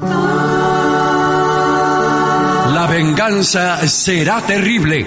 [0.00, 0.06] La
[2.88, 5.04] venganza será terrible.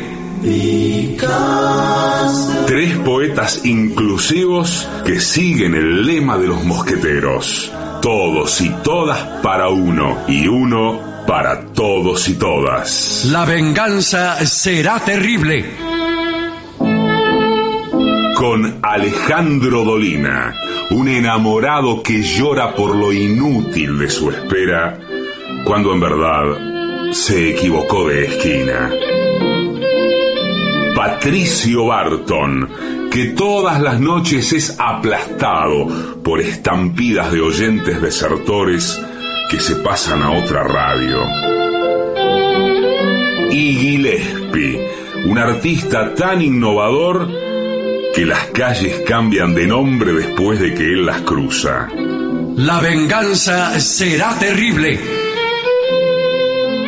[2.68, 7.72] Tres poetas inclusivos que siguen el lema de los mosqueteros.
[8.02, 13.24] Todos y todas para uno y uno para todos y todas.
[13.26, 15.91] La venganza será terrible.
[18.42, 20.56] Con Alejandro Dolina,
[20.90, 25.00] un enamorado que llora por lo inútil de su espera,
[25.64, 28.90] cuando en verdad se equivocó de esquina.
[30.96, 32.68] Patricio Barton,
[33.12, 39.00] que todas las noches es aplastado por estampidas de oyentes desertores
[39.52, 41.20] que se pasan a otra radio.
[43.52, 44.88] Y Gillespie,
[45.28, 47.41] un artista tan innovador
[48.14, 51.88] que las calles cambian de nombre después de que él las cruza.
[52.58, 55.00] La venganza será terrible.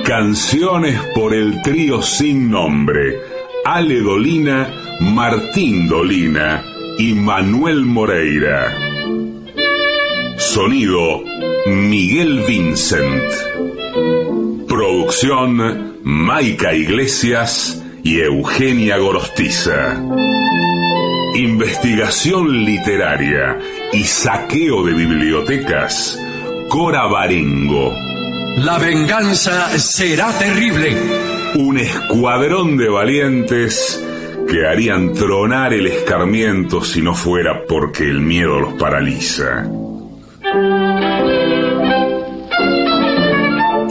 [0.04, 3.22] Canciones por el trío sin nombre.
[3.66, 6.64] Ale Dolina, Martín Dolina
[6.98, 8.76] y Manuel Moreira.
[10.38, 11.24] Sonido
[11.68, 13.24] Miguel Vincent.
[14.68, 20.02] Producción Maica Iglesias y Eugenia Gorostiza.
[21.36, 23.58] Investigación literaria
[23.92, 26.20] y saqueo de bibliotecas.
[26.70, 27.92] Cora Barengo.
[28.58, 30.96] La venganza será terrible.
[31.56, 34.04] Un escuadrón de valientes
[34.48, 39.66] que harían tronar el escarmiento si no fuera porque el miedo los paraliza.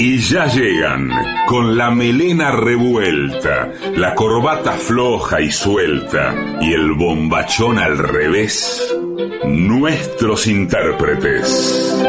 [0.04, 1.12] Y ya llegan,
[1.46, 8.96] con la melena revuelta, la corbata floja y suelta y el bombachón al revés,
[9.44, 12.04] nuestros intérpretes.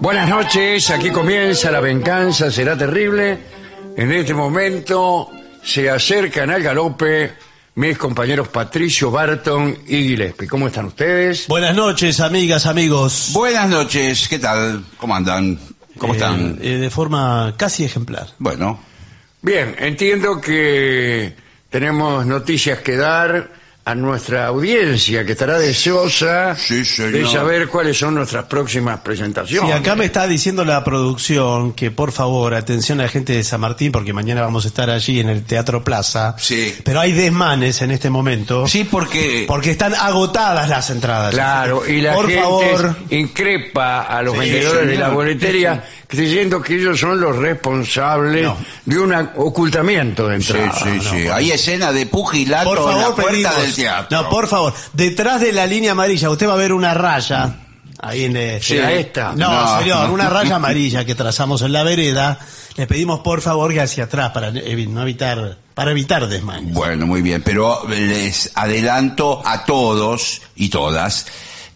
[0.00, 3.38] Buenas noches, aquí comienza La venganza será terrible.
[3.96, 5.28] En este momento
[5.62, 7.30] se acercan al galope
[7.74, 10.48] mis compañeros Patricio Barton y Gillespie.
[10.48, 11.46] ¿Cómo están ustedes?
[11.48, 13.30] Buenas noches, amigas, amigos.
[13.32, 14.84] Buenas noches, ¿qué tal?
[14.96, 15.58] ¿Cómo andan?
[15.98, 16.58] ¿Cómo Eh, están?
[16.60, 18.28] eh, de forma casi ejemplar.
[18.38, 18.78] Bueno,
[19.42, 21.34] Bien, entiendo que
[21.70, 23.48] tenemos noticias que dar
[23.90, 29.70] a nuestra audiencia que estará deseosa Sí, de saber cuáles son nuestras próximas presentaciones.
[29.70, 33.42] Sí, acá me está diciendo la producción que por favor, atención a la gente de
[33.44, 36.34] San Martín, porque mañana vamos a estar allí en el Teatro Plaza.
[36.38, 36.74] Sí.
[36.84, 38.66] Pero hay desmanes en este momento.
[38.66, 39.44] sí, porque...
[39.46, 41.34] Porque están agotadas las entradas.
[41.34, 42.96] Claro, y la por gente favor.
[43.10, 48.56] increpa a los Sí, vendedores de la boletería creyendo que ellos son los responsables No.
[48.84, 50.80] de un ocultamiento de Sí, entrada.
[50.84, 51.28] sí, sí.
[51.28, 54.22] Hay escena de pugilato Por en la favor, puerta pedimos- del teatro.
[54.22, 57.56] No, por favor, detrás de la línea amarilla usted va a ver una raya.
[58.02, 59.34] Ahí en el- ¿Será esta?
[59.36, 59.78] No, No.
[59.80, 62.38] señor, una raya amarilla que trazamos en la vereda.
[62.76, 66.72] Le pedimos por favor que hacia atrás para evi- no evitar para evitar desmanes.
[66.74, 71.26] Bueno, muy bien, pero les adelanto a todos y todas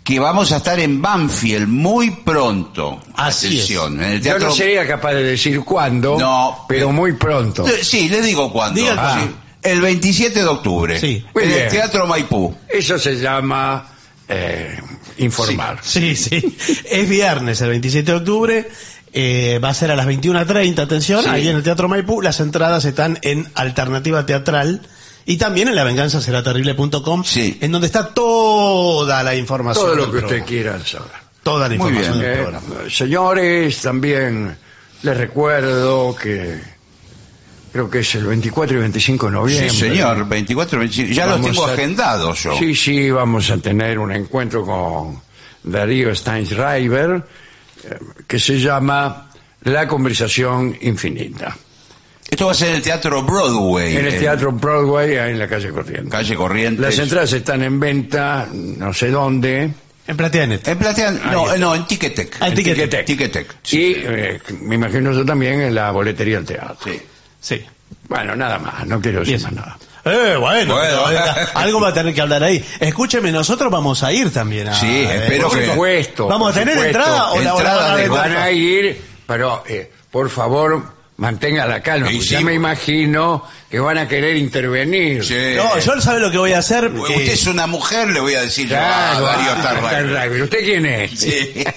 [0.05, 3.01] que vamos a estar en Banfield muy pronto.
[3.15, 4.49] Así Atención, en el Yo teatro...
[4.49, 7.67] no sería capaz de decir cuándo, No, pero eh, muy pronto.
[7.67, 8.79] Eh, Sí, le digo cuándo.
[8.81, 9.21] Diga.
[9.21, 9.31] Sí.
[9.63, 11.01] El 27 de octubre.
[11.01, 11.25] Sí.
[11.35, 11.63] En bien.
[11.63, 12.55] el Teatro Maipú.
[12.69, 13.89] Eso se llama
[14.29, 14.79] eh,
[15.17, 15.79] informar.
[15.83, 16.55] Sí, sí.
[16.85, 18.69] Es viernes, el 27 de octubre.
[19.15, 21.31] eh, va a ser a las 21.30, atención, Sí.
[21.31, 22.21] ahí en el Teatro Maipú.
[22.21, 24.83] Las entradas están en Alternativa Teatral
[25.25, 27.57] y también en lavenganzaseraterrible.com, Sí.
[27.63, 28.13] en donde está
[28.75, 29.85] toda la información.
[29.87, 30.47] Todo lo del que usted programa.
[30.47, 31.09] quiera saber.
[31.43, 32.31] Toda la Muy información bien.
[32.31, 32.91] del Eh, programa.
[32.91, 34.57] señores, también
[35.03, 36.59] les recuerdo que
[37.73, 39.71] creo que es el 24 y 25 de noviembre.
[39.71, 41.13] Sí, señor, 24, 25.
[41.13, 42.57] Ya los Vamos tengo a- agendados yo.
[42.59, 45.21] Sí, sí, vamos a tener un encuentro con
[45.63, 47.23] Darío Steinschreiber
[47.85, 49.31] eh, que se llama
[49.65, 51.57] La conversación infinita.
[52.35, 53.97] Esto va a ser en el Teatro Broadway.
[53.97, 56.11] En el Teatro Broadway, ahí en la calle Corrientes.
[56.11, 56.81] Calle Corrientes.
[56.81, 59.71] Las entradas están en venta, no sé dónde,
[60.09, 60.67] En Plateanet.
[60.67, 62.39] En Platean, Ahí no, no, en Ticketek.
[62.41, 63.05] Ah, en Ticketek.
[63.07, 63.07] Ticketek.
[63.07, 63.73] Ticketek.
[63.73, 66.77] y eh, me imagino yo también en la boletería del teatro.
[66.93, 67.01] Sí.
[67.41, 67.65] Sí.
[68.09, 69.79] Bueno, nada más, no quiero decir más nada.
[70.05, 70.77] Eh, bueno,
[71.55, 72.63] algo va a tener que hablar ahí.
[72.81, 74.75] Escúcheme, nosotros vamos a ir también a...
[74.75, 76.27] Sí, espero Por que- supuesto.
[76.27, 76.99] ¿Vamos a tener supuesto.
[76.99, 78.35] entrada o la, o la Entrada van a?
[78.35, 80.83] Van a ir, pero eh, por favor,
[81.17, 82.09] mantenga la calma.
[82.09, 82.21] Sí.
[82.21, 85.25] ya me imagino que van a querer intervenir.
[85.25, 85.35] Sí.
[85.57, 86.89] No, yo sabe lo que voy a hacer.
[86.89, 89.59] Usted Eh, es una mujer, le voy a decir yo Claro, a Darío ah.
[89.61, 90.43] Starray.
[90.43, 91.11] ¿Usted quién es?
[91.19, 91.65] Sí.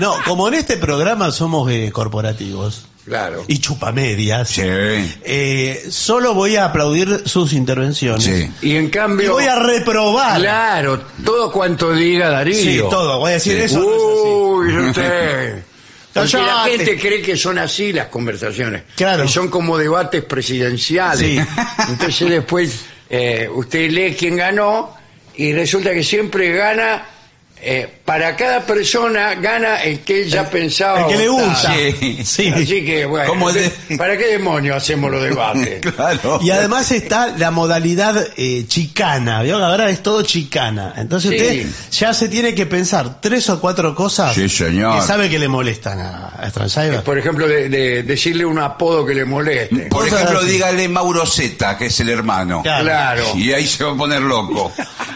[0.00, 3.44] No, como en este programa somos eh, corporativos, Claro.
[3.48, 4.48] y chupamedias.
[4.48, 4.62] Sí.
[4.64, 8.22] Eh, solo voy a aplaudir sus intervenciones.
[8.22, 8.48] Sí.
[8.62, 9.26] Y en cambio...
[9.26, 10.38] Y voy a reprobar.
[10.38, 12.54] Claro, todo cuanto diga Darío.
[12.54, 13.18] Sí, todo.
[13.18, 13.62] Voy a decir Sí.
[13.64, 13.80] eso.
[13.80, 15.64] no es Uy, usted.
[16.12, 16.70] Porque la Cállate.
[16.78, 18.82] gente cree que son así las conversaciones.
[18.96, 19.22] Claro.
[19.24, 21.20] Que son como debates presidenciales.
[21.20, 21.40] Sí.
[21.88, 24.96] Entonces después eh, usted lee quién ganó
[25.36, 27.04] y resulta que siempre gana,
[27.62, 31.00] eh, para cada persona gana el que él ya pensaba.
[31.02, 31.74] el que le gusta.
[31.74, 32.18] Sí.
[32.24, 32.48] Sí.
[32.48, 35.80] Así que, bueno, de- ¿para qué demonios hacemos los debates?
[35.98, 36.38] Claro.
[36.42, 39.56] Y además está la modalidad eh, chicana, ¿vio?
[39.64, 40.94] Ahora es todo chicana.
[40.96, 41.36] Entonces Sí.
[41.36, 41.66] usted
[41.98, 45.00] ya se tiene que pensar tres o cuatro cosas Sí, señor.
[45.00, 47.02] que sabe que le molestan a, a Stranzheimer.
[47.02, 49.86] Por ejemplo, de, de- decirle un apodo que le moleste.
[49.90, 50.48] Por ejemplo, así.
[50.48, 52.62] dígale Mauro Zeta, que es el hermano.
[52.62, 52.84] Claro.
[52.84, 53.24] Claro.
[53.36, 54.72] Y ahí se va a poner loco.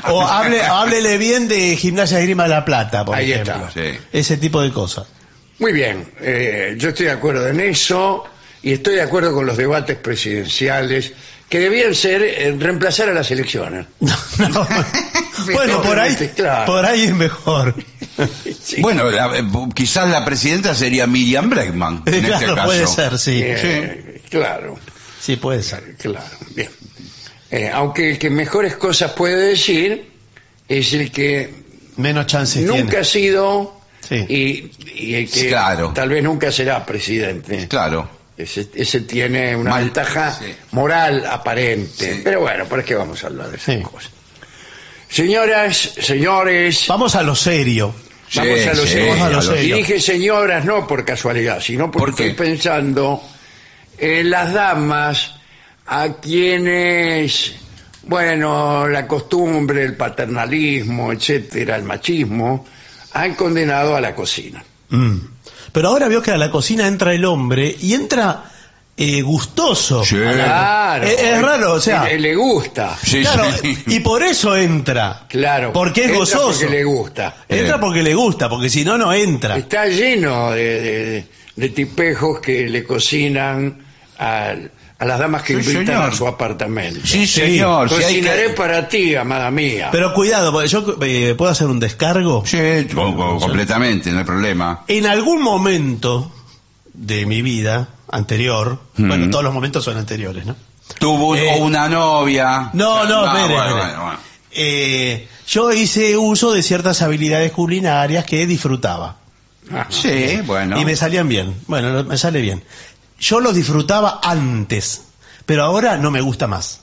[0.08, 3.68] O hable, háblele bien de Gimnasia de Grima de la Plata, por Ahí ejemplo.
[3.68, 3.70] está.
[3.72, 3.98] Sí.
[4.12, 5.06] Ese tipo de cosas.
[5.58, 8.24] Muy bien, eh, yo estoy de acuerdo en eso
[8.62, 11.12] y estoy de acuerdo con los debates presidenciales
[11.48, 13.86] que debían ser eh, reemplazar a las elecciones.
[14.00, 14.66] No, no.
[15.54, 16.66] bueno, por ahí, Claro.
[16.72, 17.74] por ahí es mejor.
[18.62, 18.80] Sí.
[18.82, 19.42] Bueno, la- eh,
[19.74, 22.02] quizás la presidenta sería Miriam Bregman.
[22.06, 22.66] En claro, este caso.
[22.66, 23.40] puede ser, sí.
[23.42, 24.78] Eh, Claro,
[25.20, 25.96] Sí, puede ser.
[25.96, 26.24] claro,
[26.54, 26.68] bien.
[27.50, 30.10] Eh, aunque el que mejores cosas puede decir
[30.68, 31.61] es el que
[31.96, 32.98] Menos chances nunca tiene.
[32.98, 34.16] ha sido Sí.
[34.28, 34.70] y,
[35.10, 35.92] y el que Claro.
[35.94, 37.68] tal vez nunca será presidente.
[37.68, 38.08] Claro.
[38.36, 40.46] Ese, ese tiene una Mal- ventaja sí.
[40.72, 42.14] moral aparente.
[42.16, 42.20] Sí.
[42.24, 43.82] Pero bueno, ¿por qué vamos a hablar de esas Sí.
[43.82, 44.10] cosas?
[45.08, 47.94] Señoras, señores, Vamos a lo serio.
[48.28, 49.24] Sí, vamos a lo sí, serio.
[49.24, 53.22] a lo Y dije señoras no por casualidad, sino porque estoy pensando
[53.98, 55.34] en las damas
[55.86, 57.52] a quienes,
[58.04, 62.66] bueno, la costumbre, el paternalismo, etcétera, el machismo,
[63.12, 64.62] han condenado a la cocina.
[64.90, 65.16] Mm.
[65.72, 68.44] Pero ahora veo que a la cocina entra el hombre y entra
[68.96, 70.04] eh, gustoso.
[70.04, 70.16] Sí.
[70.16, 71.04] Claro.
[71.04, 72.04] Es, es raro, o sea.
[72.04, 72.96] Le, le gusta.
[73.02, 73.76] Sí, claro, sí.
[73.86, 75.24] y por eso entra.
[75.28, 75.72] Claro.
[75.72, 76.60] Porque es Entra gozoso.
[76.60, 77.36] Porque le gusta.
[77.48, 77.80] Entra Eh.
[77.80, 79.56] porque le gusta, porque si no, no entra.
[79.56, 81.26] Está lleno de, de-
[81.56, 83.78] de tipejos que le cocinan
[84.18, 84.54] a,
[85.02, 86.10] a las damas que Sí, invitan señor.
[86.10, 87.00] a su apartamento.
[87.04, 87.40] Sí, Sí.
[87.40, 87.88] señor.
[87.88, 89.88] si Cocinaré que- para ti, amada mía.
[89.90, 92.44] Pero cuidado, porque yo eh, puedo hacer un descargo.
[92.46, 92.58] Sí,
[92.94, 94.84] co- co- completamente, no hay problema.
[94.86, 96.30] En algún momento
[96.94, 99.08] de mi vida anterior, Mm.
[99.08, 100.54] bueno, todos los momentos son anteriores, ¿no?
[101.00, 102.70] Tuvo Eh, una novia.
[102.74, 103.86] No, no, espere, bueno, espere.
[103.86, 104.18] bueno, bueno.
[104.52, 109.16] Eh, yo hice uso de ciertas habilidades culinarias que disfrutaba.
[109.72, 109.86] Ajá.
[109.88, 110.78] Sí, bueno.
[110.80, 111.54] Y me salían bien.
[111.66, 112.62] Bueno, me sale bien.
[113.22, 115.02] Yo los disfrutaba antes,
[115.46, 116.80] pero ahora no me gusta más.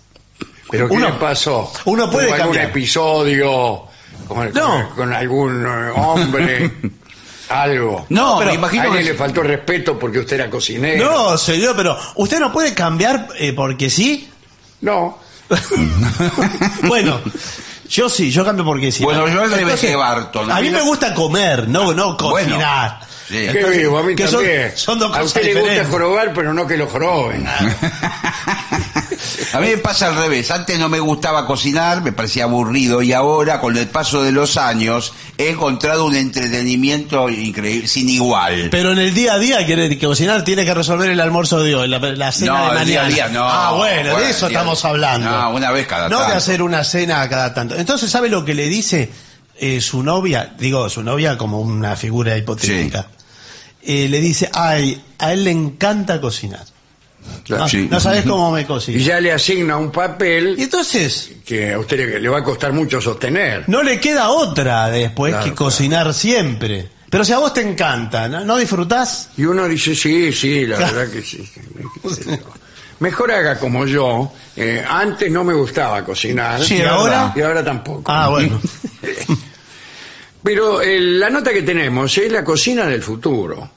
[0.72, 1.72] ¿Pero qué uno- le pasó?
[1.86, 2.70] uno puede ¿Hubo algún cambiar.
[2.70, 3.84] episodio
[4.28, 4.88] con, No.
[4.88, 6.72] con- con algún eh, hombre?
[7.50, 8.06] algo.
[8.10, 9.12] No, pero me ¿A imagino alguien que...
[9.12, 11.12] le faltó respeto porque usted era cocinero?
[11.12, 14.30] No, señor, pero usted no puede cambiar eh, porque sí.
[14.82, 15.18] No.
[16.88, 17.20] Bueno,
[17.90, 19.04] yo sí, yo cambio porque sí.
[19.04, 20.52] Bueno, yo al revés que Barton.
[20.52, 23.00] A mí me gusta comer, no, no Bueno, cocinar.
[23.28, 23.48] sí.
[23.52, 24.72] Qué vivo, a mí que son- también.
[24.76, 25.92] son dos a cosas usted le gusta diferentes.
[25.92, 27.46] jorobar, pero no que lo joroben.
[29.54, 30.50] A mí me pasa al revés.
[30.52, 34.58] Antes no me gustaba cocinar, me parecía aburrido y ahora, con el paso de los
[34.58, 38.70] años, he encontrado un entretenimiento increíble, sin igual.
[38.72, 41.76] Pero en el día a día quiere que cocinar tiene que resolver el almuerzo de
[41.76, 43.16] hoy, la, la cena No, de el día a mañana.
[43.28, 43.44] día no.
[43.50, 45.30] Ah, bueno, Bueno, de eso el estamos hablando.
[45.30, 46.38] No, una vez cada No de tanto.
[46.38, 47.76] hacer una cena cada tanto.
[47.76, 49.10] Entonces, ¿sabe lo que le dice
[49.58, 50.54] eh, su novia?
[50.58, 53.08] Digo, su novia como una figura hipotética.
[53.82, 56.64] Eh, le dice, ay, a él le encanta cocinar.
[57.50, 57.88] No, Sí.
[57.90, 59.00] no sabes cómo me Y cocina.
[59.04, 63.02] ya le asigna un Y papel entonces, que a usted le, va a costar mucho
[63.02, 63.64] sostener.
[63.68, 66.90] no le queda otra después Claro, que cocinar siempre.
[67.10, 69.30] Pero si a vos te encanta, ¿no, ¿No disfrutás?
[69.38, 71.44] Y uno dice, sí, sí, la verdad que sí.
[73.00, 74.32] Mejor haga como yo.
[74.56, 76.62] Eh, antes no me gustaba cocinar.
[76.64, 77.34] Sí, ¿Y ahora?
[77.36, 78.12] Y ahora tampoco.
[78.12, 78.60] Ah, bueno.
[80.44, 83.72] Pero eh, la nota que tenemos es la cocina del futuro.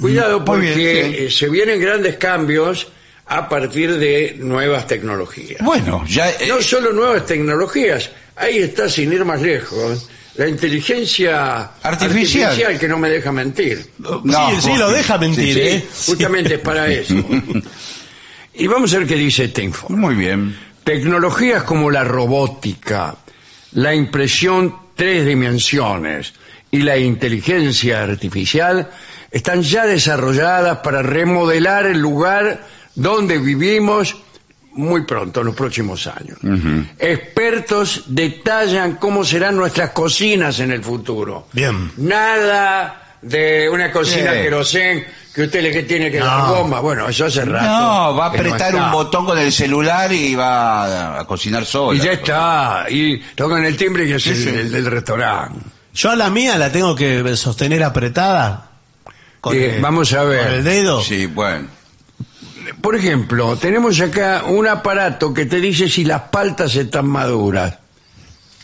[0.00, 1.16] Cuidado porque bien, sí.
[1.24, 2.88] eh, se vienen grandes cambios
[3.26, 5.60] a partir de nuevas tecnologías.
[5.62, 6.30] Bueno, ya...
[6.30, 10.08] eh, No solo nuevas tecnologías, ahí está sin ir más lejos.
[10.36, 12.78] La inteligencia Artificial.
[12.78, 13.84] que no me deja mentir.
[13.98, 15.84] no, sí, sí, lo deja mentir, Sí, ¿eh?
[16.06, 17.14] justamente es para eso.
[18.52, 19.96] Y vamos a ver qué dice este informe.
[19.96, 20.56] Muy bien.
[20.84, 23.14] Tecnologías como la robótica,
[23.72, 26.34] la impresión tres dimensiones
[26.70, 28.90] y la inteligencia artificial
[29.30, 32.60] están ya desarrolladas para remodelar el lugar
[32.94, 34.16] donde vivimos
[34.72, 36.38] muy pronto, en los próximos años.
[36.98, 41.48] Expertos detallan cómo serán nuestras cocinas en el futuro.
[41.52, 41.90] Bien.
[41.96, 44.38] Nada de una cocina Sí.
[44.42, 46.24] querosén que usted le que tiene que No.
[46.26, 46.80] dar goma.
[46.80, 47.66] Bueno, eso hace rato.
[47.66, 50.84] No, va a no apretar un botón con el celular y va
[51.16, 51.98] a, a cocinar sola.
[51.98, 52.86] Y ya está.
[52.88, 54.48] Y tocan el timbre y es Sí, el, sí.
[54.48, 55.58] el del restaurante.
[55.94, 58.69] Yo a la mía la tengo que sostener apretada.
[59.40, 60.44] Con Eh, el- vamos a ver.
[60.44, 61.02] Con el dedo.
[61.02, 61.68] Sí, bueno.
[62.80, 67.74] Por ejemplo, tenemos acá un aparato que te dice si las paltas están maduras.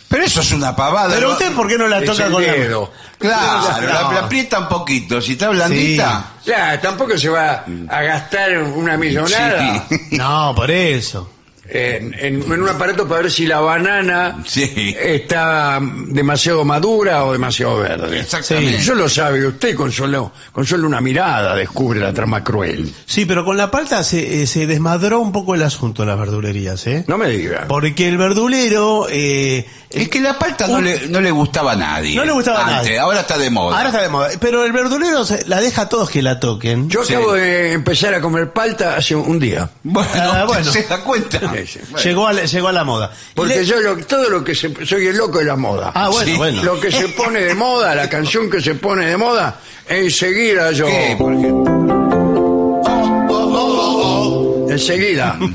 [0.08, 1.12] Pero eso es una pavada.
[1.14, 1.32] Pero ¿no?
[1.32, 2.92] usted, ¿por qué no la toca el con la dedo.
[3.18, 3.86] Claro, No.
[3.86, 5.20] la, la aprieta un poquito.
[5.20, 6.32] Si está blandita.
[6.44, 9.98] Ya, tampoco se va a gastar una millonada Sí.
[10.12, 11.28] No, por eso.
[11.68, 14.94] En, en- en un aparato para ver si la banana Sí.
[14.98, 18.20] está demasiado madura o demasiado verde.
[18.20, 18.76] Exactamente.
[18.76, 22.92] Eso lo sabe usted con solo, con solo una mirada descubre la trama cruel.
[23.06, 26.18] Sí, pero con la palta se, eh, se desmadró un poco el asunto de las
[26.18, 27.04] verdulerías, ¿eh?
[27.06, 27.64] No me diga.
[27.68, 29.06] Porque el verdulero...
[29.10, 32.16] eh, Es que la palta no Un- le, no le gustaba a nadie.
[32.16, 32.98] No le gustaba a Antes, nadie.
[32.98, 33.76] Ahora está de moda.
[33.76, 34.28] ahora está de moda.
[34.40, 36.90] Pero el verdulero se- la deja a todos que la toquen.
[36.90, 37.14] Yo Sí.
[37.14, 39.70] acabo de empezar a comer palta hace un día.
[39.84, 40.70] Bueno, Ah, bueno.
[40.72, 41.38] se da cuenta.
[41.38, 41.78] Sí, sí.
[41.90, 42.04] Bueno.
[42.04, 43.12] llegó, a la, llegó a la moda.
[43.34, 45.92] Porque le- yo lo- todo lo que se, soy el loco de la moda.
[45.94, 46.36] Ah, bueno, Sí.
[46.36, 46.62] bueno.
[46.64, 50.86] Lo que se pone de moda, la canción que se pone de moda, enseguida yo.
[50.86, 51.14] ¿Qué?
[51.18, 52.05] Por ejemplo.
[54.80, 55.38] Enseguida.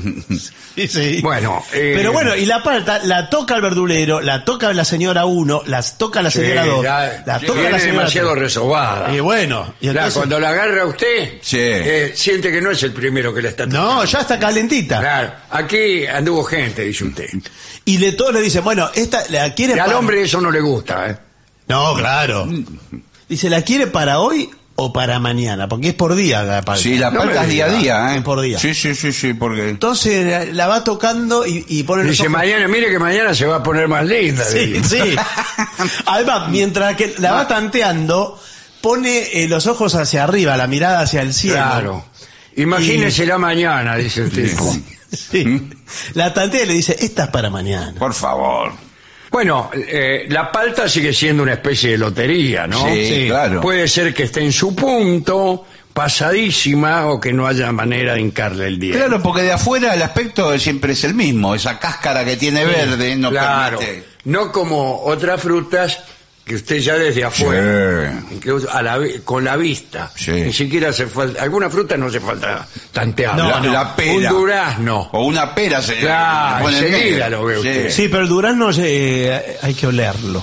[0.74, 1.20] Sí, sí.
[1.20, 5.26] Bueno, eh, Pero bueno, y la palta la toca el verdulero, la toca la señora
[5.26, 8.42] 1, las toca la sí, señora 2, ya la toca la señora demasiado tres.
[8.44, 9.14] resobada.
[9.14, 11.58] Y bueno, y entonces- cuando la agarra usted, Sí.
[11.60, 13.96] eh, siente que no es el primero que la está tocando.
[13.96, 15.00] no, ya está calentita.
[15.00, 17.28] Claro, aquí anduvo gente, dice usted.
[17.84, 20.50] Y le todos le dicen, bueno, esta la quiere Y al para- hombre eso no
[20.50, 21.16] le gusta, ¿eh?
[21.68, 22.48] No, claro.
[23.28, 25.68] Dice, ¿la quiere para hoy o para mañana?
[25.68, 26.82] Porque es por día la palta.
[26.82, 28.16] Sí, la No palta es día a día, ¿eh?
[28.18, 28.58] Es por día.
[28.58, 29.68] Sí, sí, sí, sí, porque...
[29.68, 33.34] Entonces la, la va tocando y, y pone los Dice, ojos- mañana, mire que mañana
[33.34, 34.44] se va a poner más linda.
[34.44, 35.02] Sí, dice.
[35.04, 35.16] sí.
[36.06, 38.40] Además, mientras que la va tanteando,
[38.80, 41.56] pone eh, los ojos hacia arriba, la mirada hacia el cielo.
[41.56, 42.04] Claro.
[42.56, 44.76] Imagínese la mañana, dice el tipo.
[45.12, 45.68] Sí.
[46.14, 47.94] La tantea y le dice, esta es para mañana.
[47.98, 48.72] Por favor.
[49.32, 52.86] Bueno, eh, la palta sigue siendo una especie de lotería, ¿no?
[52.86, 53.26] Sí, Sí.
[53.28, 53.60] claro.
[53.62, 58.66] Puede ser que esté en su punto, pasadísima, o que no haya manera de hincarle
[58.66, 58.98] el diente.
[58.98, 61.54] Claro, porque de afuera el aspecto siempre es el mismo.
[61.54, 63.78] Esa cáscara que tiene verde no claro.
[63.78, 64.04] permite...
[64.24, 65.98] No como otras frutas
[66.44, 68.38] que usted ya desde afuera, Sí.
[68.40, 70.32] que a la con la vista, Sí.
[70.32, 73.36] ni siquiera hace falta, alguna fruta no hace falta tantear.
[73.36, 73.72] No, la, no.
[73.72, 74.32] la pera.
[74.32, 75.08] Un durazno.
[75.12, 77.90] O una pera se Claro, enseguida lo ve usted.
[77.90, 80.42] Sí, pero el durazno eh, hay que olerlo.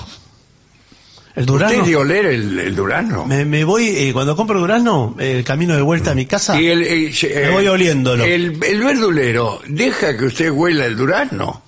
[1.35, 1.77] El durazno...
[1.79, 3.25] ¿Usted de oler el, el durazno?
[3.25, 6.67] Me, me voy, eh, cuando compro durazno, el camino de vuelta a mi casa, Y
[6.67, 7.13] el, eh,
[7.45, 8.23] Me voy oliéndolo.
[8.25, 11.61] El, el verdulero, ¿deja que usted huela el durazno?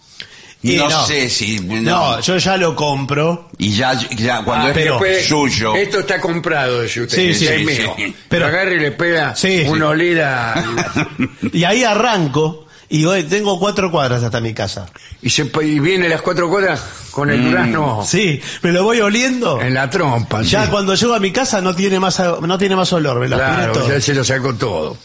[0.64, 1.06] Y no, no.
[1.08, 1.60] sé si...
[1.60, 1.82] No.
[1.82, 3.50] no, yo ya lo compro.
[3.58, 5.76] Y ya, ya cuando Ah, es pero- Después, suyo...
[5.76, 7.18] Esto está comprado, dice usted.
[7.18, 7.94] Sí, sí, es sí, mío.
[7.98, 8.16] sí.
[8.30, 9.92] Pero agarra y le pega Sí, una sí.
[9.92, 10.64] olida
[11.54, 14.86] Y ahí arranco y hoy tengo cuatro cuadras hasta mi casa.
[15.22, 19.62] y, se, y viene las cuatro cuadras con el durazno Sí, me lo voy oliendo.
[19.62, 20.42] en la trompa.
[20.44, 20.72] Ya sí.
[20.72, 23.56] cuando llego a mi casa no tiene más no tiene más olor, me lo aspiré
[23.56, 23.90] Claro, todo.
[23.90, 24.98] ya se lo sacó todo.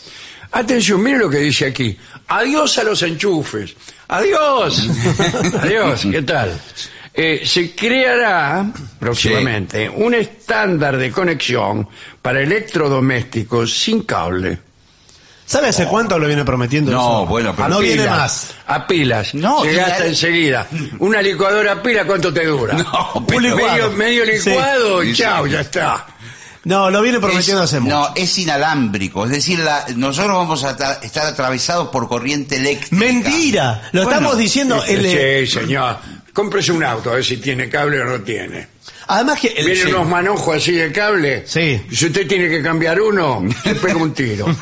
[0.52, 1.96] Atención, mire lo que dice aquí.
[2.28, 3.74] Adiós a los enchufes.
[4.08, 4.88] Adiós.
[5.62, 6.52] Adiós, ¿qué tal?
[7.14, 8.66] Eh, se creará
[9.00, 11.88] próximamente un estándar de conexión
[12.22, 14.58] para electrodomésticos sin cable.
[15.46, 17.26] ¿Sabe hace cuánto lo viene prometiendo No, eso?
[17.26, 18.54] bueno, pero no A viene pilas, más.
[18.66, 19.34] A pilas.
[19.34, 20.66] No, se gasta la- enseguida.
[20.98, 22.74] Una licuadora a pila, ¿cuánto te dura?
[22.76, 23.90] No, Un licuado.
[23.92, 24.50] medio, medio Sí.
[24.50, 25.52] licuado y Sí, chao, sí.
[25.52, 26.06] ya está.
[26.66, 27.94] No, lo viene prometiendo Es- hace mucho.
[27.94, 29.24] No, es inalámbrico.
[29.24, 32.96] Es decir, la- nosotros vamos a ta- estar atravesados por corriente eléctrica.
[32.96, 34.82] Mentira, lo Bueno, estamos diciendo.
[34.84, 35.98] el- Sí, señor.
[36.36, 38.68] Cómprese un auto, a ver si tiene cable o no tiene.
[39.06, 39.90] además que el, Vienen sí.
[39.90, 41.44] unos manojos así de cable.
[41.46, 41.80] Sí.
[41.90, 44.44] Y si usted tiene que cambiar uno, le pega un tiro.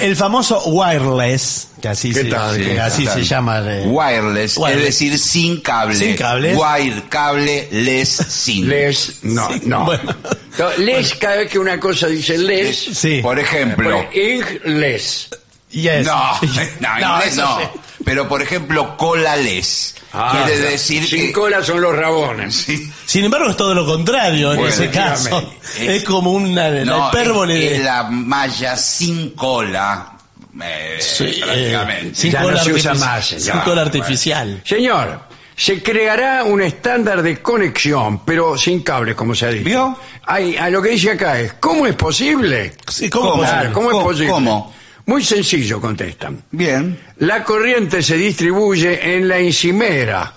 [0.00, 2.56] el famoso wireless, que así, ¿Qué se, tal?
[2.58, 3.60] que Sí, así se llama.
[3.66, 4.78] eh, Wireless, Wireless.
[4.78, 5.94] es decir, sin cable.
[5.96, 6.54] Sin cable.
[6.54, 8.68] Wire, cable, less, sin.
[8.68, 9.84] Les, no, Sí, no.
[9.86, 10.14] bueno.
[10.78, 13.20] Les, cada vez que una cosa dice les, Sí.
[13.22, 14.04] Por ejemplo.
[14.12, 15.28] ing, les.
[15.70, 16.06] Yes.
[16.06, 16.38] No,
[16.80, 17.58] no, inglés no.
[17.58, 17.64] sí.
[18.04, 19.94] Pero por ejemplo, colales.
[20.12, 21.32] Ah, quiere decir Sin que.
[21.32, 22.54] cola son los rabones.
[22.66, 22.92] Sí.
[23.06, 25.52] Sin embargo, es todo lo contrario en ese caso.
[25.78, 27.76] Es como una la No, hipérbole es, de.
[27.76, 30.12] es la malla sin cola.
[30.62, 32.14] eh, Sí, eh, prácticamente.
[32.16, 33.62] sin Ya no cola, se usa más, sin señor.
[33.64, 34.62] cola artificial.
[34.64, 35.20] Señor,
[35.56, 39.64] se creará un estándar de conexión, pero sin cable, como se ha dicho.
[39.64, 39.98] ¿Vio?
[40.26, 42.72] Hay, a lo que dice acá es, ¿cómo es posible?
[42.88, 43.42] Sí, ¿cómo, ¿Cómo?
[43.42, 43.58] posible?
[43.60, 44.04] Claro, ¿cómo es ¿Cómo?
[44.06, 44.30] posible?
[44.32, 44.74] ¿Cómo?
[45.10, 46.40] Muy sencillo, contestan.
[46.52, 46.96] Bien.
[47.18, 50.32] La corriente se distribuye en la encimera.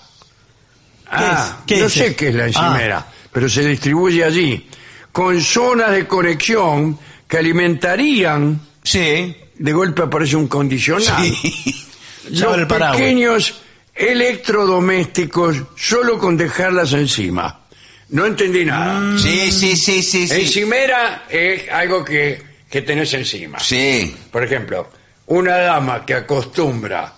[1.08, 1.76] Ah, ¿Qué es?
[1.76, 2.16] ¿Qué no es sé eso?
[2.16, 4.68] qué es la encimera, pero se distribuye allí,
[5.12, 9.36] con zonas de conexión que alimentarían, Sí.
[9.56, 11.86] de golpe aparece un condicional, Sí.
[12.32, 13.54] El los pequeños
[13.94, 17.60] electrodomésticos solo con dejarlas encima.
[18.08, 19.16] No entendí nada.
[19.18, 20.34] Sí, sí, sí, sí, sí.
[20.40, 23.60] Encimera es algo que, que tenés encima.
[23.60, 24.12] Sí.
[24.32, 24.88] Por ejemplo,
[25.28, 27.12] una dama que acostumbra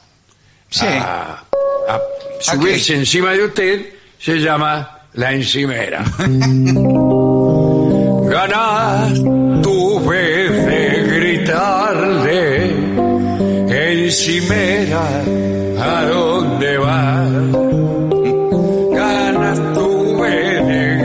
[0.68, 0.84] Sí.
[0.86, 1.42] a,
[1.88, 2.00] a
[2.40, 3.86] subirse encima de usted
[4.18, 6.04] se llama la encimera.
[8.28, 9.14] Ganas
[9.62, 12.72] tu vez de gritarle,
[14.04, 15.22] encimera,
[15.80, 17.30] ¿a dónde vas?
[18.92, 20.96] Ganas tu vez de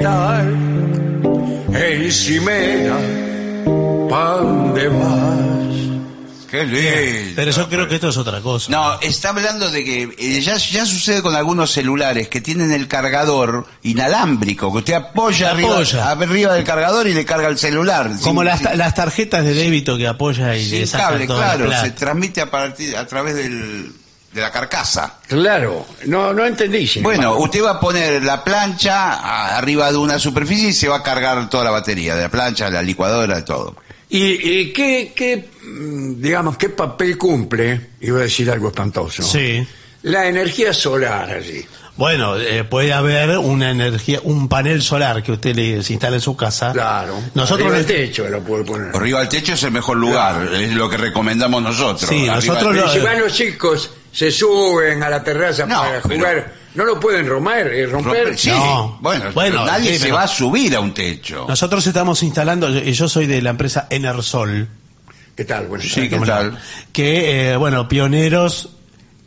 [0.00, 0.46] gritar,
[1.80, 2.89] encimera, ¿pa'
[4.88, 5.38] vas?
[6.50, 7.32] Qué lindo.
[7.36, 8.72] Pero yo creo que esto es otra cosa.
[8.72, 12.88] No, está hablando de que eh, ya, ya sucede con algunos celulares que tienen el
[12.88, 16.10] cargador inalámbrico, que usted apoya, arriba, Apoya.
[16.10, 18.10] arriba del cargador y le carga el celular.
[18.22, 21.38] Como Sin- las, sin- las tarjetas de débito que apoya y le saca cable, toda
[21.40, 21.84] la claro, plata.
[21.84, 23.92] se transmite a, partir, a través del,
[24.32, 25.18] de la carcasa.
[25.28, 26.88] Claro, no, no entendí.
[26.88, 27.44] sin Bueno, embargo.
[27.44, 31.02] usted va a poner la plancha a- arriba de una superficie y se va a
[31.04, 33.76] cargar toda la batería, de la plancha, de la licuadora, de todo.
[34.10, 39.64] ¿Y, y qué, qué, mm, digamos, qué papel cumple, iba a decir algo espantoso, Sí.
[40.02, 41.64] la energía solar allí?
[42.00, 46.22] Bueno, eh, puede haber una energía, un panel solar que usted le se instala en
[46.22, 46.72] su casa.
[46.72, 48.96] Claro, Nosotros arriba le- del techo lo puede poner.
[48.96, 52.08] Arriba del techo es el mejor lugar, es lo que recomendamos nosotros.
[52.08, 56.00] Sí, Arriba nosotros lo- si van los chicos, se suben a la terraza No, para
[56.00, 57.66] pero- jugar, ¿no lo pueden romper?
[57.66, 58.28] eh, romper?
[58.28, 58.98] Romper- sí, No.
[59.02, 61.44] bueno, nadie sí, se pero- va a subir a un techo.
[61.46, 64.68] Nosotros estamos instalando, y yo soy de la empresa Enersol,
[65.36, 65.66] ¿Qué tal?
[65.66, 66.58] Bueno, Sí, ¿qué ¿cómo tal?
[66.94, 68.70] que, eh, bueno, pioneros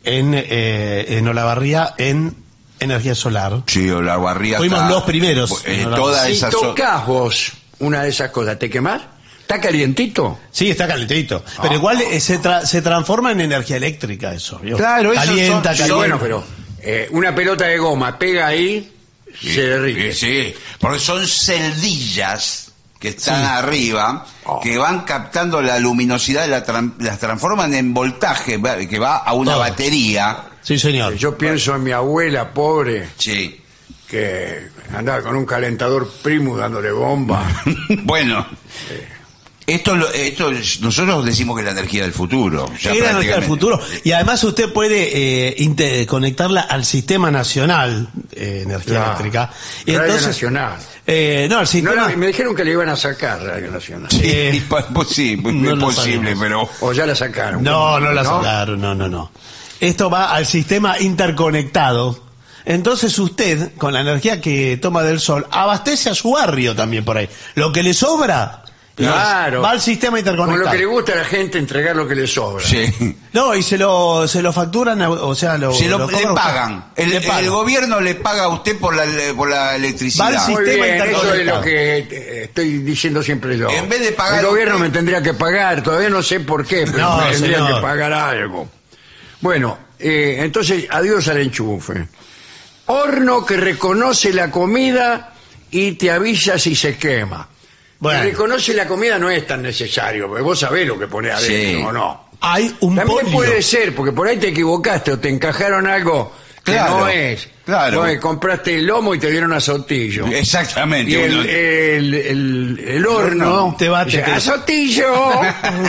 [0.02, 2.42] en, eh, en Olavarría en
[2.84, 3.62] energía solar.
[3.66, 5.62] Sí, o la barría Fuimos está- los primeros.
[5.66, 9.02] eh, toda Si esa zo- tocas vos una de esas cosas, ¿te quemás?
[9.40, 10.38] ¿Está calientito?
[10.50, 11.44] Sí, está calentito.
[11.60, 11.76] Pero Ah.
[11.76, 14.58] igual eh, se, tra- se transforma en energía eléctrica eso.
[14.60, 14.76] ¿vio?
[14.76, 15.94] Claro, esos calienta, son- Sí, calienta.
[15.96, 16.44] bueno, pero
[16.80, 18.90] eh, una pelota de goma pega ahí,
[19.40, 20.12] Sí, se derrite.
[20.12, 23.46] Sí, sí, porque son celdillas que están Sí.
[23.50, 24.60] arriba, Oh.
[24.60, 29.16] que van captando la luminosidad y la tran- las transforman en voltaje, va- que va
[29.18, 29.60] a una Todo.
[29.60, 30.44] batería.
[30.64, 31.14] Sí, señor.
[31.14, 33.60] Yo pienso en mi abuela pobre Sí.
[34.08, 37.44] que andaba con un calentador primo dándole bomba.
[38.04, 38.46] bueno,
[39.66, 42.70] esto, lo- esto es- nosotros decimos que es la energía del futuro.
[42.80, 43.78] ya Es la energía del futuro.
[44.04, 49.04] Y además usted puede eh, conectarla al sistema nacional de energía Claro.
[49.12, 49.50] eléctrica.
[49.86, 50.78] Y Radio entonces, Nacional.
[51.06, 51.94] eh, no, el No, sistema...
[52.08, 54.08] la- me dijeron que le iban a sacar Radio Nacional.
[54.22, 54.62] Eh, Sí,
[54.94, 57.62] pues sí, no es posible, pero O ya la sacaron.
[57.62, 59.30] No, no la sacaron, no, no, no.
[59.80, 62.18] Esto va al sistema interconectado.
[62.66, 67.18] Entonces usted, con la energía que toma del sol, abastece a su barrio también por
[67.18, 67.28] ahí.
[67.56, 68.62] Lo que le sobra,
[68.96, 69.60] Claro.
[69.60, 70.64] va al sistema Con interconectado.
[70.66, 72.64] lo que le gusta a la gente entregar lo que le sobra.
[72.64, 73.16] sí.
[73.34, 76.22] No, y se lo, se lo facturan, a- o sea, lo, Se lo, lo le
[76.28, 76.86] pagan.
[76.96, 77.44] El, Le pagan.
[77.44, 79.02] el gobierno le paga a usted por la,
[79.36, 80.28] por la Va al electricidad.
[80.30, 81.58] sistema Muy bien, eso es interconectado.
[81.58, 83.68] lo que estoy diciendo siempre yo.
[83.68, 86.64] En vez de pagar El gobierno usted- me tendría que pagar, todavía no sé por
[86.64, 87.74] qué, pero No, me tendría señor.
[87.74, 88.68] que pagar algo.
[89.44, 92.08] Bueno, eh, entonces, adiós al enchufe.
[92.86, 95.34] Horno que reconoce la comida
[95.70, 97.46] y te avisa si se quema.
[97.98, 98.22] Bueno.
[98.22, 101.78] Que reconoce la comida no es tan necesario, porque vos sabés lo que pone adentro,
[101.80, 101.84] Sí.
[101.84, 102.30] ¿o no?
[102.40, 103.32] Hay un También polio.
[103.32, 106.32] puede ser, porque por ahí te equivocaste o te encajaron algo
[106.64, 107.48] que no es.
[107.64, 108.04] claro.
[108.20, 110.26] Compraste el lomo y te dieron azotillo.
[110.26, 111.10] Exactamente.
[111.12, 115.40] Y el, uno- el, el, el horno Te bate dice, que- ¡Azotillo!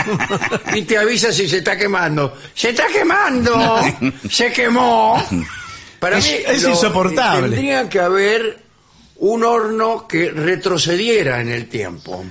[0.76, 2.38] y te avisa si se está quemando.
[2.54, 3.82] ¡Se está quemando!
[4.30, 5.24] ¡Se quemó!
[6.00, 7.50] Para Es- mí es lo- insoportable.
[7.56, 8.60] Tendría que haber
[9.18, 12.26] un horno que retrocediera en el tiempo.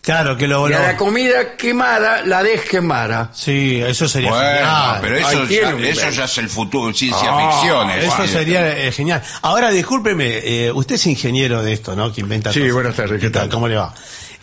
[0.00, 0.68] Claro, que lo...
[0.70, 3.30] Y a lo- la comida quemada la desquemara.
[3.34, 4.98] Sí, eso sería Bueno, genial.
[5.02, 7.90] pero Ahí eso, tiene ya, un eso ya es el futuro, ciencia Ah, ficción.
[7.90, 9.22] Eso es- sería eh, genial.
[9.42, 12.12] Ahora, discúlpeme, eh, usted es ingeniero de esto, ¿no?
[12.12, 12.74] Que inventa Sí, cosas.
[12.74, 13.48] buenas tardes, ¿qué tal?
[13.50, 13.92] ¿Cómo le va?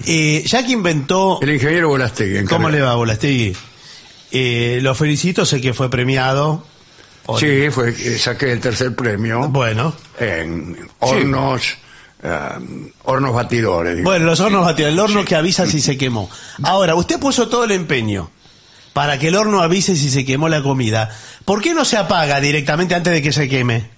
[0.06, 1.40] Eh, ya que inventó...
[1.42, 2.44] El ingeniero Bolastegui.
[2.46, 2.72] ¿Cómo encargado.
[2.72, 3.56] le va, Bolastegui?
[4.32, 6.66] Eh, lo felicito, sé que fue premiado.
[7.40, 9.96] Sí, fue, eh, saqué el tercer premio Bueno.
[10.20, 11.76] en hornos,
[12.26, 14.04] eh, hornos batidores.
[14.04, 16.30] Bueno, los hornos batidores, el horno que avisa si se quemó.
[16.64, 18.30] Ahora, usted puso todo el empeño
[18.94, 21.10] para que el horno avise si se quemó la comida.
[21.44, 23.95] ¿Por qué no se apaga directamente antes de que se queme?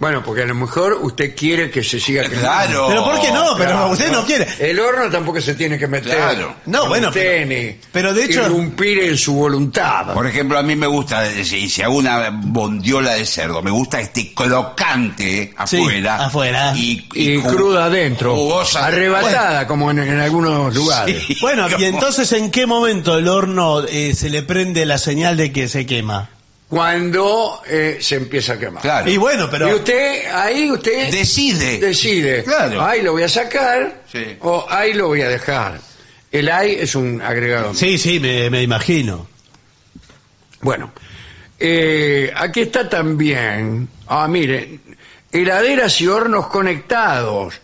[0.00, 2.40] Bueno, porque a lo mejor usted quiere que se siga quemando.
[2.40, 2.86] Claro.
[2.88, 3.54] Pero ¿por qué no?
[3.58, 4.48] Pero Claro, usted no quiere.
[4.58, 6.16] El horno tampoco se tiene que meter.
[6.16, 6.56] Claro.
[6.64, 10.14] No, en bueno, usted, pero- pero de hecho- irrumpir en su voluntad.
[10.14, 14.00] Por ejemplo, a mí me gusta, si, si hago una bondiola de cerdo, me gusta
[14.00, 16.24] este crocante afuera.
[16.24, 16.72] afuera.
[16.74, 18.86] Y, cruda adentro, jugosa.
[18.86, 21.22] arrebatada como en, en algunos lugares.
[21.26, 21.36] Sí.
[21.42, 25.52] Bueno, y entonces ¿en qué momento el horno eh, se le prende la señal de
[25.52, 26.30] que se quema?
[26.70, 28.80] Cuando eh, se empieza a quemar.
[28.80, 29.10] Claro.
[29.10, 31.78] Y bueno, pero Y usted, ahí usted Decide.
[31.80, 32.80] decide, Claro.
[32.84, 34.36] ahí lo voy a sacar Sí.
[34.40, 35.80] o ahí lo voy a dejar.
[36.30, 37.74] El ahí es un agregado.
[37.74, 39.26] sí, sí, me, me imagino.
[40.60, 40.92] Bueno,
[41.58, 44.78] eh, aquí está también, ah, mire,
[45.32, 47.54] heladeras y hornos conectados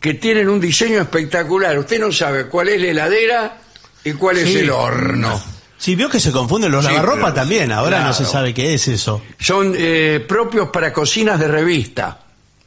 [0.00, 1.76] que tienen un diseño espectacular.
[1.76, 3.56] Usted no sabe cuál es la heladera
[4.04, 4.58] y cuál es Sí.
[4.58, 5.42] el horno.
[5.80, 8.74] Si vio que se confunden los Sí, lavarropa pero- también, ahora no se sabe qué
[8.74, 9.22] es eso.
[9.38, 12.18] Son eh, propios para cocinas de revista.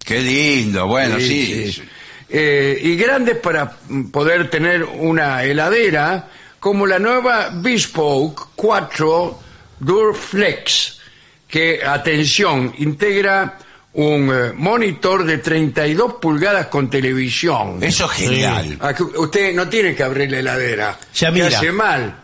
[0.03, 1.71] Qué lindo, bueno, sí.
[1.71, 1.83] sí.
[2.29, 3.71] Eh, y grandes para
[4.11, 6.27] poder tener una heladera
[6.59, 9.39] como la nueva Bespoke 4
[9.79, 10.99] Durflex
[11.47, 13.59] que, atención, integra
[13.93, 17.77] un eh, monitor de 32 pulgadas con televisión.
[17.81, 18.77] Eso es genial.
[18.81, 20.97] Ah, Usted no tiene que abrir la heladera.
[21.13, 21.47] Ya mira.
[21.49, 22.22] hace mal.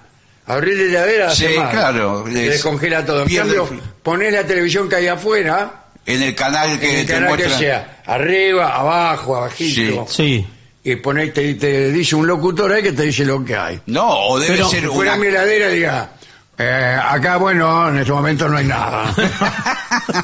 [0.50, 1.70] Abrir la heladera hace Sí, mal.
[1.72, 3.22] claro, Se es- descongela todo.
[3.22, 7.06] En pierde cambio, ponés la televisión que hay afuera, En el canal que en el
[7.06, 7.58] te canal que muestra.
[7.60, 10.06] sea, arriba, abajo, abajito.
[10.10, 10.46] Sí.
[10.84, 13.80] Y ponés, te, te dice un locutor ahí que te dice lo que hay.
[13.86, 15.22] No, o debe Pero- ser Si fuera una.
[15.22, 16.10] mi heladera, diga,
[16.58, 19.14] eh, acá, bueno, en este momento no hay nada.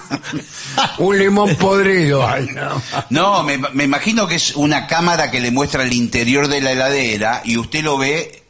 [0.98, 2.28] un limón podrido.
[2.28, 2.82] hay, ¿no?
[3.10, 6.72] No, me, me imagino que es una cámara que le muestra el interior de la
[6.72, 8.42] heladera y usted lo ve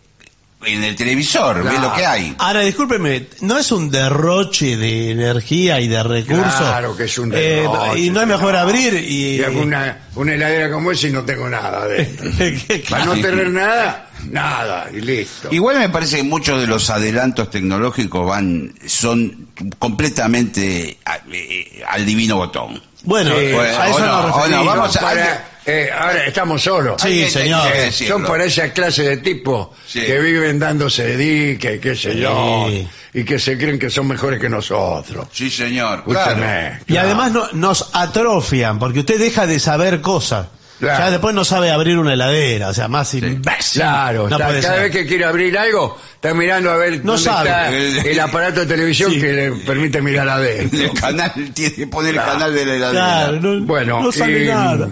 [0.63, 2.35] en el televisor, ve lo que hay.
[2.39, 6.55] Ahora, discúlpeme, ¿no es un derroche de energía y de recursos?
[6.55, 9.35] Claro que es un Eh, derroche, y no es mejor abrir y...
[9.37, 12.31] Y hago una, una heladera como esa y no tengo nada adentro.
[12.89, 15.49] Para no tener nada, nada, y listo.
[15.51, 22.05] Igual me parece que muchos de los adelantos tecnológicos van son completamente a- eh, al
[22.05, 22.81] divino botón.
[23.03, 24.65] Bueno, Sí, a eso no, nos o no, referimos.
[24.65, 27.01] vamos a- Para- eh, ahora estamos solos.
[27.01, 27.67] Sí, señor.
[27.73, 30.01] Eh, son para esa clase de tipos Sí.
[30.01, 32.87] que viven dándose dique, qué sé yo, Sí.
[33.13, 35.27] y que se creen que son mejores que nosotros.
[35.31, 36.03] Sí, señor.
[36.03, 36.77] Claro.
[36.87, 40.47] Y además no- nos atrofian, porque usted deja de saber cosas.
[40.77, 41.05] Claro.
[41.05, 43.81] Ya después no sabe abrir una heladera, o sea, más imbécil.
[43.81, 44.81] Claro, no está- cada ser.
[44.81, 47.49] vez que quiere abrir algo, está mirando a ver No dónde sabe.
[47.97, 49.21] está el aparato de televisión Sí.
[49.21, 50.77] que le permite mirar adentro.
[50.91, 52.27] El canal tiene que poner Claro.
[52.29, 53.05] el canal de la heladera.
[53.05, 54.89] Claro, no, Bueno, no y, nada.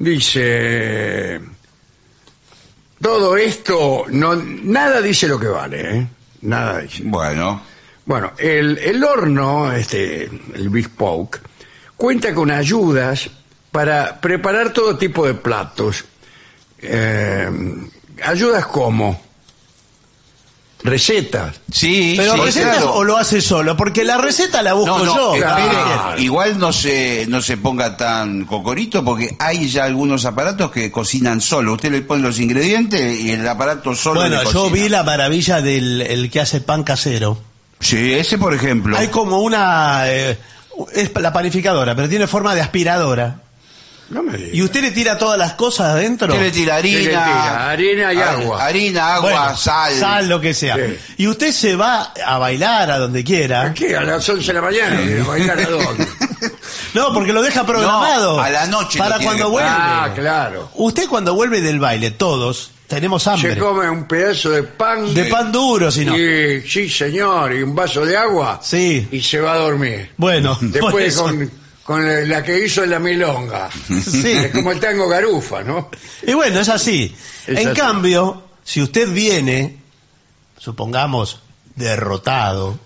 [0.00, 1.38] Dice,
[3.02, 6.06] todo esto, no, nada dice lo que vale, ¿eh?
[6.40, 7.02] Nada dice.
[7.04, 7.62] Bueno,
[8.06, 11.42] Bueno, el, el horno, este, el Bespoke,
[11.98, 13.28] cuenta con ayudas
[13.70, 16.06] para preparar todo tipo de platos.
[16.78, 17.50] Eh,
[18.24, 19.20] ayudas como
[20.82, 21.60] recetas.
[21.72, 22.94] sí, Pero sí, recetas claro.
[22.94, 25.34] o lo hace solo, porque la receta la busco No, no, yo.
[25.34, 26.18] espere, Claro.
[26.20, 31.40] igual no se, no se ponga tan cocorito porque hay ya algunos aparatos que cocinan
[31.40, 31.74] solo.
[31.74, 34.82] Usted le pone los ingredientes y el aparato solo Bueno, le yo cocina.
[34.82, 37.38] vi la maravilla del el que hace pan casero.
[37.78, 38.96] Sí, ese por ejemplo.
[38.96, 40.02] Hay como una...
[40.10, 40.38] eh,
[40.94, 43.42] es la panificadora, pero tiene forma de aspiradora.
[44.10, 44.54] No me digas.
[44.54, 46.28] Y usted le tira todas las cosas adentro.
[46.28, 47.70] Usted le tira harina, ¿Qué le tira?
[47.70, 48.64] Harina y har- agua.
[48.66, 49.94] Harina, agua, Bueno, sal.
[49.94, 50.76] Sal, lo que sea.
[50.76, 50.98] Sí.
[51.18, 53.62] Y usted se va a bailar a donde quiera.
[53.62, 53.96] ¿A qué?
[53.96, 55.00] A las 11 de la mañana.
[55.00, 56.06] ¿Y ¿Bailar a dónde?
[56.94, 58.36] No, porque lo deja programado.
[58.38, 59.68] No, a la noche Para cuando que vuelve.
[59.70, 60.70] Ah, claro.
[60.74, 63.54] Usted cuando vuelve del baile, todos tenemos hambre.
[63.54, 65.14] Se come un pedazo de pan.
[65.14, 66.16] De pan duro, si no.
[66.18, 68.58] Y, sí, señor, y un vaso de agua.
[68.62, 69.06] Sí.
[69.12, 70.10] Y se va a dormir.
[70.16, 71.24] Bueno, por Después eso.
[71.24, 71.50] con,
[71.90, 73.68] con la que hizo en la milonga.
[73.88, 74.30] Sí.
[74.30, 75.90] Es como el tango garufa, ¿no?
[76.24, 77.12] Y bueno, es así.
[77.48, 77.80] Es en así.
[77.80, 79.76] cambio, si usted viene,
[80.56, 81.40] supongamos,
[81.74, 82.78] derrotado,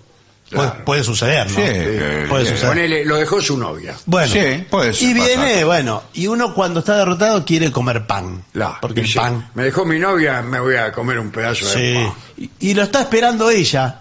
[0.49, 0.71] Claro.
[0.71, 1.57] puede, puede suceder, ¿no?
[1.57, 2.69] Sí, puede suceder.
[2.69, 3.95] Ponele, lo dejó su novia.
[4.07, 5.65] Bueno, Sí, puede ser, y viene, pasa.
[5.67, 8.43] bueno, y uno cuando está derrotado quiere comer pan.
[8.55, 9.51] La, porque el pan.
[9.55, 12.15] Me dejó mi novia, me voy a comer un pedazo de pan.
[12.39, 14.01] Y, y lo está esperando ella.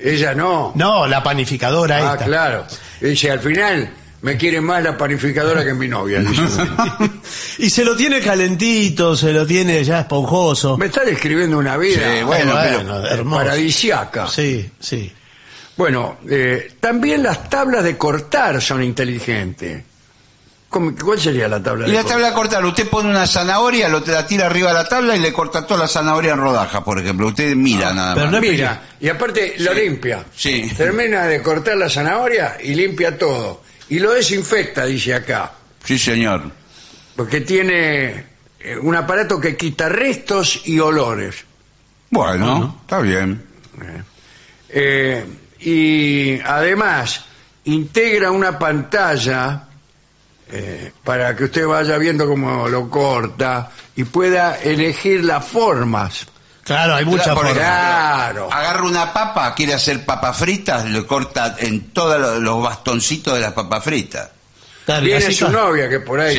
[0.00, 0.72] Ella no.
[0.74, 2.24] No, la panificadora ah, esta.
[2.24, 2.66] claro.
[3.02, 3.90] Y dice, al final
[4.22, 6.20] me quiere más la panificadora que mi novia.
[6.20, 6.42] dice.
[7.58, 10.76] y se lo tiene calentito, se lo tiene ya esponjoso.
[10.76, 13.36] me está describiendo una vida Sí, bueno, Bueno, hermoso.
[13.44, 14.26] paradisiaca.
[14.28, 15.12] Sí, sí.
[15.76, 19.84] Bueno, eh, también las tablas de cortar son inteligentes.
[20.68, 22.18] ¿Cómo- ¿Cuál sería la tabla Y de la cortar?
[22.20, 25.20] tabla cortar, usted pone una zanahoria, lo te la tira arriba de la tabla y
[25.20, 27.28] le corta toda la zanahoria en rodajas, por ejemplo.
[27.28, 28.34] Usted mira nada pero más.
[28.34, 30.24] no Mira, y aparte lo limpia.
[30.36, 30.70] Sí.
[30.76, 33.62] Termina de cortar la zanahoria y limpia todo.
[33.90, 35.52] Y lo desinfecta, dice acá,
[35.84, 36.50] Sí, señor.
[37.16, 38.26] porque tiene
[38.60, 41.44] eh, un aparato que quita restos y olores.
[42.10, 43.42] Bueno, está bien.
[44.68, 45.24] Eh,
[45.60, 47.24] y además
[47.64, 49.64] integra una pantalla
[50.50, 56.26] eh, para que usted vaya viendo cómo lo corta y pueda elegir las formas.
[56.68, 57.54] Claro, hay muchas formas.
[57.54, 58.48] Claro.
[58.52, 63.52] Agarra una papa, quiere hacer papas fritas, le corta en todos los bastoncitos de las
[63.54, 64.28] papas fritas.
[64.84, 65.58] Claro, Viene así su está.
[65.58, 66.36] novia que por ahí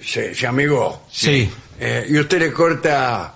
[0.00, 0.12] Sí.
[0.12, 1.02] se, se amigó.
[1.10, 1.50] Sí.
[1.78, 3.34] Eh, y usted le corta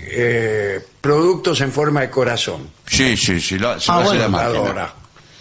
[0.00, 2.70] eh, productos en forma de corazón.
[2.86, 4.58] Sí, sí, sí, lo, se Ah, lo hace bueno, la máquina.
[4.58, 4.94] Adora.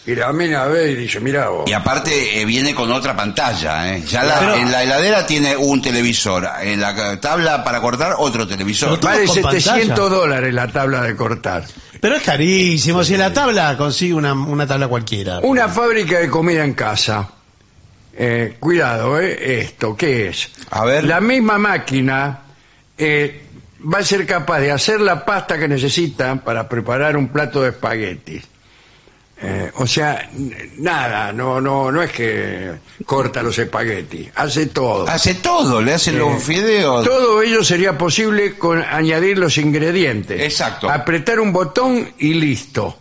[0.08, 1.64] Y la mina ve y dice, mira vos.
[1.70, 4.04] Y aparte eh, viene con otra pantalla, ¿eh?
[4.08, 8.48] Ya la- Pero- en la heladera tiene un televisor, en la tabla para cortar otro
[8.48, 9.00] televisor.
[9.00, 10.10] Pero Vale con 700 pantalla.
[10.10, 11.64] dólares la tabla de cortar.
[12.00, 13.04] Pero es carísimo.
[13.04, 15.40] Si en la tabla consigue una, una tabla cualquiera.
[15.40, 17.30] Una fábrica de comida en casa.
[18.18, 19.60] Eh, cuidado, ¿eh?
[19.62, 20.50] Esto, ¿qué es?
[20.70, 21.04] A ver.
[21.04, 22.42] La misma máquina
[22.98, 23.42] eh,
[23.92, 27.70] va a ser capaz de hacer la pasta que necesita para preparar un plato de
[27.70, 28.44] espaguetis.
[29.42, 30.30] Eh, o sea,
[30.78, 32.72] nada, no, no, no es que
[33.06, 35.08] corta los espaguetis, hace todo.
[35.10, 37.04] Hace todo, le hace Eh, los fideos.
[37.06, 40.42] Todo ello sería posible con añadir los ingredientes.
[40.42, 40.90] Exacto.
[40.90, 42.98] Apretar un botón y listo.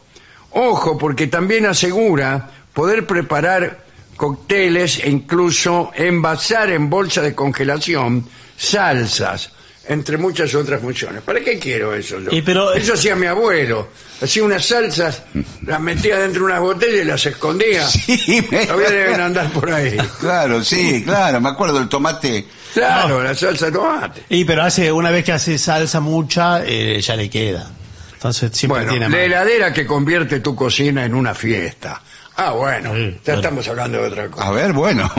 [0.51, 3.85] Ojo, porque también asegura poder preparar
[4.17, 9.53] cócteles e incluso envasar en bolsa de congelación salsas,
[9.89, 11.23] entre muchas otras funciones.
[11.23, 12.31] ¿Para qué quiero eso yo?
[12.31, 13.89] Y pero- Eso hacía mi abuelo.
[14.23, 15.23] Hacía unas salsas,
[15.67, 17.87] las metía dentro de unas botellas y las escondía.
[17.89, 19.97] Sí, me- Todavía deben andar por ahí.
[20.21, 22.47] Claro, sí, claro, me acuerdo el tomate.
[22.73, 24.23] Claro, la salsa de tomate.
[24.31, 27.71] Y pero hace una vez que hace salsa mucha, eh, ya le queda.
[28.15, 32.01] Entonces siempre Bueno, tiene la heladera que convierte tu cocina en una fiesta.
[32.37, 33.41] Ah, bueno, Sí, ya claro.
[33.41, 34.47] estamos hablando de otra cosa.
[34.47, 35.11] A ver, bueno.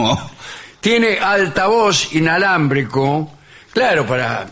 [0.82, 3.32] Tiene altavoz inalámbrico,
[3.76, 4.48] claro, para,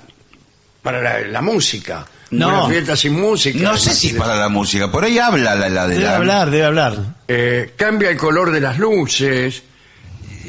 [0.83, 2.05] para la, la música.
[2.29, 2.47] No.
[2.65, 3.59] Una fiesta sin música.
[3.59, 5.99] No sé si para la música, por ahí habla la heladera.
[6.01, 6.97] Debe hablar, debe hablar.
[7.27, 9.62] Eh, cambia el color de las luces,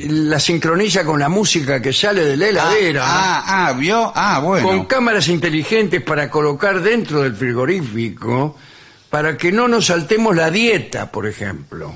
[0.09, 3.03] la sincroniza con la música que sale de la Ah, heladera.
[3.05, 4.13] ah, ah, vio.
[4.15, 4.89] Ah, con bueno.
[4.89, 8.57] cámaras inteligentes para colocar dentro del frigorífico
[9.11, 11.95] para que no nos saltemos la dieta, por ejemplo.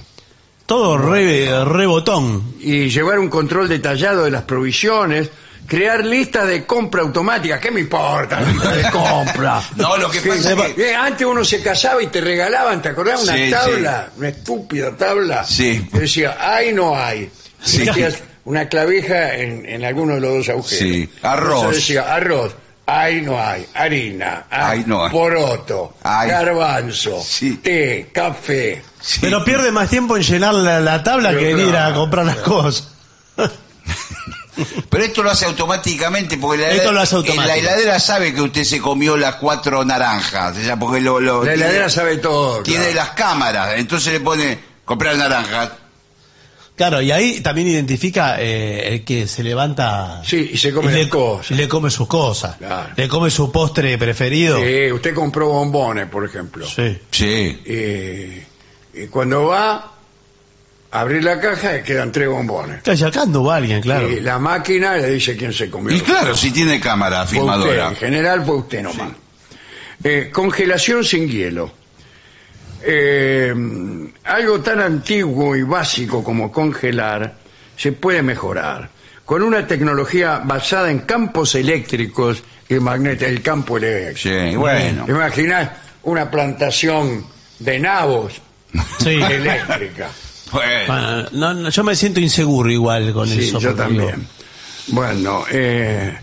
[0.66, 2.54] Todo re, re botón.
[2.60, 5.30] y llevar un control detallado de las provisiones,
[5.68, 7.61] crear listas de compra automática.
[7.61, 9.62] ¿Qué me importa lista de compra?
[9.76, 12.83] No, lo que Sí, pasa es que- eh, Antes uno se casaba y te regalaban,
[12.83, 13.22] ¿te acordás?
[13.22, 15.44] Una Sí, tabla, una estúpida tabla.
[15.44, 15.87] Sí.
[15.92, 17.31] Que decía, hay no hay.
[17.62, 17.83] Sí.
[17.83, 20.78] Y metías una clavija en, en alguno de los dos agujeros.
[20.78, 21.11] Sí.
[21.22, 21.57] Arroz.
[21.59, 22.54] Entonces decía, arroz.
[22.90, 25.11] Hay no hay, harina, Hay, no hay.
[25.12, 26.31] poroto, Hay.
[26.31, 27.57] garbanzo, Sí.
[27.62, 28.83] té, café.
[28.98, 29.18] Sí.
[29.20, 31.94] Pero pierde más tiempo en llenar la, la tabla Pero que en ir a claro,
[31.96, 32.88] comprar las cosas.
[34.90, 37.46] Pero esto lo hace automáticamente porque la, Esto heladera- lo hace automático.
[37.46, 40.56] la heladera sabe que usted se comió las cuatro naranjas.
[40.56, 42.62] O sea, porque lo, lo- La tiene, heladera sabe todo.
[42.62, 42.96] tiene claro.
[42.96, 43.78] las cámaras.
[43.78, 45.70] Entonces le pone comprar naranjas.
[46.76, 50.94] Claro, y ahí también identifica eh, el que se levanta Sí, y se come y
[50.94, 51.50] le, cosas.
[51.56, 52.56] le come sus cosas.
[52.56, 52.90] Claro.
[52.96, 54.60] Le come su postre preferido.
[54.60, 56.64] Sí, usted compró bombones, por ejemplo.
[56.68, 56.96] Sí.
[57.10, 57.60] Sí.
[58.94, 59.92] Y, y cuando va
[60.90, 62.79] abrir la caja, quedan tres bombones.
[62.79, 64.09] Está sacando va alguien, claro.
[64.11, 65.94] Y la máquina le dice quién se comió.
[65.96, 67.88] Y claro, si tiene cámara Fue usted, filmadora.
[67.88, 69.11] en general fue usted nomás.
[70.05, 71.72] Eh, congelación sin hielo.
[72.83, 73.53] Eh,
[74.24, 77.35] algo tan antiguo y básico como congelar
[77.77, 78.88] se puede mejorar
[79.24, 84.38] con una tecnología basada en campos eléctricos y magnéticos, el campo eléctrico.
[84.51, 85.05] Sí, bueno.
[85.09, 85.70] Imaginás
[86.05, 87.27] una plantación
[87.59, 88.40] de nabos
[89.01, 89.20] Sí.
[89.20, 90.09] eléctrica.
[90.52, 90.87] Bueno.
[90.87, 93.58] Bueno, no, no, yo me siento inseguro igual con Sí, eso.
[93.58, 94.26] yo digo, también.
[94.88, 96.16] Bueno, eh,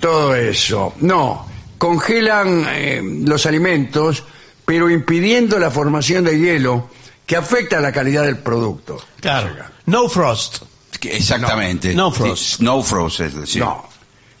[0.00, 0.94] todo eso.
[1.00, 1.46] No,
[1.78, 4.22] congelan eh, los alimentos,
[4.64, 6.88] pero impidiendo la formación de hielo
[7.26, 9.02] que afecta la calidad del producto.
[9.20, 9.50] Claro.
[9.86, 10.62] No frost.
[11.02, 11.94] Exactamente.
[11.94, 12.42] No frost.
[12.58, 13.62] Sí, No frost, es decir.
[13.62, 13.86] No.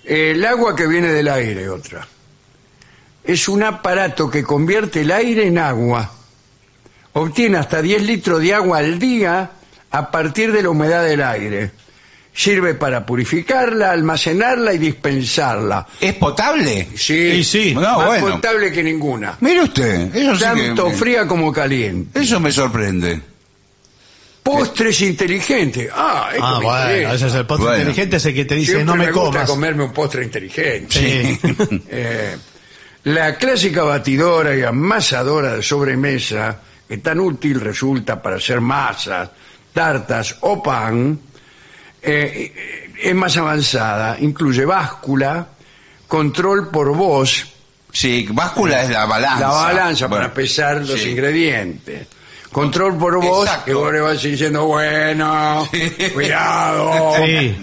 [0.04, 2.06] El agua que viene del aire, otra.
[3.24, 6.12] Es un aparato que convierte el aire en agua.
[7.18, 9.50] Obtiene hasta 10 litros de agua al día
[9.90, 11.70] a partir de la humedad del aire.
[12.34, 15.86] Sirve para purificarla, almacenarla y dispensarla.
[15.98, 16.86] ¿Es potable?
[16.94, 17.74] Sí, Sí, sí.
[17.74, 18.34] No, más bueno.
[18.36, 19.38] potable que ninguna.
[19.40, 22.20] Mire usted, eso sí que- Tanto fría como caliente.
[22.20, 23.22] Eso me sorprende.
[24.42, 25.88] Postres inteligentes.
[25.94, 27.14] Ah, esto Ah, me bueno, interesa.
[27.14, 27.78] ese es el postre Bueno.
[27.80, 29.50] inteligente, ese que te dice Siempre no me, gusta comas.
[29.50, 30.90] comerme un postre inteligente.
[30.90, 31.40] Sí.
[31.88, 32.36] Eh,
[33.04, 39.30] la clásica batidora y amasadora de sobremesa que tan útil resulta para hacer masas
[39.72, 41.18] tartas o pan,
[42.02, 44.16] eh, es más avanzada.
[44.20, 45.48] Incluye báscula,
[46.08, 47.52] control por voz,
[47.92, 49.40] Sí, báscula es la balanza.
[49.40, 51.10] la balanza Bueno, para pesar los sí.
[51.10, 52.06] ingredientes.
[52.52, 53.64] Control por voz, Exacto.
[53.64, 55.66] que vos le vas diciendo, bueno,
[56.14, 57.14] cuidado.
[57.24, 57.56] Sí.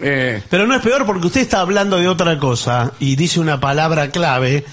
[0.00, 3.60] Eh, Pero no es peor porque usted está hablando de otra cosa y dice una
[3.60, 4.64] palabra clave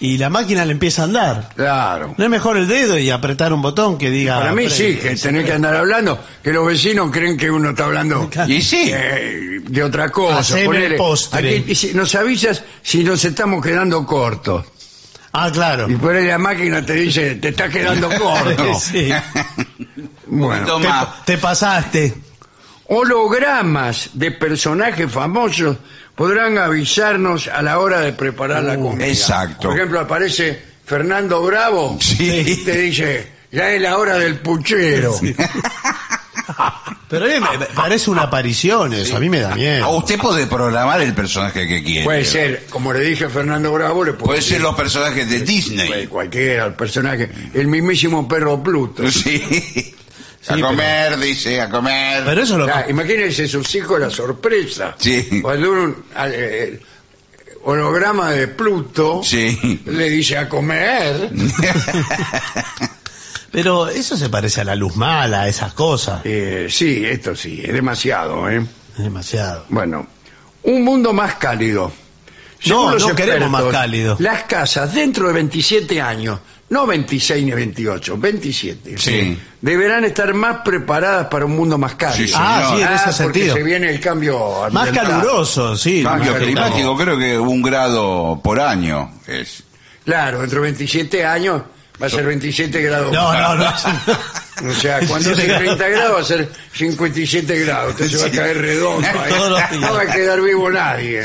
[0.00, 1.50] y la máquina le empieza a andar.
[1.54, 2.14] claro.
[2.18, 4.38] ¿No es mejor el dedo y apretar un botón que diga...
[4.40, 7.84] Para mí sí, que tenés que andar hablando, que los vecinos creen que uno está
[7.86, 8.90] hablando Y sí.
[8.92, 10.38] eh, de otra cosa.
[10.38, 11.38] Haceme Ponele, el postre.
[11.56, 14.66] aquí dice, nos avisas si nos estamos quedando cortos.
[15.32, 15.90] Ah, claro.
[15.90, 18.74] Y por ahí la máquina te dice, te estás quedando corto.
[18.78, 19.10] Sí.
[20.26, 20.88] Bueno, Te,
[21.34, 22.14] te pasaste.
[22.86, 25.76] hologramas de personajes famosos
[26.14, 29.06] podrán avisarnos a la hora de preparar la comida.
[29.06, 29.68] exacto.
[29.68, 32.44] Por ejemplo, aparece Fernando Bravo Sí.
[32.46, 35.14] y te dice, ya es la hora del puchero.
[37.08, 39.90] Pero a mí me, me parece una aparición eso, a mí me da O miedo.
[39.96, 42.04] usted puede programar el personaje que quiere.
[42.04, 45.36] Puede ser, como le dije a Fernando Bravo, le puede Puede ser los personajes de
[45.38, 46.06] Puede Disney.
[46.06, 49.08] cualquiera, el personaje, el mismísimo perro Pluto.
[49.10, 49.93] Sí.
[50.48, 52.22] A pero- comer, dice, a comer.
[52.24, 52.68] Pero eso lo...
[52.88, 54.94] Imagínense sus hijos la sorpresa.
[54.98, 55.40] Sí.
[55.42, 56.82] Cuando un eh, el
[57.64, 59.80] holograma de Pluto Sí.
[59.86, 61.30] le dice a comer,
[63.50, 66.22] Pero eso se parece a la luz mala, a esas cosas.
[66.24, 68.66] eh, sí, esto sí, es demasiado, ¿eh?
[68.96, 69.64] Es demasiado.
[69.68, 70.08] Bueno,
[70.64, 71.92] un mundo más cálido.
[72.58, 74.16] Según No, no queremos más cálido.
[74.18, 79.38] Las casas dentro de 27 años, no 26 ni 28, 27, Sí.
[79.60, 82.26] deberán estar más preparadas para un mundo más cálido.
[82.26, 83.54] Sí, Ah, sí, en ese porque sentido.
[83.56, 86.02] se viene el cambio Más caluroso, sí.
[86.02, 89.62] Cambio climático, creo que un grado por año es.
[90.04, 91.62] Claro, dentro de 27 años
[92.02, 93.12] va a ser 27 grados.
[93.12, 93.64] No, no, no.
[94.62, 97.90] O sea, cuando hace 30 grados va a ser 57 grados.
[97.92, 99.00] Usted se va a caer redondo.
[99.08, 99.72] días.
[99.80, 101.22] No va a quedar vivo nadie.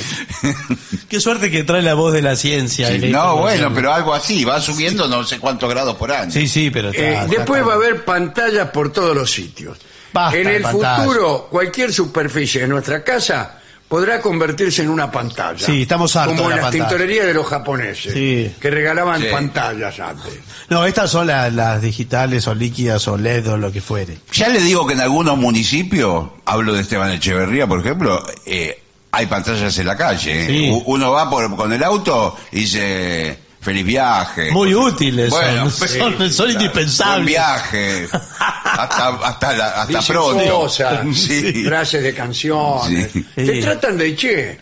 [1.08, 2.88] Qué suerte que trae la voz de la ciencia.
[2.88, 3.40] Sí, no, información.
[3.42, 6.32] bueno, pero algo así, va subiendo no sé cuántos grados por año.
[6.32, 7.82] Sí, sí, pero está- Eh, está después va a claro.
[7.84, 9.78] haber pantallas por todos los sitios.
[10.12, 11.06] Basta en el pantallas.
[11.06, 13.59] futuro, cualquier superficie de nuestra casa
[13.90, 15.66] podrá convertirse en una pantalla.
[15.66, 16.90] Sí, estamos hartos Como de en la las pantalla.
[16.90, 18.56] tintorerías de los japoneses, Sí.
[18.62, 19.28] que regalaban Sí.
[19.32, 20.40] pantallas antes.
[20.70, 24.18] No, estas son las, las digitales o líquidas o LED o lo que fuere.
[24.32, 28.80] Ya le digo que en algunos municipios, hablo de Esteban Echeverría, por ejemplo, eh,
[29.12, 30.46] hay pantallas en la calle.
[30.46, 30.70] Sí.
[30.72, 34.52] U- Uno va por, con el auto y dice, feliz viaje.
[34.52, 37.26] Muy útiles Bueno, son, sí, son, son Buen indispensables.
[37.28, 38.08] viaje.
[38.12, 40.50] Hasta, hasta, la- hasta pronto.
[40.62, 41.64] cosas, Sí.
[41.68, 43.12] frases de canciones.
[43.12, 43.26] Sí.
[43.36, 43.60] Te Sí.
[43.62, 44.58] tratan de che.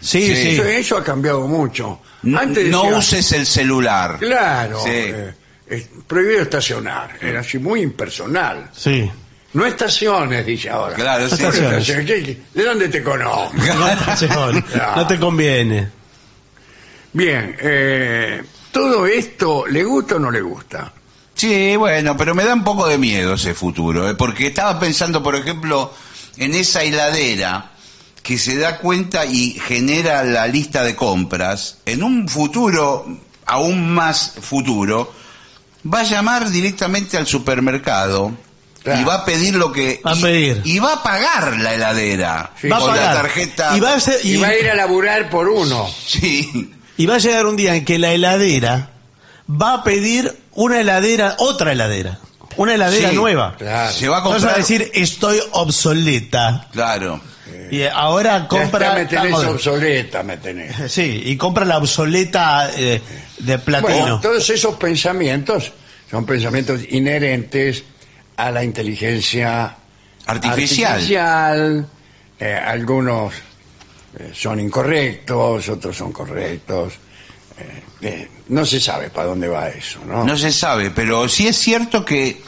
[0.00, 0.36] Sí, Sí.
[0.36, 0.48] sí.
[0.50, 2.00] Eso, eso ha cambiado mucho.
[2.22, 4.18] No, Antes no decía, uses el celular.
[4.18, 4.90] Claro, Sí.
[4.92, 5.34] eh,
[5.68, 7.16] es prohibido estacionar.
[7.20, 8.70] Era así muy impersonal.
[8.76, 9.10] Sí.
[9.52, 10.94] No estaciones, dice ahora.
[10.96, 11.40] Claro, sí.
[11.42, 11.88] No Estaciones.
[11.88, 12.38] estaciones.
[12.54, 13.52] ¿De dónde te conozco?
[13.56, 14.52] No,
[14.96, 15.88] no te conviene.
[17.14, 20.92] Bien, eh, todo esto, ¿le gusta o no le gusta?
[21.34, 24.14] Sí, bueno, pero me da un poco de miedo ese futuro, ¿eh?
[24.14, 25.92] porque estaba pensando, por ejemplo,
[26.36, 27.70] en esa heladera
[28.22, 33.06] que se da cuenta y genera la lista de compras, en un futuro
[33.46, 35.12] aún más futuro,
[35.92, 38.32] va a llamar directamente al supermercado
[38.82, 39.00] Claro.
[39.00, 40.02] y va a pedir lo que...
[40.06, 40.60] Va a y, pedir.
[40.64, 42.68] y va a pagar la heladera Sí.
[42.68, 43.14] Va a con pagar.
[43.14, 43.74] la tarjeta...
[43.76, 45.88] Y va a, ser- Y, y- va a ir a laburar por uno.
[46.06, 48.90] Sí, y va a llegar un día en que la heladera
[49.50, 52.18] va a pedir una heladera, otra heladera.
[52.56, 53.16] Una heladera Sí.
[53.16, 53.56] nueva.
[53.58, 53.92] Claro.
[53.92, 54.54] se va a Vas comprar...
[54.54, 56.68] a decir, estoy obsoleta.
[56.72, 57.20] Claro.
[57.70, 58.94] Y ahora compra...
[58.94, 60.72] me tenés obsoleta, me tenés.
[60.92, 63.00] Sí, y compra la obsoleta eh,
[63.38, 63.98] de platino.
[63.98, 65.72] Bueno, todos esos pensamientos
[66.10, 67.82] son pensamientos inherentes
[68.36, 69.76] a la inteligencia
[70.26, 70.92] Artificial.
[70.92, 71.86] artificial.
[72.38, 73.32] Eh, algunos
[74.34, 76.94] son incorrectos, otros son correctos.
[77.58, 80.24] Eh, eh, no se sabe para dónde va eso, ¿no?
[80.24, 82.40] No se sabe, pero sí es cierto que,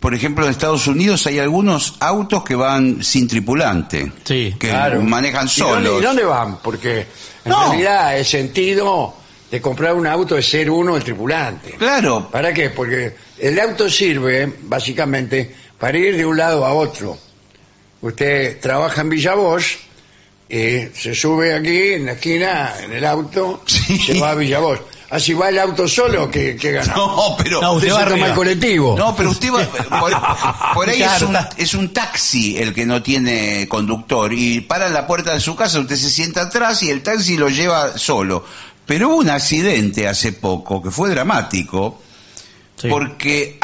[0.00, 4.54] por ejemplo, en Estados Unidos hay algunos autos que van sin tripulante, Sí.
[4.58, 5.02] que Claro.
[5.02, 6.00] manejan ¿Y dónde, solos.
[6.00, 6.58] y dónde van?
[6.58, 7.00] Porque
[7.44, 7.68] en No.
[7.68, 9.14] realidad el sentido
[9.50, 11.72] de comprar un auto es ser uno el tripulante.
[11.72, 12.70] Claro, ¿Para qué?
[12.70, 17.18] Porque el auto sirve básicamente para ir de un lado a otro.
[18.00, 19.78] Usted trabaja en Villa Bosch
[20.48, 23.98] y se sube aquí en la esquina en el auto Sí.
[23.98, 24.80] se va a Villa Bosch.
[25.08, 26.94] Así va el auto solo que, que gana.
[26.96, 28.96] no, pero No, Usted usted va se toma el colectivo.
[28.98, 29.64] no, pero usted va,
[30.00, 34.88] por, por ahí es un, es un taxi el que no tiene conductor y para
[34.88, 37.96] en la puerta de su casa, usted se sienta atrás y el taxi lo lleva
[37.98, 38.44] solo.
[38.84, 42.02] Pero hubo un accidente hace poco que fue dramático
[42.76, 42.88] Sí.
[42.88, 43.58] porque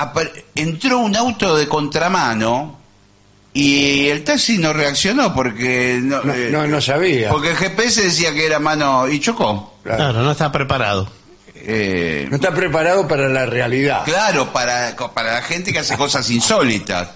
[0.54, 2.78] entró un auto de contramano
[3.54, 7.28] Y el taxi no reaccionó porque no, No, eh, no, no sabía.
[7.28, 9.74] porque el GPS decía que era mano y chocó.
[9.82, 11.10] Claro, no está preparado.
[11.54, 14.04] Eh, No está preparado para la realidad.
[14.04, 17.10] claro, para, para la gente que hace cosas insólitas.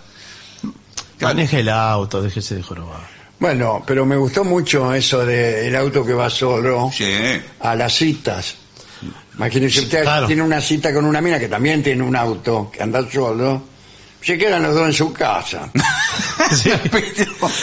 [1.18, 1.34] Claro.
[1.34, 3.00] Maneje el auto, déjese de jorobar.
[3.38, 7.04] Bueno, pero me gustó mucho eso del auto que va solo Sí.
[7.60, 8.54] a las citas.
[9.36, 10.26] Imagínese usted claro.
[10.26, 13.62] tiene una cita con una mina que también tiene un auto, que anda solo.
[14.22, 15.68] Se quedan los dos en su casa.
[16.54, 16.70] Sí.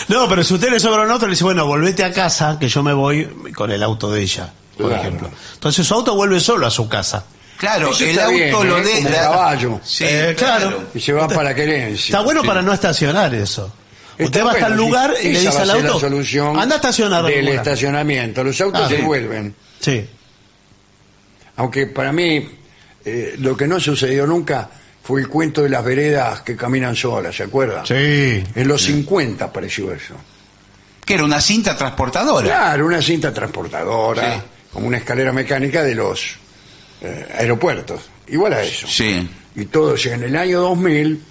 [0.10, 2.68] No, pero si usted le sobra un auto, le dice, bueno, volvete a casa, que
[2.68, 3.26] yo me voy
[3.56, 5.02] con el auto de ella, por Claro.
[5.02, 5.30] ejemplo.
[5.54, 7.24] Entonces su auto vuelve solo a su casa.
[7.58, 8.84] Claro, Eso el auto bien, lo ¿eh?
[8.84, 9.80] de Como la- caballo.
[9.84, 10.84] Sí, Eh, claro.
[10.94, 12.08] Y se va para querencia.
[12.12, 12.48] Está bueno sí.
[12.48, 13.72] para no estacionar eso.
[14.18, 16.76] Está usted va hasta el bueno, lugar y le dice al la auto, solución anda
[16.76, 17.24] a estacionar.
[17.24, 17.66] del algún lugar".
[17.68, 18.44] estacionamiento.
[18.44, 19.02] Los autos Ah, se sí.
[19.04, 19.56] vuelven.
[19.80, 20.06] Sí.
[21.56, 22.50] Aunque para mí
[23.06, 24.70] eh, lo que no sucedió nunca
[25.04, 27.86] fue el cuento de las veredas que caminan solas, ¿se acuerda?
[27.86, 28.44] Sí.
[28.56, 30.16] En los 50 apareció eso.
[31.06, 32.46] que era una cinta transportadora.
[32.48, 34.42] Claro, una cinta transportadora, Sí.
[34.72, 36.36] como una escalera mecánica de los
[37.02, 38.00] eh, aeropuertos.
[38.28, 38.88] Igual a eso.
[38.88, 39.30] Sí.
[39.56, 41.22] Y todo, si en el año 2000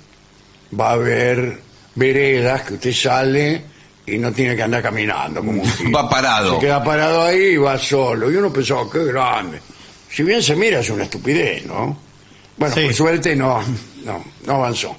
[0.78, 1.58] va a haber
[1.94, 3.62] veredas que usted sale
[4.04, 5.90] y no tiene que andar caminando como un tipo.
[5.90, 6.54] Va parado.
[6.56, 8.30] Se queda parado ahí y va solo.
[8.30, 9.58] Y uno pensaba, qué grande.
[10.10, 11.98] Si bien se mira, es una estupidez, ¿no?
[12.62, 12.84] Bueno, Sí.
[12.86, 13.60] por suerte no,
[14.04, 14.96] no, no avanzó.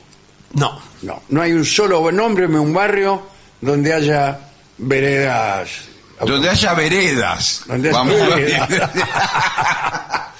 [0.53, 0.79] No.
[1.01, 3.21] No, no hay un solo, nómbreme un barrio
[3.61, 4.39] donde haya
[4.77, 5.69] veredas.
[6.19, 7.63] Donde haya veredas.
[7.67, 8.45] Donde haya Vamos a ver.
[8.45, 8.69] veredas.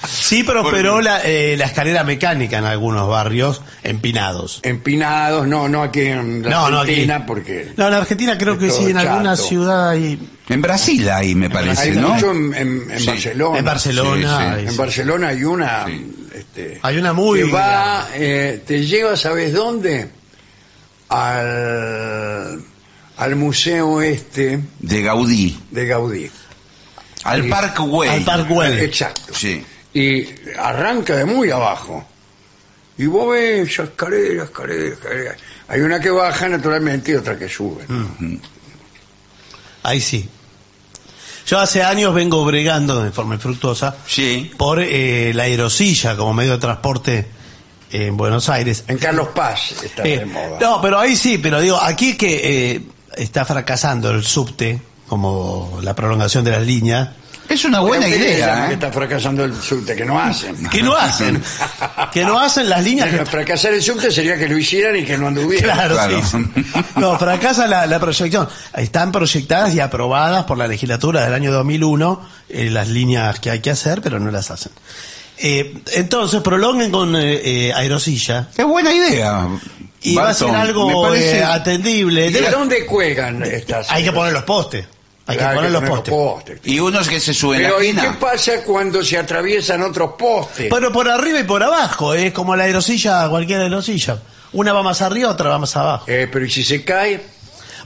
[0.06, 4.60] Sí prosperó la, eh, la escalera mecánica en algunos barrios empinados.
[4.64, 6.92] Empinados, no, no aquí en la No, no, aquí.
[6.92, 10.20] Argentina, porque No, en Argentina creo que sí, en alguna ciudad hay...
[10.50, 12.10] En Brasil ahí me parece, hay ¿no?
[12.10, 13.06] mucho en, en- en Sí.
[13.08, 13.60] Barcelona.
[13.60, 14.16] En Barcelona.
[14.38, 14.50] Sí, sí.
[14.60, 16.16] hay- En Barcelona hay una, Sí.
[16.36, 17.40] este, Hay una muy...
[17.46, 20.10] que va, eh, te lleva, ¿sabes dónde?
[21.10, 22.62] Al,
[23.18, 25.57] al museo este De Gaudí.
[25.72, 26.32] de Gaudí.
[27.24, 27.49] Al Sí.
[27.49, 28.09] Park Güell.
[28.11, 28.80] Al Park Güell.
[28.80, 29.34] Exacto.
[29.34, 29.64] Sí.
[29.93, 30.26] Y
[30.59, 32.05] arranca de muy abajo.
[32.97, 35.36] Y vos ves esa escalera, escalera, escalera.
[35.68, 37.84] Hay una que baja naturalmente y otra que sube.
[37.88, 38.36] Mm.
[39.84, 40.28] Ahí sí.
[41.47, 44.51] Yo hace años vengo bregando de forma infructuosa Sí.
[44.57, 47.28] por eh, la aerosilla como medio de transporte
[47.91, 48.86] en Buenos Aires.
[48.88, 50.57] En Carlos Paz está Eh, de moda.
[50.59, 52.82] no, pero ahí sí, pero digo, aquí que eh,
[53.18, 57.09] está fracasando el subte como la prolongación de las líneas.
[57.49, 58.74] Es una buena idea, que ¿eh?
[58.76, 60.55] está fracasando el subte, que no hacen.
[60.70, 61.43] ¿Qué no hacen?
[62.14, 65.03] que no hacen las líneas que Bueno, fracasar el subte sería que lo hicieran y
[65.03, 65.76] que no anduvieran.
[65.76, 66.22] Claro, Claro.
[66.24, 66.38] sí.
[66.95, 68.47] No, fracasa la, la proyección.
[68.76, 73.59] Están proyectadas y aprobadas por la legislatura del año 2001 eh, las líneas que hay
[73.59, 74.72] que hacer, pero no las hacen.
[75.38, 79.47] Eh, entonces, prolonguen con eh, eh, aerosilla Es buena idea.
[80.04, 82.28] Y va a ser algo parece- eh, atendible.
[82.28, 83.89] ¿Y de dónde cuelgan estas?
[83.91, 84.86] hay que poner los postes.
[85.26, 86.60] Hay que poner los postes.
[86.66, 90.68] Y unos que se suben a Pero ¿y qué pasa cuando se atraviesan otros postes?
[90.70, 94.20] Pero por arriba y por abajo, es como la aerosilla, cualquier aerosilla.
[94.51, 96.06] Una va más arriba, otra va más abajo.
[96.08, 97.22] Eh, pero ¿y si se cae?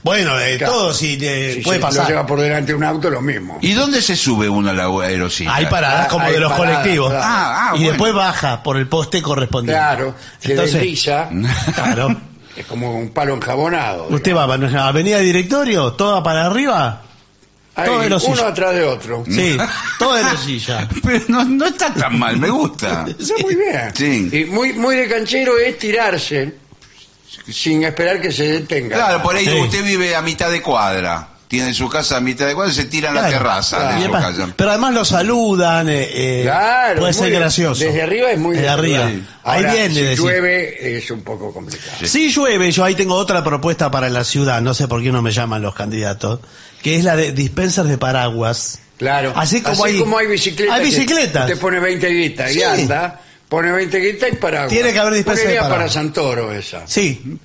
[0.02, 0.72] Bueno, eh, Claro.
[0.72, 2.06] todo sí, eh, si puede se lo pasar.
[2.08, 3.58] lleva por delante un auto, lo mismo.
[3.60, 5.54] ¿Y dónde se sube uno a la aerosilla?
[5.54, 7.10] Hay paradas Ah, como hay de los paradas, colectivos.
[7.10, 7.24] claro.
[7.26, 7.90] Ah, ah, y bueno.
[7.92, 9.78] después baja por el poste correspondiente.
[9.80, 11.28] Claro, se Entonces- desliza,
[11.74, 12.16] Claro.
[12.56, 14.06] es como un palo enjabonado.
[14.10, 17.02] Usted va a la avenida directorio, toda para arriba.
[17.74, 19.22] Ahí, de uno atrás de otro.
[19.28, 19.56] Sí,
[20.00, 20.88] toda de silla.
[21.04, 23.06] Pero no, no está tan mal, me gusta.
[23.18, 23.90] Está muy bien.
[23.94, 24.28] Sí.
[24.32, 26.54] Y muy, muy de canchero es tirarse
[27.50, 28.96] sin esperar que se detenga.
[28.96, 29.52] Claro, por ahí Sí.
[29.52, 31.28] usted vive a mitad de cuadra.
[31.48, 33.38] Tiene su casa a mitad de cuadra y se tira en la Claro.
[33.38, 33.88] terraza Claro.
[33.88, 34.52] de su además- casa.
[34.54, 37.82] pero además lo saludan, eh, eh, Claro, puede ser gracioso.
[37.84, 39.06] Desde arriba es muy Desde arriba.
[39.06, 40.18] Ahí Ahora, viene si decir.
[40.18, 42.06] llueve es un poco complicado.
[42.06, 45.22] Si llueve, yo ahí tengo otra propuesta para la ciudad, no sé por qué no
[45.22, 46.40] me llaman los candidatos,
[46.82, 48.80] que es la de dispensers de paraguas.
[48.98, 49.32] Claro.
[49.34, 49.94] Así como hay-
[50.26, 50.74] bicicletas.
[50.74, 51.44] hay que bicicletas.
[51.48, 52.58] Usted pone 20 guitas Sí.
[52.58, 54.70] y anda, pone 20 guitas y paraguas.
[54.70, 55.92] Tiene que haber dispensa de Ponería para paraguas.
[55.94, 56.86] Santoro esa.
[56.86, 57.38] Sí.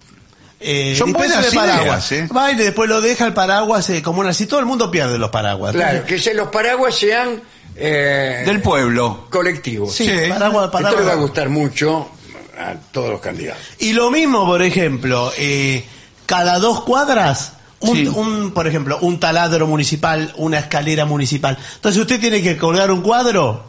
[0.59, 2.11] Eh, Son buenas de paraguas.
[2.11, 2.33] ideas, ¿eh?
[2.33, 5.17] Va y después lo deja el paraguas eh, como una así, todo el mundo pierde
[5.17, 5.73] los paraguas.
[5.73, 7.41] Claro, que se, los paraguas sean
[7.75, 9.27] eh, Del pueblo.
[9.29, 9.93] colectivos.
[9.93, 10.29] Sí, Sí.
[10.29, 12.09] paraguas, Esto le va a gustar mucho
[12.57, 13.61] a todos los candidatos.
[13.79, 15.83] Y lo mismo, por ejemplo, eh,
[16.25, 18.07] cada dos cuadras, un, Sí.
[18.07, 21.57] un, por ejemplo, un taladro municipal, una escalera municipal.
[21.75, 23.65] Entonces usted tiene que colgar un cuadro,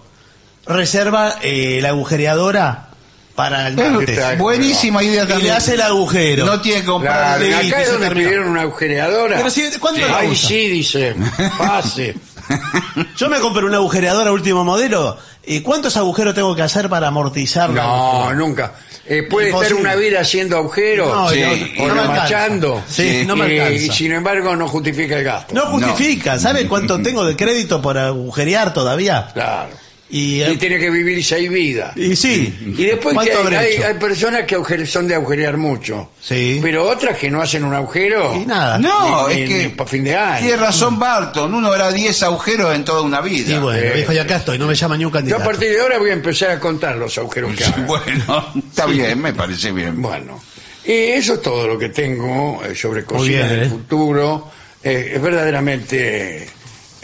[0.67, 2.89] reserva eh, la agujereadora
[3.35, 4.11] para el martes.
[4.11, 5.49] Está- Buenísima idea Y también.
[5.49, 6.47] le hace el agujero.
[6.47, 7.39] No tiene que comprar.
[7.39, 8.29] Claro, Sí, acá es se donde terminó.
[8.29, 9.37] pidieron una agujereadora.
[9.39, 10.49] Pero si- ¿cuándo la Ahí usa?
[10.49, 11.17] sí, dice,
[11.59, 12.15] pase.
[13.17, 15.19] Yo me compré una agujereadora último modelo.
[15.47, 17.69] ¿Y cuántos agujeros tengo que hacer para amortizar?
[17.71, 18.73] No, nunca.
[19.07, 21.43] Eh, puede estar una vida haciendo agujeros No, Sí.
[21.79, 22.83] o no remachando.
[22.89, 23.85] Sí, no me y, alcanza.
[23.85, 25.55] y sin embargo no justifica el gasto.
[25.55, 26.39] No justifica.
[26.39, 29.29] ¿Sabe cuánto tengo de crédito por agujerear todavía?
[29.35, 29.71] Claro.
[30.11, 31.97] Y, Y eh, tiene que vivir seis vidas.
[31.97, 32.55] y sí.
[32.77, 36.11] Y después que ¿Cuánto hay, personas que agujere- son de agujerear mucho.
[36.21, 36.59] Sí.
[36.63, 38.37] Pero otras que no hacen un agujero.
[38.37, 38.79] Y nada.
[38.79, 40.41] No, Ni- es ni- que ni pa' fin de año.
[40.47, 43.55] tiene razón Barton, uno hará 10 agujeros en toda una vida.
[43.57, 43.93] Y bueno, Eh.
[43.95, 45.45] viejo, y acá estoy, no me llama ni un Yo a candidato.
[45.45, 47.75] partir de ahora voy a empezar a contar los agujeros que hago.
[47.87, 50.01] Bueno, está bien, me parece bien.
[50.03, 50.41] Bueno,
[50.85, 53.69] y eso es todo lo que tengo eh, sobre cocina bien, del ¿eh?
[53.71, 54.51] futuro.
[54.83, 56.49] Eh, es verdaderamente eh,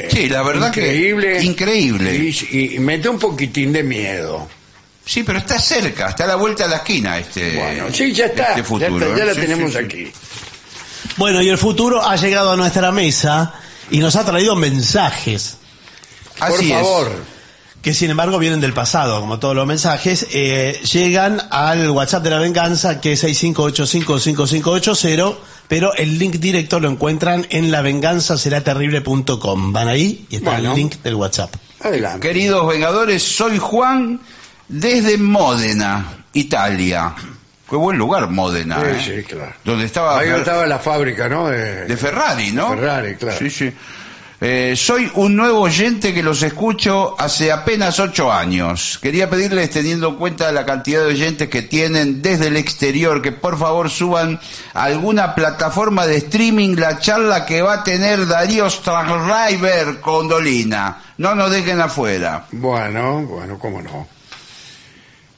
[0.09, 1.43] Sí, la verdad que increíble.
[1.43, 2.15] increíble.
[2.17, 4.49] Y, y me da un poquitín de miedo.
[5.05, 7.57] Sí, pero está cerca, está a la vuelta de la esquina este.
[7.57, 8.51] Bueno, sí, ya está.
[8.51, 9.27] este ya, futuro, está, ya ¿eh?
[9.27, 9.85] la Sí, tenemos sí, sí.
[9.85, 10.13] aquí.
[11.17, 13.55] Bueno, y el futuro ha llegado a nuestra mesa
[13.91, 15.57] y nos ha traído mensajes
[16.39, 16.79] Por Así es.
[17.83, 22.31] Que sin embargo vienen del pasado, como todos los mensajes, eh, llegan al WhatsApp de
[22.31, 25.37] la venganza que es 65855580,
[25.69, 29.73] pero el link directo lo encuentran en lavenganzaseraterrible.com.
[29.73, 30.71] Van ahí y está Bueno.
[30.73, 31.55] el link del WhatsApp.
[31.83, 32.27] Adelante.
[32.29, 34.21] Queridos Vengadores, soy Juan
[34.69, 37.15] desde Módena, Italia.
[37.69, 38.83] Qué buen lugar, Módena.
[38.83, 38.97] ¿eh?
[39.03, 39.53] Sí, sí, claro.
[39.65, 41.47] Donde estaba, Ahí Fer- estaba la fábrica, ¿no?
[41.49, 42.71] De, de Ferrari, ¿no?
[42.71, 43.39] Ferrari, claro.
[43.39, 43.73] Sí, sí.
[44.43, 48.99] Eh, soy un nuevo oyente que los escucho hace apenas ocho años.
[49.03, 53.33] Quería pedirles, teniendo en cuenta la cantidad de oyentes que tienen desde el exterior, que
[53.33, 54.41] por favor suban
[54.73, 61.03] a alguna plataforma de streaming la charla que va a tener Darío Strasriver con Dolina.
[61.19, 62.47] No nos dejen afuera.
[62.51, 64.09] Bueno, bueno, cómo no.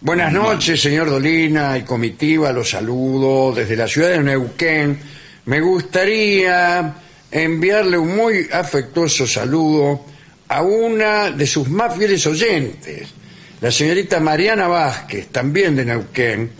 [0.00, 5.00] Buenas noches, señor Dolina y comitiva, los saludo desde la ciudad de Neuquén.
[5.46, 6.94] Me gustaría
[7.33, 10.05] enviarle un muy afectuoso saludo
[10.49, 13.09] a una de sus más fieles oyentes,
[13.61, 16.51] la señorita Mariana Vázquez, también de Neuquén,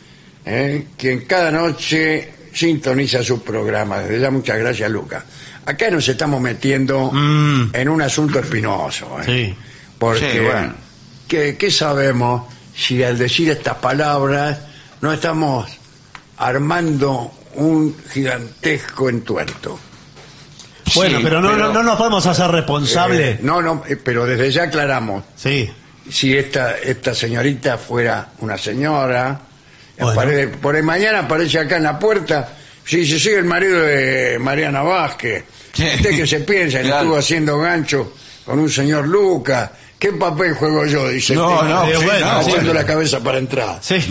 [0.47, 3.99] eh, quien cada noche sintoniza su programa.
[4.01, 5.23] Desde ya muchas gracias, Lucas.
[5.67, 7.71] Acá nos estamos metiendo Mm.
[7.75, 9.19] en un asunto espinoso.
[9.21, 9.25] eh.
[9.27, 9.55] Sí.
[9.99, 10.75] Porque, Sí, bueno.
[11.29, 14.59] ¿qué, qué sabemos si al decir estas palabras
[15.03, 15.71] no estamos
[16.39, 19.79] armando un gigantesco entuerto?
[20.95, 23.37] Bueno, Sí, pero, no, no, no nos podemos hacer responsables.
[23.37, 25.71] Eh, no, no, eh, pero desde ya aclaramos, Sí.
[26.11, 29.41] si esta, esta señorita fuera una señora,
[29.99, 30.51] Bueno.
[30.61, 32.49] por ahí mañana aparece acá en la puerta,
[32.85, 35.85] si se sigue el marido de Mariana Vázquez, Sí.
[35.97, 37.03] usted que se piensa que Claro.
[37.03, 38.13] estuvo haciendo gancho
[38.45, 41.09] con un señor Lucas, ¿qué papel juego yo?
[41.09, 42.39] Dice No, no, Eh, sí, bueno, no, sí.
[42.51, 42.75] haciendo bueno.
[42.75, 43.79] la cabeza para entrar.
[43.81, 43.97] Sí.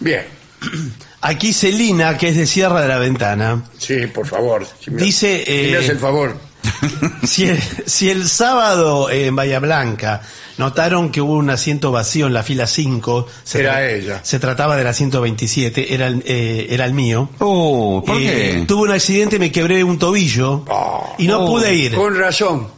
[0.00, 0.26] Bien,
[1.20, 4.66] Aquí Celina, que es de Sierra de la Ventana, sí, por favor.
[4.80, 6.36] Si me- Dice, si me eh, hace el favor.
[7.24, 10.22] si el, si el sábado eh, en Bahía Blanca
[10.56, 14.20] notaron que hubo un asiento vacío en la fila 5, se, Era tra- ella.
[14.22, 17.28] se trataba del asiento 27, era el, eh, era el mío.
[17.40, 18.20] Oh, ¿por Eh,
[18.60, 18.64] qué?
[18.66, 21.94] Tuve un accidente, me quebré un tobillo Oh, y no oh, pude ir.
[21.94, 22.68] Con razón,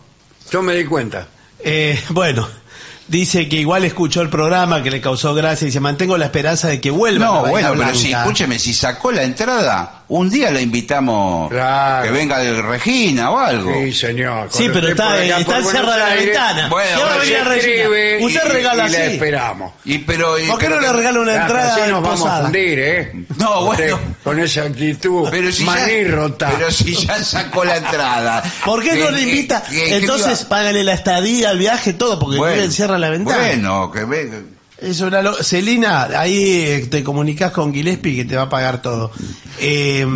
[0.50, 1.28] yo me di cuenta.
[1.60, 2.48] Eh, bueno,
[3.08, 6.68] dice que igual escuchó el programa, que le causó gracia y se mantengo la esperanza
[6.68, 7.26] de que vuelva.
[7.26, 12.04] a No, bueno, pero si, escúcheme, si sacó la entrada, un día la invitamos Claro.
[12.04, 13.72] que venga de Regina o algo.
[13.74, 14.48] Sí, señor.
[14.52, 16.68] Sí, pero está, está de la Aires, Ventana.
[16.68, 18.26] Bueno, ¿Qué va a ahora venir se a Regina?
[18.26, 19.12] Usted y- regala y la así.
[19.12, 19.72] esperamos.
[19.84, 22.26] Y pero y- ¿Por qué pero no le que- regala una entrada así nos vamos
[22.26, 23.12] a fundir, ¿eh?
[23.36, 24.16] No, Usted, bueno.
[24.22, 25.86] Con esa actitud pero si ya,
[26.38, 28.42] pero si ya sacó la entrada.
[28.64, 29.62] ¿Por qué no Que- le que- invita?
[29.68, 33.10] que- que Entonces iba- págale la estadía, el viaje, todo, porque Bueno, Sierra de la
[33.10, 33.38] Ventana.
[33.38, 34.36] Bueno, que venga.
[34.78, 38.82] Es una lo- Celina, ahí eh, te comunicas con Gillespie que te va a pagar
[38.82, 39.10] todo.
[39.58, 40.06] Eh,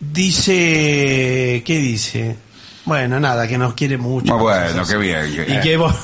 [0.00, 2.36] dice, ¿qué dice?
[2.84, 4.36] Bueno, nada, que nos quiere mucho.
[4.36, 5.34] Bueno, qué bien.
[5.34, 5.94] que- Y que vos...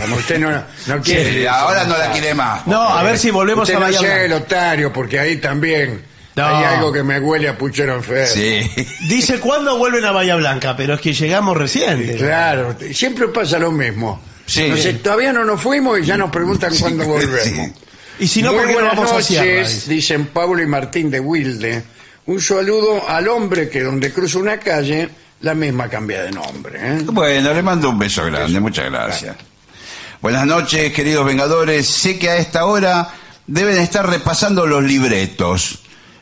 [0.00, 0.50] Como usted no,
[0.86, 1.40] no quiere.
[1.40, 2.66] Sí, ahora no la quiere más.
[2.66, 4.24] no, a ver si volvemos Usted a no Bahía sea Blanca.
[4.24, 6.02] el otario, porque ahí también
[6.34, 6.46] No.
[6.46, 8.32] hay algo que me huele a puchero enfermo.
[8.32, 8.70] Sí.
[9.08, 10.74] Dice, ¿cuándo vuelven a Bahía Blanca?
[10.76, 12.16] Pero es que llegamos recién.
[12.16, 14.22] Claro, siempre pasa lo mismo.
[14.46, 14.70] Sí.
[14.80, 17.70] Sé, todavía no nos fuimos y ya nos preguntan cuándo volvemos.
[18.18, 19.68] Y si no, Muy ¿por qué no buenas vamos a noches, Sierra?
[19.94, 21.82] Dicen Pablo y Martín de Wilde.
[22.26, 25.08] Un saludo al hombre que donde cruza una calle,
[25.40, 26.78] la misma cambia de nombre.
[26.80, 27.00] ¿eh?
[27.04, 29.36] Bueno, le mando un beso grande, muchas gracias.
[30.22, 31.86] Buenas noches, queridos Vengadores.
[31.86, 33.10] Sé que a esta hora
[33.46, 35.80] deben estar repasando los libretos,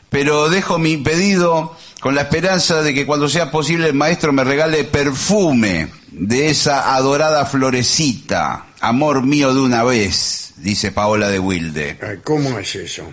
[0.09, 4.43] pero dejo mi pedido con la esperanza de que cuando sea posible el maestro me
[4.43, 11.97] regale perfume de esa adorada florecita, amor mío de una vez, dice Paola de Wilde.
[12.25, 13.09] ¿Cómo es eso?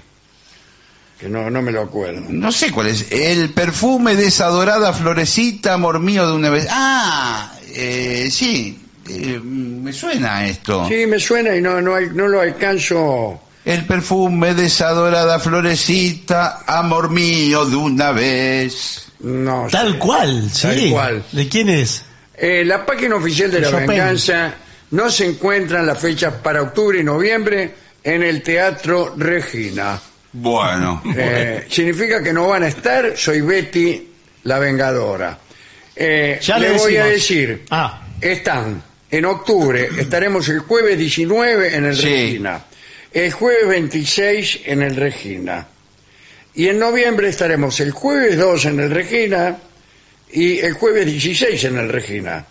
[1.21, 2.23] que no, no me lo acuerdo.
[2.31, 3.13] No sé cuál es.
[3.13, 6.67] El perfume de esa dorada florecita, amor mío, de una vez.
[6.69, 8.77] Ah, eh, sí.
[9.09, 10.89] eh, me suena esto.
[10.89, 13.41] Sí, me suena y no, no, no lo alcanzo.
[13.65, 19.07] El perfume de esa dorada florecita, amor mío, de una vez.
[19.21, 19.73] No sé.
[19.77, 20.63] Tal cual, sí.
[20.63, 21.25] Tal cual.
[21.33, 22.05] ¿De quién es?
[22.37, 23.87] Eh, la página oficial de la Chopin.
[23.87, 24.55] venganza
[24.93, 30.01] no se encuentran las fechas para octubre y noviembre en el Teatro Regina.
[30.33, 31.03] Bueno.
[31.15, 34.09] Eh, significa que no van a estar, soy Betty
[34.45, 35.39] la Vengadora.
[35.95, 37.29] Eh, Ya le le voy a decimos.
[37.51, 42.07] decir, Ah, están en octubre, estaremos el jueves 19 en el Sí.
[42.07, 42.65] Regina,
[43.13, 45.67] el jueves 26 en el Regina,
[46.55, 49.57] y en noviembre estaremos el jueves 2 en el Regina
[50.33, 52.47] y el jueves 16 en el Regina.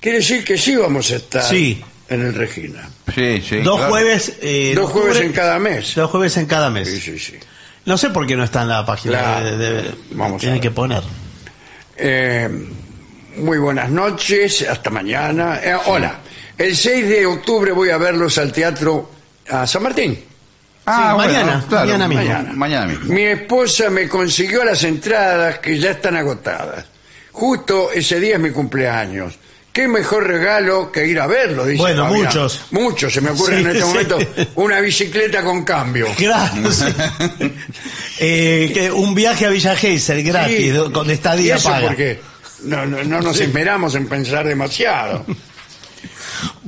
[0.00, 1.82] Quiere decir que sí vamos a estar Sí.
[2.08, 2.88] en el Regina.
[3.14, 3.56] Sí, sí.
[3.60, 3.90] dos claro.
[3.92, 4.32] jueves.
[4.40, 5.94] eh, Dos jueves en cada mes.
[5.94, 6.88] Dos jueves en cada mes.
[6.88, 7.34] Sí, sí, sí.
[7.84, 9.18] No sé por qué no está en la página.
[9.18, 9.56] Claro.
[9.58, 10.62] de- de- Vamos a tiene ver.
[10.62, 11.02] que poner.
[11.96, 12.48] Eh,
[13.36, 15.60] muy buenas noches, hasta mañana.
[15.62, 16.20] Eh, hola,
[16.56, 19.10] el 6 de octubre voy a verlos al teatro
[19.50, 20.18] a San Martín.
[20.86, 22.24] Ah, Sí, bueno, mañana, claro, mañana mismo.
[22.24, 22.52] Mañana.
[22.54, 23.14] Mañana mismo.
[23.14, 26.84] Mi esposa me consiguió las entradas que ya están agotadas.
[27.32, 29.38] Justo ese día es mi cumpleaños.
[29.72, 32.24] Qué mejor regalo que ir a verlo, dice Bueno, Fabián.
[32.24, 32.60] muchos.
[32.72, 33.86] Muchos, se me ocurre Sí, en este sí.
[33.86, 34.18] momento
[34.56, 36.06] una bicicleta con cambio.
[36.16, 36.86] Claro, sí.
[38.18, 40.68] Eh, que un viaje a Villa Gesell gratis, Sí.
[40.70, 41.86] do- con ¿Y estadía eso paga.
[41.88, 42.20] porque
[42.64, 45.24] no, no, no nos esmeramos en pensar demasiado.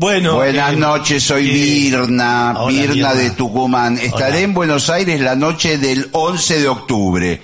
[0.02, 3.14] Bueno, Buenas eh, noches, soy eh, Virna, hola, Virna Virna.
[3.14, 3.98] de Tucumán.
[3.98, 4.38] Estaré Hola.
[4.40, 7.40] en Buenos Aires la noche del 11 de octubre.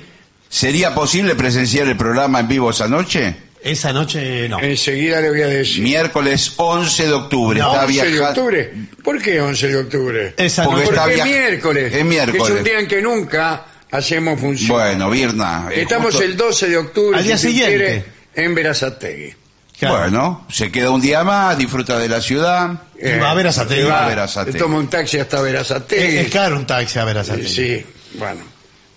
[0.48, 3.36] ¿Sería posible presenciar el programa en vivo esa noche?
[3.62, 4.58] Esa noche no.
[4.58, 5.84] Enseguida le voy a decir.
[5.84, 7.60] Miércoles 11 de octubre.
[7.60, 8.72] No, está 11 de octubre.
[9.04, 10.34] ¿Por qué 11 de octubre?
[10.36, 10.90] Esa Porque noche.
[10.90, 11.94] está Porque es miércoles.
[11.94, 12.42] es miércoles.
[12.42, 14.70] Que es un día en que nunca hacemos función.
[14.70, 15.68] Bueno, Virna.
[15.70, 17.18] eh, Estamos justo- el 12 de octubre.
[17.18, 17.76] Al día si siguiente.
[17.76, 18.04] quiere,
[18.34, 19.32] en Verazategui.
[19.78, 19.98] Claro.
[19.98, 22.82] Bueno, se queda un día más, disfruta de la ciudad.
[22.98, 23.82] Eh, Y va a Verazategui.
[23.82, 24.58] se Va a Verazategui.
[24.58, 26.16] toma un taxi hasta Verazategui.
[26.18, 28.40] Es, es caro un taxi a ver a Sí, sí, bueno.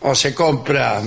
[0.02, 1.02] O se compra,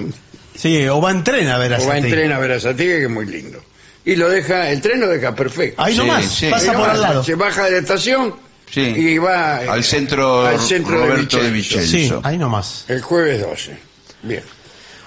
[0.56, 3.02] Sí, o va en tren a ver a o va en tren a Verazategui, que
[3.04, 3.60] es muy lindo.
[4.04, 5.82] Y lo deja, el tren lo deja perfecto.
[5.82, 6.46] Ahí Sí, nomás, sí.
[6.50, 7.24] pasa Ahí por nomás, al lado.
[7.24, 8.34] Se baja de la estación
[8.70, 8.80] Sí.
[8.80, 11.92] y va eh, Al centro, al centro Roberto de Vicenzo.
[11.92, 12.16] Vicenzo.
[12.16, 12.84] Sí, ahí nomás.
[12.88, 13.76] El jueves 12.
[14.22, 14.42] Bien.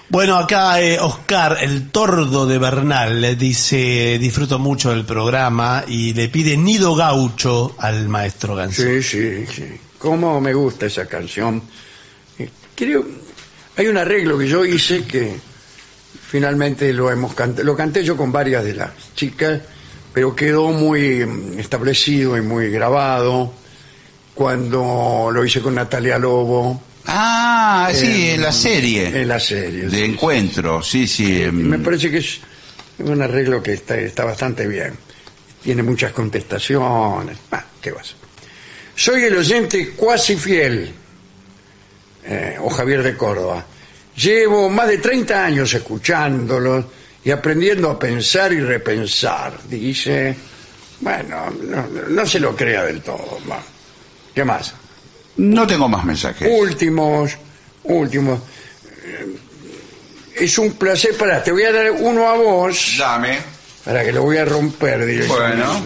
[0.10, 6.14] Bueno, acá eh, Oscar, el tordo de Bernal, le dice, disfruto mucho del programa y
[6.14, 8.84] le pide nido gaucho al maestro Ganso.
[8.84, 9.66] Sí, sí, sí.
[9.98, 11.62] Cómo me gusta esa canción.
[12.76, 13.06] Creo,
[13.76, 15.38] hay un arreglo que yo hice que
[16.30, 19.60] finalmente lo hemos cant- lo canté yo con varias de las chicas,
[20.14, 23.52] pero quedó muy mm, establecido y muy grabado
[24.34, 29.08] cuando lo hice con Natalia Lobo Ah, sí, Eh, en la serie.
[29.22, 29.84] en la serie.
[29.84, 30.04] De sí.
[30.04, 31.42] encuentro, sí, sí.
[31.44, 32.40] em, Me parece que es
[33.00, 34.94] un arreglo que está, está bastante bien.
[35.64, 37.38] Tiene muchas contestaciones.
[37.52, 38.16] Ah, ¿qué vas?
[38.96, 40.92] Soy el oyente cuasi fiel,
[42.26, 43.66] eh, o Javier de Córdoba.
[44.16, 46.86] Llevo más de 30 años escuchándolos
[47.24, 49.54] y aprendiendo a pensar y repensar.
[49.70, 50.36] Dice,
[51.02, 53.40] bueno, no, no se lo crea del todo.
[54.34, 54.74] ¿Qué más?
[55.38, 56.48] No tengo más mensajes.
[56.52, 57.38] Últimos,
[57.84, 58.40] últimos.
[60.36, 61.44] Es un placer para.
[61.44, 62.96] Te voy a dar uno a vos.
[62.98, 63.40] Dame.
[63.86, 65.64] Para que lo voy a romper directamente.
[65.64, 65.82] Bueno.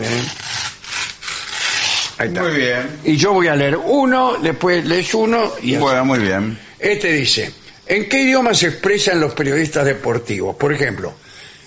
[2.18, 2.41] Ahí está.
[2.43, 2.99] Muy bien.
[3.04, 5.82] Y yo voy a leer uno, después lees uno y así.
[5.82, 6.58] Bueno, muy bien.
[6.80, 7.52] Este dice,
[7.88, 10.56] ¿en qué idioma se expresan los periodistas deportivos?
[10.56, 11.14] Por ejemplo,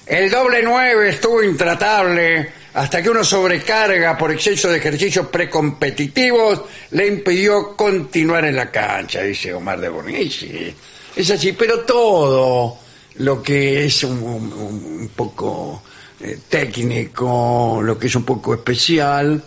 [0.06, 7.06] el doble nueve estuvo intratable hasta que uno sobrecarga por exceso de ejercicios precompetitivos le
[7.06, 10.74] impidió continuar en la cancha, dice Omar de Bonici.
[11.16, 12.76] Es así, pero todo
[13.16, 15.82] lo que es un, un- un poco
[16.20, 19.42] eh, técnico, lo que es un poco especial,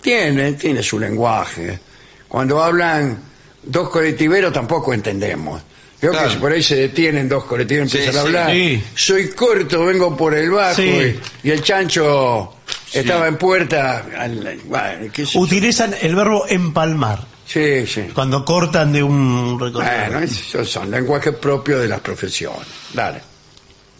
[0.00, 1.78] tiene, tiene su lenguaje.
[2.28, 3.18] Cuando hablan
[3.62, 5.62] dos colectiveros tampoco entendemos.
[6.10, 6.28] Creo Claro.
[6.28, 8.50] que si por ahí se detienen dos colectivos y Sí, a hablar.
[8.52, 8.82] Sí.
[8.94, 11.18] Soy corto, vengo por el bajo Sí.
[11.42, 12.54] y, y el chancho
[12.92, 14.04] estaba en puerta.
[14.16, 15.40] al- bueno, qué sé yo.
[15.40, 18.02] Utilizan el verbo empalmar Sí, sí.
[18.14, 19.90] cuando cortan de un recorrido.
[19.92, 22.66] Bueno, esos son lenguajes propios de las profesiones.
[22.94, 23.20] Dale.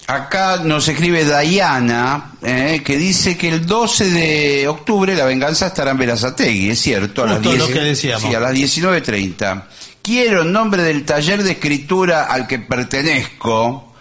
[0.08, 5.90] Acá nos escribe Diana, eh, que dice que el 12 de octubre la venganza estará
[5.90, 8.22] en Verazategui, es cierto, a las, Justo lo 10 que decíamos.
[8.22, 9.64] sí, a las 19.30.
[10.06, 13.92] Quiero en nombre del taller de escritura al que pertenezco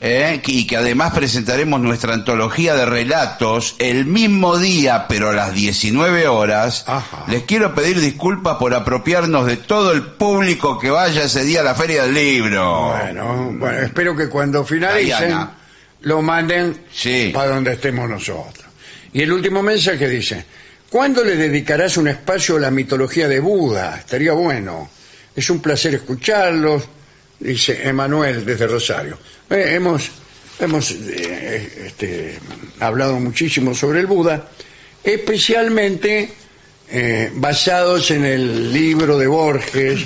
[0.00, 0.40] ¿eh?
[0.46, 6.28] y que además presentaremos nuestra antología de relatos el mismo día, pero a las 19
[6.28, 7.24] horas, Ajá.
[7.26, 11.64] les quiero pedir disculpas por apropiarnos de todo el público que vaya ese día a
[11.64, 12.92] la Feria del Libro.
[12.96, 15.36] Bueno, bueno, espero que cuando finalicen
[16.02, 17.32] lo manden Sí.
[17.34, 18.66] para donde estemos nosotros.
[19.12, 20.44] Y el último mensaje dice,
[20.88, 23.96] ¿cuándo le dedicarás un espacio a la mitología de Buda?
[23.98, 24.88] Estaría bueno.
[25.34, 26.82] Es un placer escucharlos,
[27.38, 29.18] dice Emanuel desde Rosario.
[29.48, 30.10] Eh, hemos
[30.58, 32.38] hemos eh, este,
[32.80, 34.48] hablado muchísimo sobre el Buda,
[35.02, 36.30] especialmente
[36.90, 40.00] eh, basados en el libro de Borges,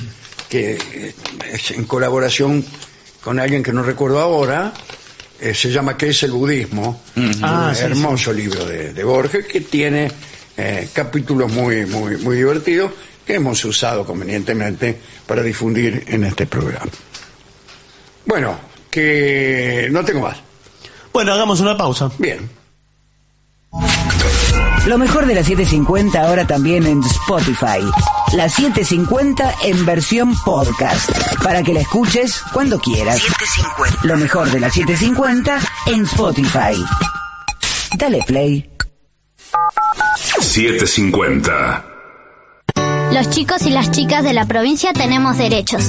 [0.49, 0.79] que
[1.53, 2.64] es en colaboración
[3.22, 4.72] con alguien que no recuerdo ahora,
[5.41, 7.03] eh, se llama ¿Qué es el budismo?
[7.43, 10.11] Ah, un sí, hermoso libro de, de Borges que tiene
[10.57, 12.93] eh, capítulos muy, muy, muy divertidos
[13.27, 16.91] que hemos usado convenientemente para difundir en este programa.
[18.27, 18.59] Bueno,
[18.91, 20.39] que no tengo más.
[21.12, 22.11] Bueno, hagamos una pausa.
[22.18, 22.49] Bien.
[24.87, 27.81] Lo mejor de la 750 ahora también en Spotify.
[28.35, 31.11] La 750 en versión podcast.
[31.43, 33.22] Para que la escuches cuando quieras.
[34.03, 36.85] Lo mejor de la 750 en Spotify.
[37.97, 38.70] Dale play.
[40.41, 41.93] 750.
[43.15, 45.85] Los chicos y las chicas de la provincia tenemos derechos.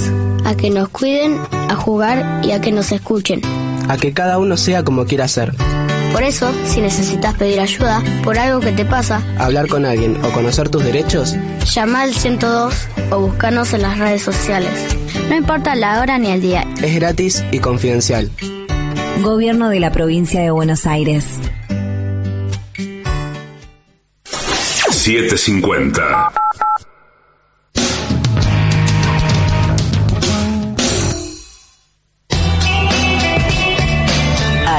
[0.46, 3.42] A que nos cuiden, a jugar y a que nos escuchen.
[3.90, 5.56] a que cada uno sea como quiera ser,
[6.12, 10.30] Por eso, si necesitas pedir ayuda por algo que te pasa, hablar con alguien o
[10.34, 11.36] conocer tus derechos,
[11.74, 12.74] llama al 102
[13.10, 14.72] o búscanos en las redes sociales.
[15.28, 16.64] No importa la hora ni el día.
[16.80, 18.30] es gratis y confidencial.
[19.24, 21.26] Gobierno de la provincia de Buenos Aires.
[24.92, 26.45] 750.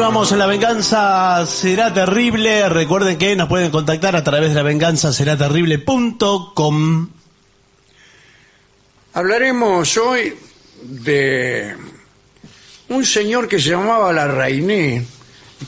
[0.00, 2.70] Continuamos en La Venganza Será Terrible.
[2.70, 7.10] Recuerden que nos pueden contactar a través de lavenganzaseraterrible.com.
[9.12, 10.38] Hablaremos hoy
[10.80, 11.76] de
[12.88, 15.04] un señor que se llamaba La Rainé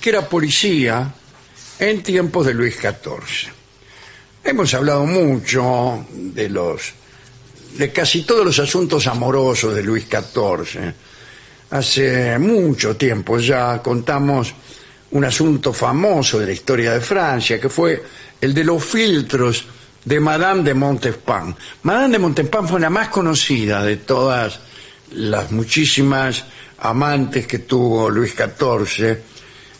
[0.00, 1.12] que era policía
[1.78, 3.52] en tiempos de Luis XIV.
[4.44, 6.94] Hemos hablado mucho de los
[7.76, 10.94] de casi todos los asuntos amorosos de Luis XIV.
[11.72, 14.52] Hace mucho tiempo ya contamos
[15.12, 18.02] un asunto famoso de la historia de Francia, que fue
[18.38, 19.64] el de los filtros
[20.04, 21.56] de Madame de Montespan.
[21.84, 24.60] Madame de Montespan fue la más conocida de todas
[25.12, 26.44] las muchísimas
[26.78, 29.16] amantes que tuvo Luis XIV,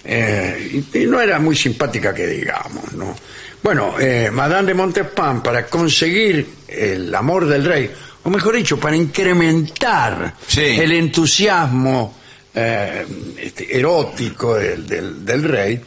[0.05, 3.15] eh, y, no era muy simpática que digamos, ¿no?
[3.63, 7.91] Bueno, eh, Madame de Montespan, para conseguir el amor del rey,
[8.25, 10.61] o mejor dicho, para incrementar Sí.
[10.81, 12.17] el entusiasmo
[12.55, 13.07] eh,
[13.39, 15.81] este, erótico del, del- del rey,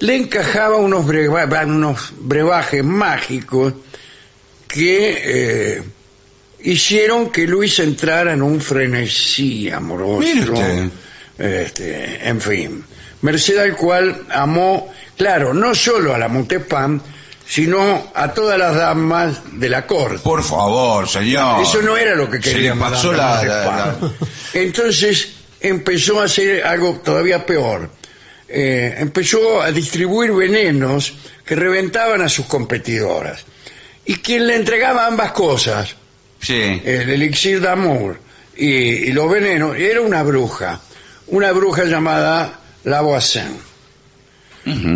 [0.00, 3.74] le encajaba unos, breva- unos brebajes mágicos
[4.66, 5.22] que
[5.76, 5.82] eh,
[6.60, 10.54] hicieron que Luis entrara en un frenesí amoroso.
[11.38, 12.84] Este, en fin,
[13.22, 17.00] merced al cual amó, claro, no solo a la Montespan,
[17.50, 20.20] sino a todas las damas de la corte.
[20.22, 21.60] Por favor, señor.
[21.62, 23.96] Eso no era lo que Se quería le pasó la-.
[24.54, 25.30] Entonces
[25.60, 27.90] empezó a hacer algo todavía peor.
[28.48, 31.12] Eh, empezó a distribuir venenos
[31.44, 33.44] que reventaban a sus competidoras.
[34.04, 35.96] Y quien le entregaba ambas cosas,
[36.40, 36.80] Sí.
[36.84, 38.18] el elixir de amor
[38.56, 40.80] y, y los venenos, era una bruja.
[41.26, 43.69] Una bruja llamada Lavoisin.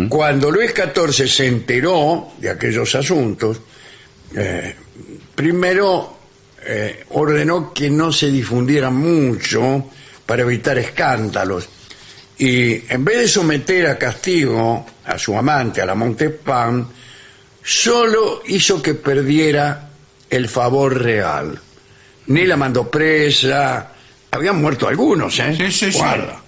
[0.09, 3.59] Cuando Luis XIV se enteró de aquellos asuntos,
[4.35, 4.75] eh,
[5.33, 6.17] primero
[6.63, 9.89] eh, ordenó que no se difundieran mucho
[10.25, 11.67] para evitar escándalos.
[12.37, 16.87] Y en vez de someter a castigo a su amante, a la Montespan,
[17.63, 19.89] solo hizo que perdiera
[20.29, 21.59] el favor real.
[22.27, 23.91] Ni la mandó presa,
[24.31, 25.55] habían muerto algunos, ¿eh?
[25.55, 25.97] Sí, sí, sí.
[25.97, 26.41] Guarda.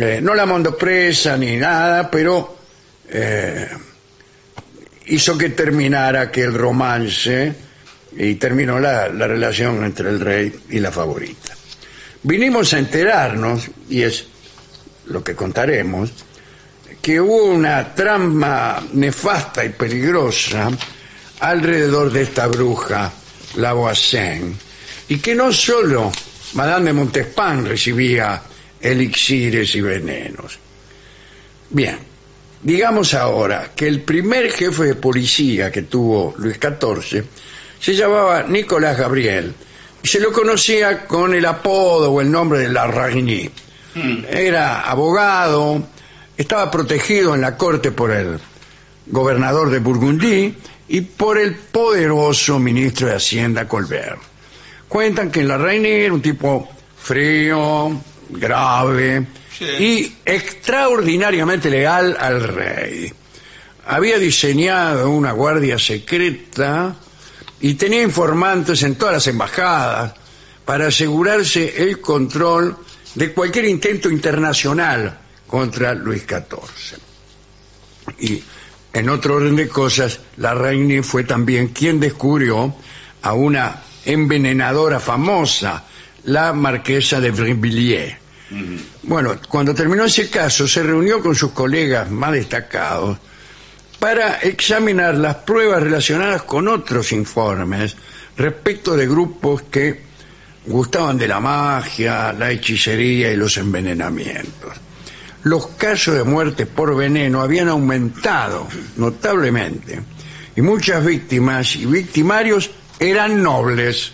[0.00, 2.56] Eh, no la mandó presa ni nada, pero
[3.08, 3.68] eh,
[5.06, 7.52] hizo que terminara aquel romance
[8.12, 11.54] y terminó la, la relación entre el rey y la favorita.
[12.22, 14.26] Vinimos a enterarnos, y es
[15.06, 16.10] lo que contaremos,
[17.02, 20.70] que hubo una trama nefasta y peligrosa
[21.40, 23.10] alrededor de esta bruja,
[23.56, 24.56] la Voisin,
[25.08, 26.12] y que no solo
[26.54, 28.42] Madame de Montespan recibía
[28.80, 30.58] elixires y venenos.
[31.70, 31.98] Bien,
[32.62, 37.24] digamos ahora que el primer jefe de policía que tuvo Luis XIV
[37.80, 39.54] se llamaba Nicolás Gabriel
[40.02, 43.50] y se lo conocía con el apodo o el nombre de la Ragny.
[44.30, 45.82] Era abogado,
[46.36, 48.38] estaba protegido en la corte por el
[49.06, 50.54] gobernador de Burgundí
[50.88, 54.20] y por el poderoso ministro de Hacienda Colbert.
[54.88, 59.26] Cuentan que la Reina era un tipo frío, grave
[59.78, 63.12] y extraordinariamente leal al rey.
[63.86, 66.94] Había diseñado una guardia secreta
[67.60, 70.14] y tenía informantes en todas las embajadas
[70.64, 72.76] para asegurarse el control
[73.14, 76.98] de cualquier intento internacional contra Luis XIV.
[78.20, 78.42] Y
[78.92, 82.74] en otro orden de cosas, la reina fue también quien descubrió
[83.22, 85.84] a una envenenadora famosa,
[86.28, 88.16] la marquesa de Brinvilliers.
[89.02, 93.18] Bueno, cuando terminó ese caso, se reunió con sus colegas más destacados
[93.98, 97.96] para examinar las pruebas relacionadas con otros informes
[98.36, 100.02] respecto de grupos que
[100.66, 104.72] gustaban de la magia, la hechicería y los envenenamientos.
[105.44, 110.00] Los casos de muerte por veneno habían aumentado notablemente
[110.56, 114.12] y muchas víctimas y victimarios eran nobles.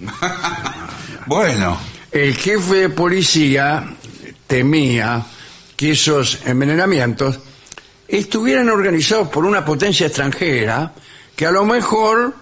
[1.26, 1.78] Bueno,
[2.10, 3.86] El jefe de policía
[4.46, 5.22] temía
[5.76, 7.38] que esos envenenamientos
[8.08, 10.94] estuvieran organizados por una potencia extranjera
[11.36, 12.34] que a lo mejor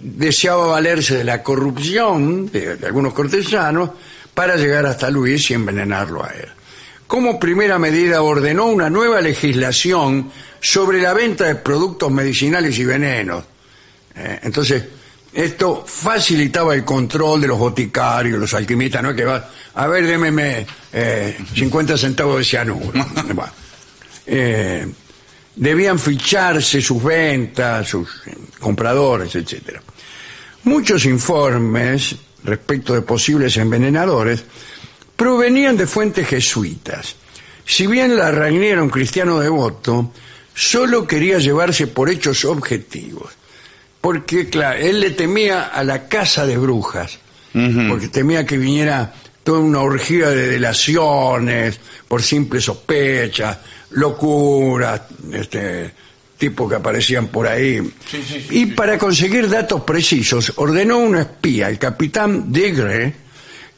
[0.00, 3.90] deseaba valerse de la corrupción de, algunos cortesanos
[4.32, 6.48] para llegar hasta Luis y envenenarlo a él.
[7.06, 10.30] Como primera medida ordenó una nueva legislación
[10.60, 13.44] sobre la venta de productos medicinales y venenos.
[14.14, 14.84] Eh, entonces,
[15.32, 19.14] esto facilitaba el control de los boticarios, los alquimistas, ¿no?
[19.14, 22.92] Que va, a ver, démeme eh, 50 centavos de cianuro.
[24.30, 24.86] Eh,
[25.56, 29.80] debían ficharse sus ventas, sus eh, compradores, etcétera.
[30.64, 32.14] Muchos informes
[32.44, 34.44] respecto de posibles envenenadores
[35.16, 37.16] provenían de fuentes jesuitas.
[37.64, 40.12] Si bien la Rainier era un cristiano devoto,
[40.54, 43.30] solo quería llevarse por hechos objetivos.
[44.00, 47.18] Porque, claro, él le temía a la casa de brujas,
[47.52, 55.92] porque temía que viniera toda una orgía de delaciones por simple sospecha, locuras, este,
[56.36, 57.80] tipos que aparecían por ahí.
[58.50, 63.14] y para conseguir datos precisos, ordenó un espía, el capitán Degre,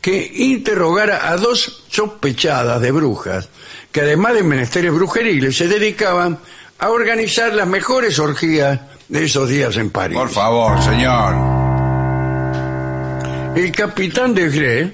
[0.00, 3.48] que interrogara a dos sospechadas de brujas,
[3.92, 6.38] que además de menesteres brujeriles, se dedicaban
[6.78, 8.80] a organizar las mejores orgías
[9.10, 10.16] de esos días en París.
[10.16, 11.34] por favor, señor.
[13.56, 14.92] El capitán de Gré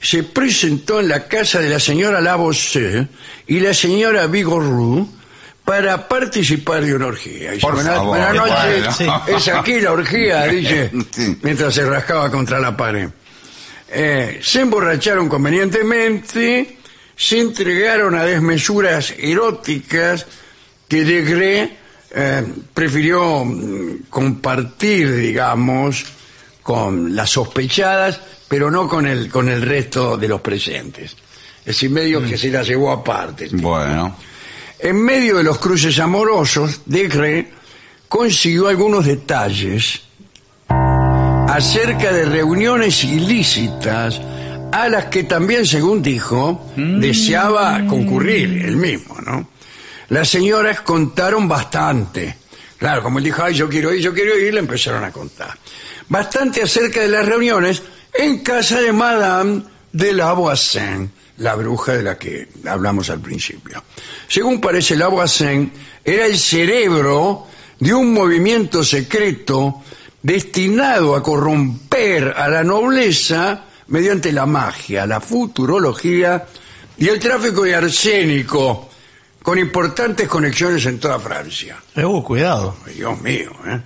[0.00, 3.06] se presentó en la casa de la señora Lavoisier
[3.46, 5.06] y la señora Vigorroux
[5.64, 7.54] para participar de una orgía.
[7.54, 9.22] Y Por buenas, favor, buenas noches, bueno.
[9.36, 11.38] es aquí la orgía, dice, Sí.
[11.42, 13.10] mientras se rascaba contra la pared.
[13.90, 16.78] Eh, se emborracharon convenientemente,
[17.16, 20.26] se entregaron a desmesuras eróticas
[20.88, 21.76] que Degré
[22.10, 22.42] eh,
[22.72, 26.04] prefirió mm, compartir, digamos,
[26.62, 31.12] con las sospechadas, pero no con el, con el resto de los presentes.
[31.60, 33.48] Es decir, medio que se la llevó aparte.
[33.52, 34.16] Bueno,
[34.78, 37.50] En medio de los cruces amorosos, Decre
[38.08, 40.00] consiguió algunos detalles
[40.68, 44.20] acerca de reuniones ilícitas
[44.72, 49.48] a las que también, según dijo, deseaba concurrir él mismo, ¿no?
[50.08, 52.36] Las señoras contaron bastante.
[52.78, 55.58] Claro, como él dijo, ay, yo quiero ir, yo quiero ir, le empezaron a contar.
[56.08, 57.82] Bastante acerca de las reuniones
[58.14, 63.82] en casa de Madame de la Voisin, la bruja de la que hablamos al principio.
[64.28, 65.72] Según parece, la Voisin
[66.04, 67.46] era el cerebro
[67.78, 69.82] de un movimiento secreto
[70.22, 76.46] destinado a corromper a la nobleza mediante la magia, la futurología
[76.96, 78.87] y el tráfico de arsénico,
[79.48, 81.78] con importantes conexiones en toda Francia.
[81.96, 82.76] Eh, uh, cuidado.
[82.94, 83.80] Dios mío, ¿eh?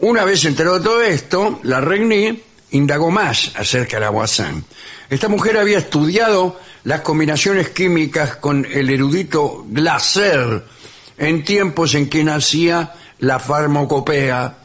[0.00, 4.64] Una vez enterado de todo esto, la Regni indagó más acerca de la Voisin.
[5.08, 10.64] Esta mujer había estudiado las combinaciones químicas con el erudito Glaser
[11.18, 14.58] en tiempos en que nacía la farmacopea,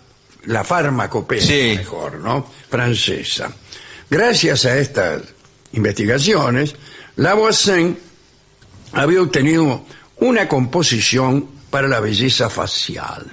[0.46, 1.76] la farmacopea, Sí.
[1.78, 2.48] mejor, ¿no?
[2.68, 3.52] Francesa.
[4.10, 5.22] Gracias a estas
[5.74, 6.76] investigaciones,
[7.16, 7.96] la Voisin
[8.92, 9.86] había obtenido
[10.18, 13.26] una composición para la belleza facial,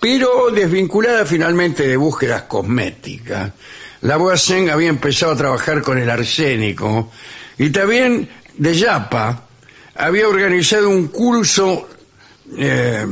[0.00, 3.52] pero desvinculada finalmente de búsquedas cosméticas.
[4.00, 7.10] Lavoisier había empezado a trabajar con el arsénico
[7.58, 9.44] y también de Yapa
[9.96, 11.88] había organizado un curso
[12.56, 13.04] eh,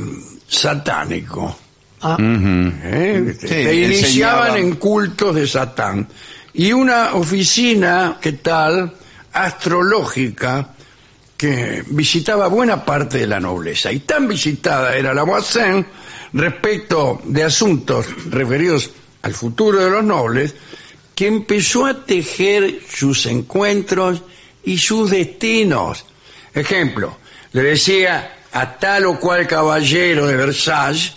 [0.46, 1.58] satánico.
[2.02, 3.34] Ah, ¿eh?
[3.40, 4.58] Sí, Te iniciaban enseñaba.
[4.58, 6.06] en cultos de Satán.
[6.54, 8.92] Y una oficina, ¿qué tal?
[9.32, 10.68] Astrológica,
[11.36, 13.92] que visitaba buena parte de la nobleza.
[13.92, 15.86] Y tan visitada era la Voisin
[16.32, 18.90] respecto de asuntos referidos
[19.22, 20.54] al futuro de los nobles,
[21.14, 24.22] que empezó a tejer sus encuentros
[24.64, 26.04] y sus destinos.
[26.54, 27.16] Ejemplo,
[27.52, 31.14] le decía a tal o cual caballero de Versalles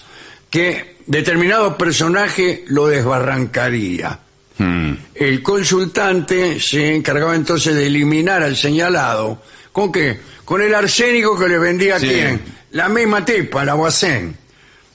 [0.50, 4.20] que determinado personaje lo desbarrancaría.
[4.58, 4.94] Hmm.
[5.16, 9.42] El consultante se encargaba entonces de eliminar al señalado.
[9.80, 10.20] ¿Con qué?
[10.44, 12.08] Con el arsénico que le vendía a Sí.
[12.10, 12.42] quién?
[12.72, 14.36] La misma tipa, la Voisin.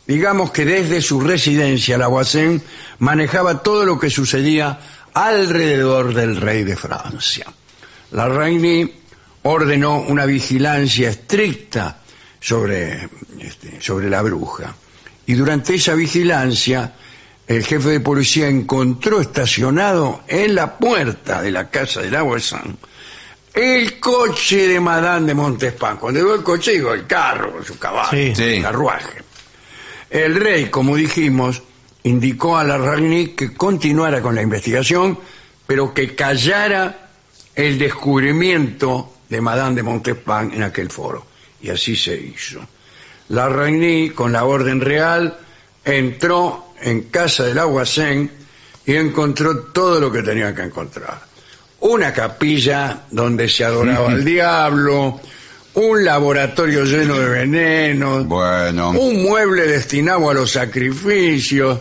[0.06, 2.60] Digamos que desde su residencia, la Voisin
[2.98, 4.78] manejaba todo lo que sucedía
[5.14, 7.46] alrededor del rey de Francia.
[8.10, 8.92] La Reine
[9.44, 12.02] ordenó una vigilancia estricta
[12.38, 13.08] sobre,
[13.40, 14.74] este, sobre la bruja.
[15.24, 16.92] Y durante esa vigilancia,
[17.46, 22.76] el jefe de policía encontró estacionado en la puerta de la casa de la Voisin
[23.54, 25.96] el coche de Madame de Montespan.
[25.96, 28.34] Cuando digo el coche, digo el carro, su caballo, Sí.
[28.34, 28.42] Sí.
[28.56, 29.22] el carruaje.
[30.10, 31.62] El rey, como dijimos,
[32.02, 35.18] indicó a la Ragni que continuara con la investigación,
[35.66, 37.08] pero que callara
[37.54, 41.24] el descubrimiento de Madame de Montespan en aquel foro.
[41.62, 42.60] Y así se hizo.
[43.28, 45.38] La Ragni, con la orden real,
[45.84, 48.30] entró en casa del Aguacén
[48.84, 51.22] y encontró todo lo que tenía que encontrar.
[51.86, 55.20] Una capilla donde se adoraba al diablo,
[55.74, 58.92] un laboratorio lleno de venenos, Bueno.
[58.92, 61.78] un mueble destinado a los sacrificios.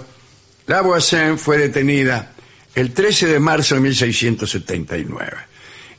[0.68, 2.34] La Voisin fue detenida
[2.76, 5.32] el 13 de marzo de 1679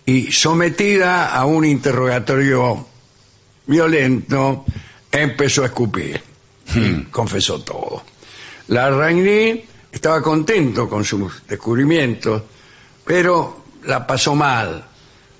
[0.04, 2.86] y sometida a un interrogatorio
[3.66, 4.66] violento,
[5.10, 6.20] empezó a escupir
[6.74, 8.02] y confesó todo.
[8.68, 12.42] La Ragni estaba contento con sus descubrimientos,
[13.06, 14.84] pero la pasó mal.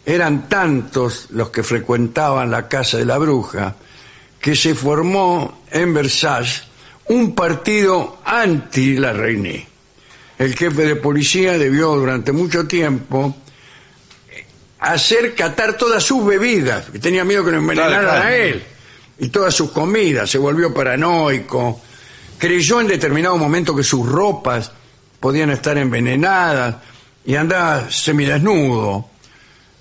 [0.07, 3.75] Eran tantos los que frecuentaban la casa de la bruja
[4.41, 6.65] que se formó en Versalles
[7.07, 9.67] un partido anti la Reine.
[10.39, 13.35] El jefe de policía debió durante mucho tiempo
[14.81, 18.27] hacer catar todas sus bebidas, que tenía miedo que lo envenenaran Claro, claro.
[18.29, 18.63] a él,
[19.19, 21.81] y todas sus comidas, se volvió paranoico,
[22.37, 24.71] creyó en determinado momento que sus ropas
[25.21, 26.77] podían estar envenenadas
[27.25, 29.09] y andaba semidesnudo.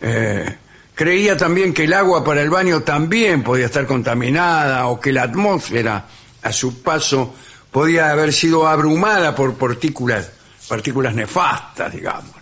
[0.02, 0.56] Eh,
[0.96, 5.24] creía también que el agua para el baño también podía estar contaminada o que la
[5.24, 6.06] atmósfera
[6.42, 7.34] a su paso
[7.72, 10.30] podía haber sido abrumada por partículas,
[10.68, 12.36] partículas nefastas, digamos.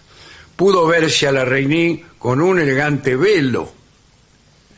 [0.55, 3.71] Pudo verse a la Reiní con un elegante velo,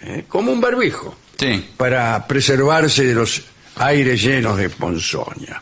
[0.02, 1.72] eh, como un barbijo Sí.
[1.76, 3.42] para preservarse de los
[3.78, 5.62] aires llenos de ponzoña.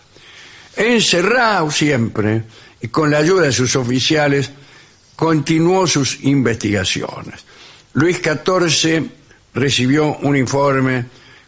[0.75, 2.43] Encerrado siempre
[2.81, 4.51] y con la ayuda de sus oficiales,
[5.15, 7.45] continuó sus investigaciones.
[7.93, 9.09] Luis XIV
[9.53, 11.05] recibió un informe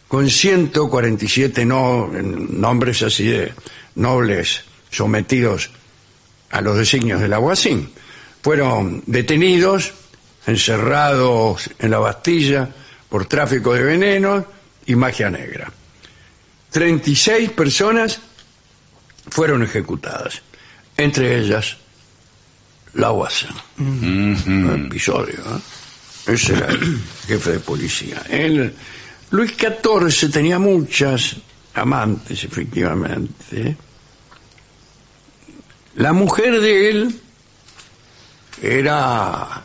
[0.08, 3.52] con 147 no- nombres así de
[3.96, 5.70] nobles sometidos
[6.50, 7.90] a los designios de la Guasín.
[8.42, 9.92] Fueron detenidos,
[10.46, 12.68] encerrados en la Bastilla
[13.08, 14.44] por tráfico de venenos
[14.86, 15.72] y magia negra.
[16.70, 18.20] 36 personas
[19.30, 20.42] fueron ejecutadas,
[20.96, 21.76] entre ellas
[22.94, 23.54] la.
[23.78, 26.32] Un episodio, ¿eh?
[26.32, 28.22] Ese era el jefe de policía.
[28.30, 28.74] Él,
[29.30, 31.36] Luis XIV tenía muchas
[31.74, 33.76] amantes, efectivamente.
[35.96, 37.20] La mujer de él
[38.62, 39.62] era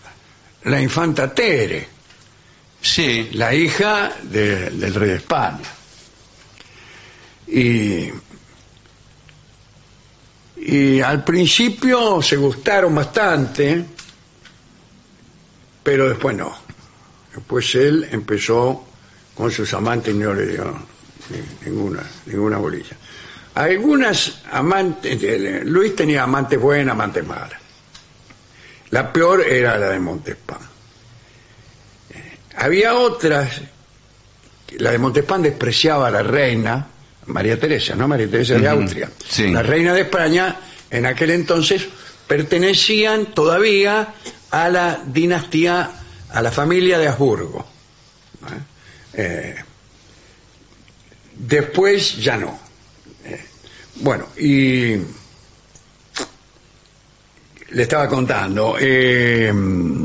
[0.63, 1.87] la infanta Tere,
[2.81, 3.29] Sí.
[3.33, 5.59] la hija de- del rey de España.
[7.47, 8.09] Y,
[10.71, 13.83] y al principio se gustaron bastante,
[15.83, 16.55] pero después no.
[17.33, 18.85] Después él empezó
[19.35, 20.65] con sus amantes y no le dio
[21.29, 22.95] ni- ninguna, ninguna bolilla.
[23.55, 27.59] Algunas amantes, eh, Luis tenía amantes buenas, amantes malas.
[28.91, 30.59] La peor era la de Montespan.
[32.11, 33.61] Eh, Había otras,
[34.77, 36.87] la de Montespan despreciaba a la reina,
[37.29, 38.07] María Teresa, ¿no?
[38.07, 39.09] María Teresa de Austria.
[39.27, 39.49] sí.
[39.51, 40.57] La reina de España,
[40.89, 41.87] en aquel entonces,
[42.27, 44.13] pertenecían todavía
[44.51, 45.89] a la dinastía,
[46.31, 47.65] a la familia de Habsburgo.
[49.13, 49.55] Eh,
[51.35, 52.57] después ya no.
[53.25, 53.43] Eh,
[53.95, 54.95] bueno, y
[57.71, 58.75] le estaba contando.
[58.79, 59.51] eh,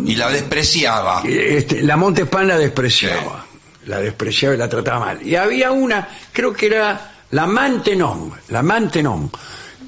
[0.07, 1.22] Y la despreciaba.
[1.27, 3.47] este, la Montespan la despreciaba.
[3.87, 5.27] La despreciaba y la trataba mal.
[5.27, 9.31] Y había una, creo que era la Mantenon, la Mantenon,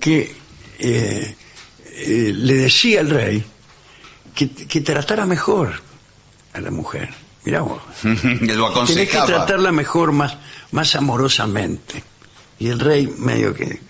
[0.00, 0.34] que
[0.78, 1.36] eh,
[1.84, 3.44] eh, le decía al rey
[4.34, 5.72] que, que tratara mejor
[6.52, 7.08] a la mujer.
[7.44, 7.80] Mirá vos.
[8.02, 10.36] lo Tenés que tratarla mejor, más,
[10.72, 12.02] más amorosamente.
[12.58, 13.80] Y el rey medio que,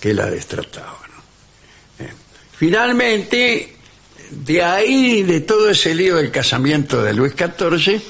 [0.00, 0.98] que la destrataba.
[1.08, 2.04] ¿no?
[2.04, 2.12] Eh,
[2.56, 3.76] Finalmente,
[4.30, 8.00] de ahí, de todo ese lío del casamiento de Luis XIV,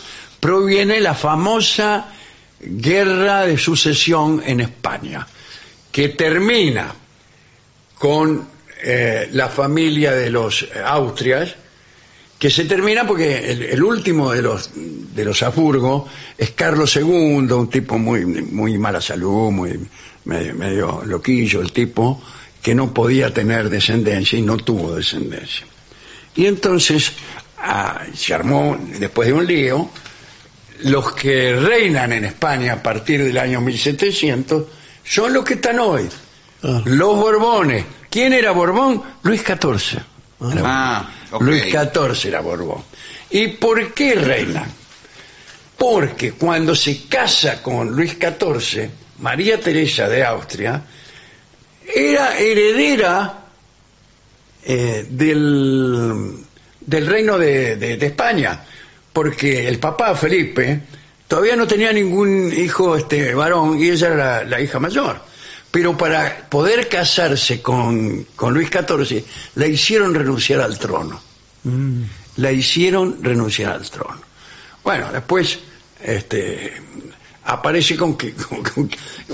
[0.40, 2.12] proviene la famosa
[2.60, 5.26] guerra de sucesión en España,
[5.92, 6.94] que termina
[7.98, 8.46] con
[8.82, 11.54] eh, la familia de los Austrias,
[12.38, 16.06] que se termina porque el, último de los de los Habsburgo
[16.36, 19.80] es Carlos II, un tipo muy muy mala salud, muy
[20.24, 22.22] medio, medio loquillo el tipo,
[22.62, 25.66] que no podía tener descendencia y no tuvo descendencia.
[26.36, 27.12] Y entonces
[27.58, 29.90] ah, se armó, después de un lío,
[30.84, 34.64] los que reinan en España a partir del año 1700
[35.04, 36.08] son los que están hoy,
[36.62, 36.82] Ah.
[36.84, 37.84] los Borbones.
[38.10, 39.02] ¿Quién era Borbón?
[39.22, 40.00] Luis XIV.
[40.64, 41.42] Ah, ok.
[41.42, 42.82] Luis XIV era Borbón.
[43.30, 44.66] ¿Y por qué reina?
[45.76, 50.82] Porque cuando se casa con Luis XIV, María Teresa de Austria
[51.94, 53.44] era heredera
[54.64, 56.34] eh, del,
[56.80, 58.64] del reino de, de- de España,
[59.18, 60.80] porque el papá Felipe
[61.26, 65.20] todavía no tenía ningún hijo este varón y ella era la, la hija mayor.
[65.72, 69.24] Pero para poder casarse con, con Luis XIV,
[69.56, 71.20] la hicieron renunciar al trono.
[72.36, 74.20] La hicieron renunciar al trono.
[74.84, 75.58] Bueno, después
[76.00, 76.74] este,
[77.44, 78.90] aparece con que con- con-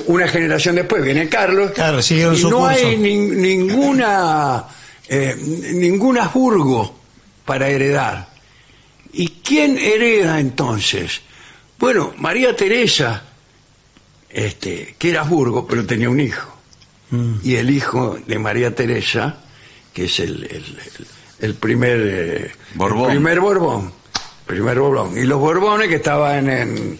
[0.06, 2.66] una generación después viene Carlos Claro, siguieron y no curso.
[2.68, 4.64] hay nin- ninguna
[5.08, 5.36] eh,
[5.74, 6.98] ningún Habsburgo
[7.44, 8.32] para heredar.
[9.16, 11.20] ¿Y quién hereda entonces?
[11.78, 13.22] Bueno, María Teresa,
[14.30, 16.50] este, que era Habsburgo, pero tenía un hijo.
[17.10, 17.34] Mm.
[17.42, 19.38] Y el hijo de María Teresa,
[19.92, 20.50] que es el, el-
[20.98, 21.06] el-
[21.40, 23.10] el primer eh, Borbón.
[23.10, 23.92] el primer Borbón.
[24.46, 25.18] Primer Borbón.
[25.18, 26.98] Y los Borbones que estaban en.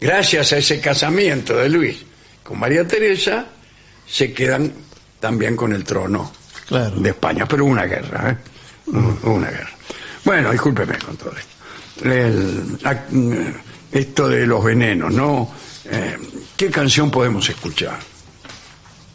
[0.00, 1.96] Gracias a ese casamiento de Luis
[2.44, 3.46] con María Teresa,
[4.06, 4.72] se quedan
[5.20, 6.32] también con el trono
[6.66, 6.96] Claro.
[7.00, 8.36] de España, pero hubo una guerra, ¿eh?
[8.86, 9.70] Hubo Una guerra.
[10.28, 12.06] Bueno, discúlpeme con todo esto.
[12.06, 12.78] El-
[13.10, 13.32] mm,
[13.90, 15.50] esto de los venenos, ¿no?
[15.86, 16.18] Eh,
[16.54, 17.98] ¿Qué canción podemos escuchar?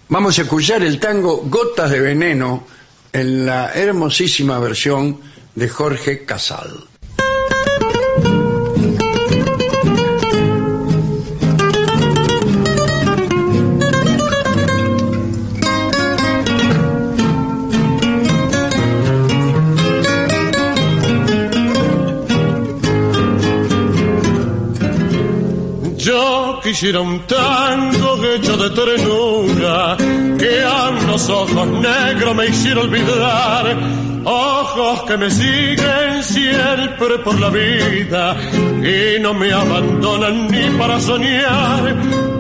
[0.10, 2.66] Vamos a escuchar el tango Gotas de Veneno
[3.12, 5.20] en la hermosísima versión
[5.54, 6.84] de Jorge Casal.
[26.74, 29.96] Quisiera un tango hecho de ternura,
[30.40, 33.78] que a los ojos negros me hiciera olvidar,
[34.26, 38.36] ojos que me siguen siempre por la vida
[38.82, 41.96] y no me abandonan ni para soñar.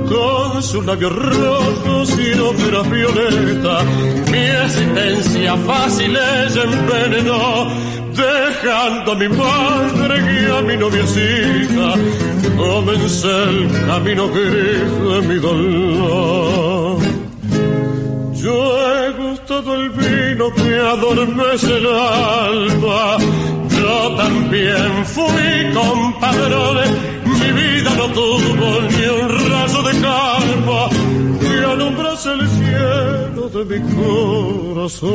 [0.10, 3.84] Con sus labios rojos y óperas violeta,
[4.32, 7.68] mi existencia fácil ella envenenó,
[8.16, 16.97] dejando a mi madre y a mi noviecita comencé el camino gris de mi dolor.
[18.34, 18.56] Yo
[18.89, 23.18] he gustado el vino que adormece el alma.
[23.70, 26.86] Yo también fui compadrone.
[27.26, 30.89] Mi vida no tuvo ni un rayo de calma
[31.39, 33.80] que alumbrase el cielo de mi
[34.74, 35.14] corazón.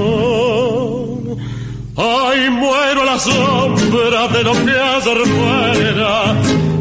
[1.97, 6.35] Ay, muero a la sombra de lo que ayer fuera.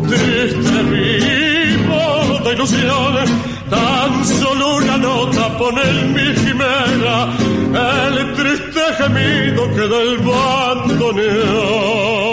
[0.07, 3.29] Triste vivo de ilusiones,
[3.69, 7.27] tan solo una nota pone en mi quimera
[8.07, 12.26] el triste gemido que del bandoneón.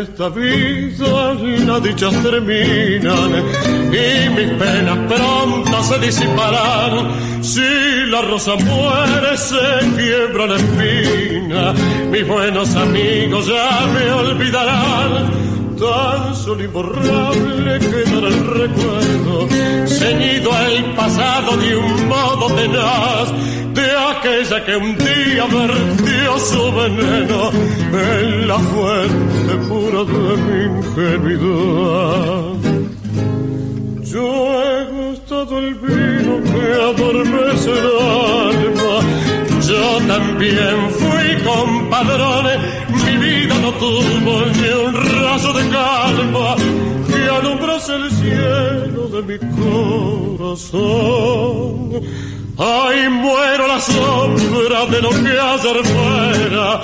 [0.00, 1.34] Esta vida
[1.66, 3.30] las dichas terminan
[3.92, 7.42] y mis penas pronto se disiparán.
[7.42, 11.72] Si la rosa muere se quiebra la espina,
[12.10, 15.30] mis buenos amigos ya me olvidarán.
[15.78, 19.48] tan solo imborrable quedará el recuerdo,
[19.86, 23.32] ceñido al pasado de un modo tenaz,
[23.74, 26.05] de aquella que un día vertió
[26.36, 27.50] veneno
[27.92, 32.56] en la fuente pura de mi ingenuidad.
[34.02, 34.24] Yo
[34.62, 37.88] he gustado el vino que adormece el
[38.52, 38.96] alma.
[39.66, 42.54] Yo también fui compadrone,
[42.90, 46.48] mi vida no tuvo ni un raso de calma
[47.08, 49.38] que alumbrase el cielo de mi
[50.38, 51.06] corazón.
[52.58, 56.80] Ay, muero la sombra de lo que ayer fuera,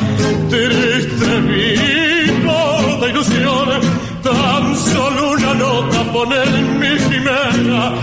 [0.50, 3.84] triste vino de ilusiones,
[4.22, 7.94] tan solo una nota poner en mi quimera,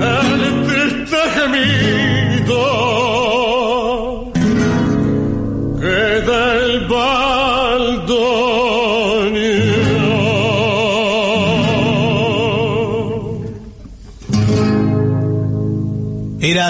[0.00, 2.97] el triste gemido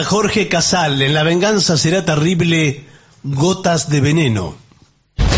[0.05, 2.85] Jorge Casal, en La venganza será terrible,
[3.23, 4.57] gotas de veneno.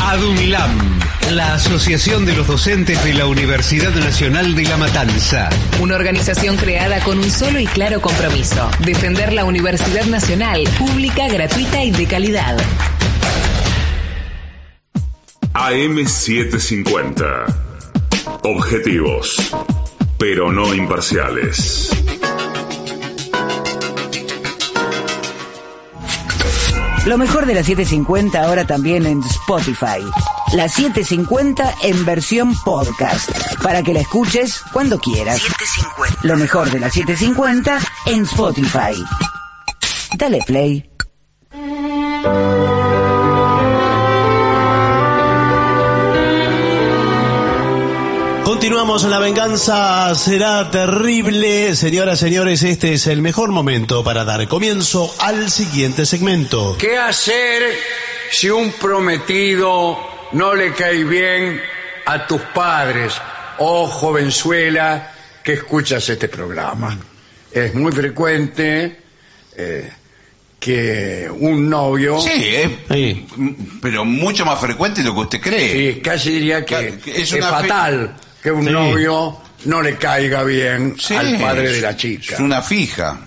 [0.03, 1.01] ADUNILAM,
[1.33, 5.49] la Asociación de los Docentes de la Universidad Nacional de La Matanza.
[5.81, 11.85] Una organización creada con un solo y claro compromiso, defender la Universidad Nacional, pública, gratuita
[11.85, 12.57] y de calidad.
[15.55, 17.57] AM750.
[18.43, 19.37] Objetivos,
[20.19, 21.91] pero no imparciales.
[27.07, 30.05] Lo mejor de la 750 ahora también en Spotify.
[30.53, 33.31] La 750 en versión podcast.
[33.63, 35.41] Para que la escuches cuando quieras.
[36.23, 39.03] Lo mejor de la 750 en Spotify.
[40.17, 40.91] Dale play.
[48.81, 51.77] Continuamos en La venganza será terrible.
[51.77, 56.79] Señoras, señores, este es el mejor momento para dar comienzo al siguiente segmento.
[56.79, 57.75] ¿Qué hacer
[58.31, 59.99] si un prometido
[60.33, 61.61] no le cae bien
[62.07, 63.13] a tus padres?
[63.59, 65.13] Oh, jovenzuela,
[65.45, 66.99] que escuchas este programa.
[67.53, 68.99] Es muy frecuente
[69.59, 69.91] eh,
[70.59, 72.19] que un novio...
[72.19, 72.71] Sí, es,
[73.83, 75.93] pero mucho más frecuente de lo que usted cree.
[75.95, 78.71] Sí, casi diría que Es es, una fe- fatal que un Sí.
[78.73, 79.37] novio
[79.67, 82.35] no le caiga bien Sí, al padre de la chica.
[82.35, 83.19] Es una fija.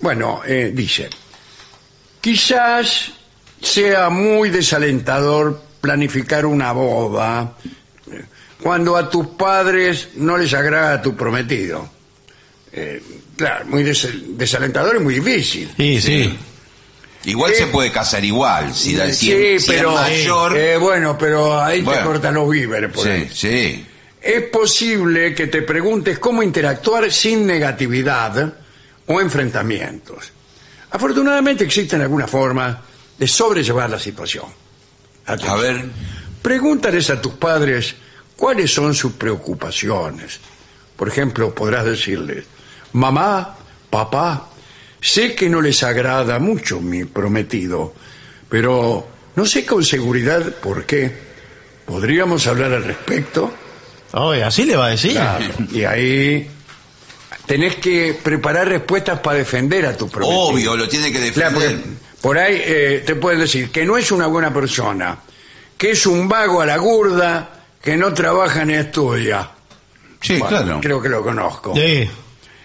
[0.00, 1.08] Bueno, eh, dice,
[2.20, 3.12] quizás
[3.62, 7.54] sea muy desalentador planificar una boda
[8.10, 8.24] eh,
[8.62, 11.88] cuando a tus padres no les agrada tu prometido.
[12.72, 13.02] Eh,
[13.36, 15.70] claro, muy des- desalentador y muy difícil.
[15.76, 16.38] Sí, sí.
[17.24, 18.72] Igual se puede casar igual.
[18.74, 20.56] Si, la, si sí, es- si es pero mayor.
[20.56, 22.00] eh, bueno, pero ahí Bueno.
[22.00, 23.30] te cortan los víveres por sí, ahí.
[23.32, 23.86] sí.
[24.20, 28.54] Es posible que te preguntes cómo interactuar sin negatividad
[29.06, 30.32] o enfrentamientos.
[30.90, 32.76] Afortunadamente existen algunas formas
[33.18, 34.46] de sobrellevar la situación.
[35.26, 35.84] A ver.
[36.42, 37.94] Pregúntales a tus padres
[38.36, 40.38] cuáles son sus preocupaciones.
[40.96, 42.44] Por ejemplo, podrás decirles,
[42.92, 43.56] mamá,
[43.90, 44.48] papá,
[45.00, 47.92] sé que no les agrada mucho mi prometido,
[48.48, 51.26] pero no sé con seguridad por qué.
[51.84, 53.52] ¿Podríamos hablar al respecto?
[54.12, 55.12] Oye, así le va a decir.
[55.12, 56.48] Claro, y ahí
[57.46, 60.40] tenés que preparar respuestas para defender a tu prometido.
[60.40, 61.78] Obvio, lo tiene que defender.
[62.20, 65.18] por ahí eh, te pueden decir que no es una buena persona,
[65.76, 67.50] que es un vago a la gurda,
[67.82, 69.50] que no trabaja ni estudia.
[70.20, 70.80] Sí, Bueno, claro.
[70.80, 71.74] Creo que lo conozco.
[71.76, 72.08] Sí.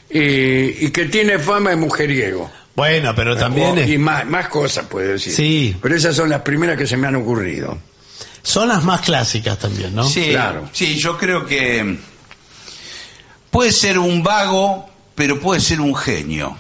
[0.10, 2.50] Y, y que tiene fama de mujeriego.
[2.76, 5.34] Bueno, pero también O- es- Y más, más cosas puede decir.
[5.34, 5.76] Sí.
[5.82, 7.78] Pero esas son las primeras que se me han ocurrido.
[8.44, 10.04] Son las más clásicas también, ¿no?
[10.04, 10.70] Sí, Claro.
[10.74, 11.98] sí, yo creo que
[13.50, 16.58] puede ser un vago, pero puede ser un genio.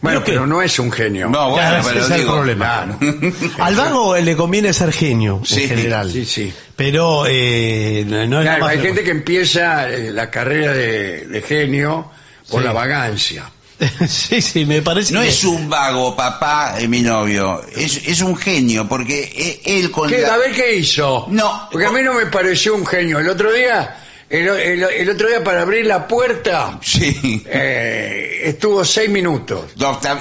[0.00, 1.28] Bueno, ¿Pero no es un genio.
[1.28, 2.98] No, bueno, Claro, ese pero es el problema.
[3.00, 3.34] Claro.
[3.58, 6.12] Al vago le conviene ser genio, Sí, en general.
[6.12, 6.52] Sí, sí.
[6.76, 12.12] Pero eh, no es Claro, hay gente que empieza eh, la carrera de, de genio
[12.48, 12.66] por Sí.
[12.66, 13.50] la vagancia.
[14.08, 17.62] sí, sí, me parece No que- es un vago, papá, eh, mi novio.
[17.76, 21.26] Es, es un genio, porque e- él con ¿Qué, la- a ver qué hizo.
[21.30, 21.68] No.
[21.70, 23.18] Porque a mí no me pareció un genio.
[23.20, 23.96] El otro día,
[24.28, 27.42] el, el- el otro día para abrir la puerta, Sí.
[27.46, 29.70] eh, estuvo seis minutos.
[29.72, 30.18] Está-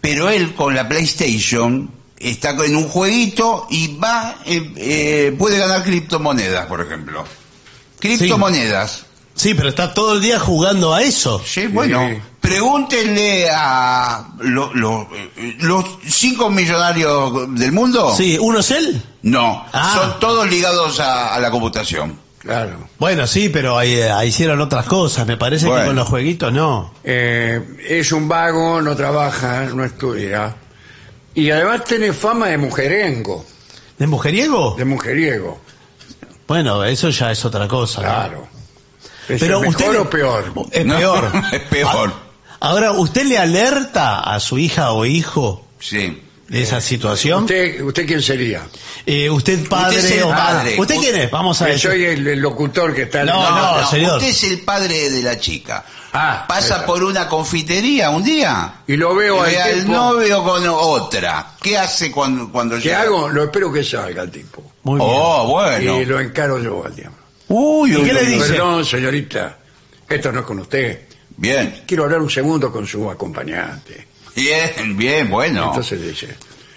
[0.00, 5.82] Pero él con la PlayStation está en un jueguito y va, eh, eh, puede ganar
[5.84, 7.24] criptomonedas, por ejemplo.
[7.98, 8.90] Criptomonedas.
[8.92, 9.04] Sí,
[9.56, 11.40] pero está todo el día jugando a eso.
[11.44, 12.18] Sí, bueno, Sí.
[12.40, 15.08] pregúntenle a lo- lo-
[15.60, 18.14] los cinco millonarios del mundo.
[18.16, 19.02] Sí, ¿uno es él?
[19.22, 19.94] No, Ah.
[19.98, 22.18] son todos ligados a, a la computación.
[22.38, 22.88] Claro.
[22.98, 25.26] Bueno, sí, pero ahí, ahí hicieron otras cosas.
[25.26, 25.82] Me parece Bueno.
[25.82, 26.92] que con los jueguitos no.
[27.04, 30.54] Eh, es un vago, no trabaja, no estudia.
[31.34, 33.44] Y además tiene fama de mujerengo,
[33.98, 34.74] ¿De mujeriego?
[34.76, 35.60] de mujeriego.
[36.48, 38.00] Bueno, eso ya es otra cosa.
[38.32, 38.48] ¿no?
[39.30, 40.52] ¿Es Pero mejor usted- o peor?
[40.70, 41.32] Es No, peor.
[41.52, 42.12] es peor.
[42.60, 46.22] Ahora, ¿usted le alerta a su hija o hijo Sí.
[46.48, 47.44] de esa situación?
[47.44, 48.62] ¿Usted, ¿Usted quién sería?
[49.06, 50.76] Eh, ¿Usted padre Usted es el o padre.
[50.78, 51.30] ¿Usted quién es?
[51.30, 51.78] Vamos a ver.
[51.80, 53.24] soy el, el locutor que está...
[53.24, 53.50] No,
[53.80, 54.16] no, señor.
[54.18, 55.84] Usted es el padre de la chica.
[56.12, 56.86] Ah, Pasa esa.
[56.86, 58.74] por una confitería un día.
[58.86, 59.92] Y lo veo y al tipo.
[59.92, 61.52] novio con otra.
[61.62, 63.02] ¿Qué hace cuando, cuando ¿Qué llega?
[63.02, 63.28] hago?
[63.28, 64.72] Lo espero que salga el tipo.
[64.82, 65.08] Muy bien.
[65.10, 66.00] Oh, bueno.
[66.00, 67.16] Y lo encaro yo al diablo.
[67.52, 68.48] Uy, ¿Y uy, qué le dice?
[68.52, 69.58] Perdón, señorita,
[70.08, 71.00] esto no es con usted.
[71.36, 74.06] Bien, Quiero hablar un segundo con su acompañante.
[74.36, 75.66] bien, bien, bueno.
[75.68, 76.28] Entonces dice,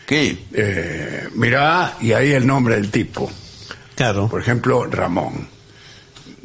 [0.06, 0.38] ¿Qué?
[0.54, 3.32] eh, mirá, y ahí el nombre del tipo.
[3.95, 4.28] Claro.
[4.28, 5.48] Por ejemplo, Ramón.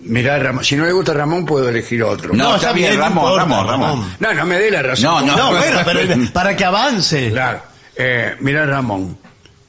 [0.03, 0.65] Mirá, Ramón.
[0.65, 2.35] Si no le gusta Ramón, puedo elegir otro.
[2.35, 4.17] No, está bien, no Ramón, importa, Ramón, Ramón.
[4.21, 5.27] No, no me dé la razón.
[5.27, 5.37] No, no.
[5.37, 7.31] No, bueno, pero para que avance.
[7.31, 7.63] Claro.
[7.97, 9.17] Eh, mirá, Ramón.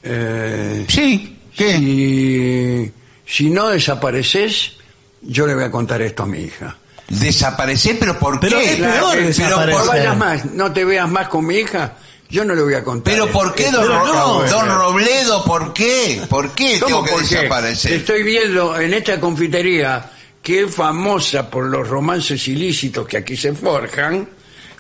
[0.04, 1.78] Eh, Sí, ¿qué?
[1.78, 2.92] si,
[3.30, 4.74] si no desapareces,
[5.22, 6.78] yo le voy a contar esto a mi hija.
[7.08, 8.74] Desaparecer, pero ¿por Pero qué?
[8.74, 9.80] es peor desaparecer.
[9.80, 11.94] no vayas más, no te veas más con mi hija,
[12.30, 13.14] yo no le voy a contar.
[13.14, 15.44] Pero ¿por qué, don, Ro- no, don Robledo?
[15.44, 16.22] ¿Por qué?
[16.30, 17.36] ¿Por qué ¿Cómo tengo que por qué?
[17.36, 17.94] desaparecer?
[17.94, 20.10] Estoy viendo en esta confitería
[20.42, 24.30] que es famosa por los romances ilícitos que aquí se forjan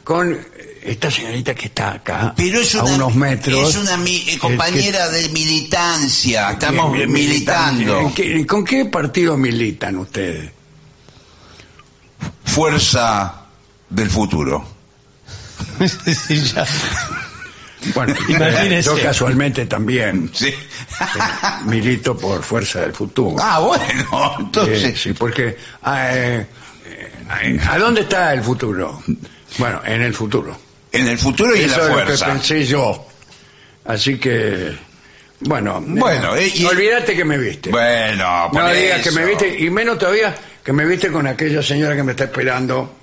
[0.09, 0.35] con
[0.81, 3.69] esta señorita que está acá Pero es a una, unos metros.
[3.69, 6.49] es una mi- eh, compañera de militancia.
[6.49, 7.99] Estamos que- militando.
[7.99, 10.49] ¿En qué- ¿Con qué partido militan ustedes?
[12.43, 13.45] Fuerza
[13.87, 14.65] del futuro.
[15.85, 16.65] Sí, ya.
[17.93, 18.89] Bueno, Imagínese.
[18.89, 20.47] yo casualmente también Sí.
[20.47, 20.55] eh,
[21.65, 23.35] milito por Fuerza del Futuro.
[23.39, 24.83] ah, bueno, entonces.
[24.85, 26.47] Eh, sí, porque ah, eh,
[27.43, 29.03] eh, ¿a dónde está el futuro?
[29.57, 30.57] Bueno, en el futuro.
[30.91, 32.25] En el futuro y en Eso la es lo que fuerza.
[32.27, 33.05] pensé yo.
[33.85, 34.75] Así que,
[35.41, 37.69] bueno, Bueno, eh, y- olvídate que me viste.
[37.71, 41.61] Bueno, por no digas que me viste, y menos todavía que me viste con aquella
[41.63, 42.95] señora que me está esperando.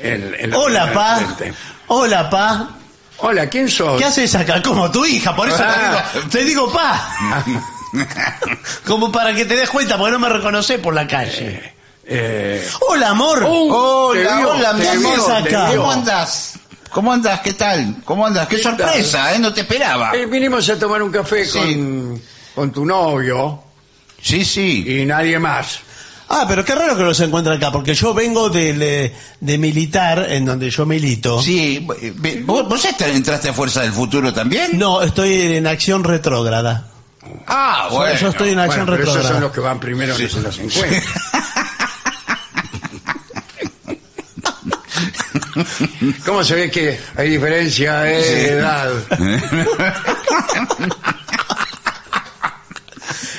[0.00, 1.16] En, en la Hola, pa.
[1.16, 1.54] frente.
[1.88, 2.70] Hola, pa.
[3.18, 3.98] Hola, ¿quién sos?
[3.98, 4.62] ¿Qué haces acá?
[4.62, 6.04] Como tu hija, por eso Ah.
[6.12, 7.44] te, digo, te digo pa.
[8.86, 11.48] Como para que te des cuenta, porque no me reconoces por la calle.
[11.48, 11.72] Eh,
[12.88, 13.44] Hola, amor.
[13.46, 15.70] Oh, Hola, vio, hola, te ¿qué vio, haces te acá?
[15.76, 16.52] ¿Cómo andas?
[16.90, 17.40] ¿Cómo andas?
[17.40, 17.96] ¿Qué tal?
[18.04, 18.48] ¿Cómo andas?
[18.48, 19.38] Qué ¿Qué sorpresa, ¿eh?
[19.38, 20.12] No te esperaba.
[20.16, 21.58] eh, vinimos a tomar un café Sí.
[21.58, 22.22] con,
[22.54, 23.62] con tu novio
[24.22, 25.00] Sí, sí.
[25.00, 25.80] y nadie más.
[26.30, 30.26] Ah, pero qué raro que los encuentre acá, porque yo vengo del, eh, de militar,
[30.30, 31.40] en donde yo milito.
[31.42, 34.78] Sí, eh, ¿vos, vos entraste a Fuerza del Futuro también?
[34.78, 36.88] No, estoy en acción retrógrada.
[37.46, 38.18] Ah, bueno.
[38.18, 40.58] yo estoy en acción Bueno, pero esos son los que van primero que se los
[40.58, 41.02] encuentran.
[46.26, 48.90] ¿Cómo se ve que hay diferencia eh, de edad?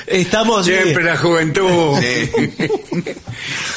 [0.06, 2.30] Estamos Siempre la juventud Sí.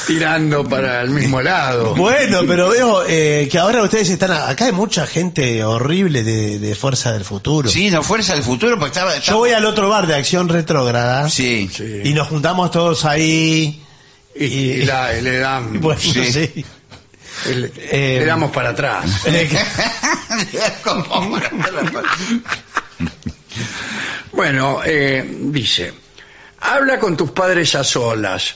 [0.08, 1.94] tirando para el mismo lado.
[1.96, 4.32] Bueno, pero veo eh, que ahora ustedes están...
[4.32, 7.70] Acá hay mucha gente horrible de, de Fuerza del Futuro.
[7.70, 9.18] Sí, no, Fuerza del Futuro, porque estaba...
[9.20, 11.70] Yo voy al otro bar de acción retrógrada Sí.
[11.72, 12.02] Sí.
[12.04, 13.82] y nos juntamos todos ahí.
[14.36, 16.66] Y, y la- le dan, Bueno, Sí.
[17.46, 19.06] El- Eh, le damos para atrás.
[24.32, 25.94] Bueno, eh, dice,
[26.62, 28.56] habla con tus padres a solas.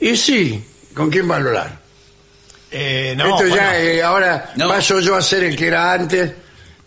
[0.00, 0.64] Y sí,
[0.94, 1.82] ¿con quién va a hablar?
[2.74, 3.54] eh, no, Esto bueno.
[3.56, 4.66] ya, eh, ahora No.
[4.68, 6.32] paso yo a ser el que era antes.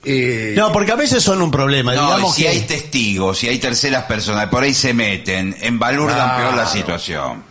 [0.03, 0.53] Y...
[0.55, 1.93] No, porque a veces son un problema.
[1.95, 2.49] No, digamos si que...
[2.49, 6.37] hay testigos, si hay terceras personas, por ahí se meten, embalurdan Claro.
[6.43, 7.43] peor la situación.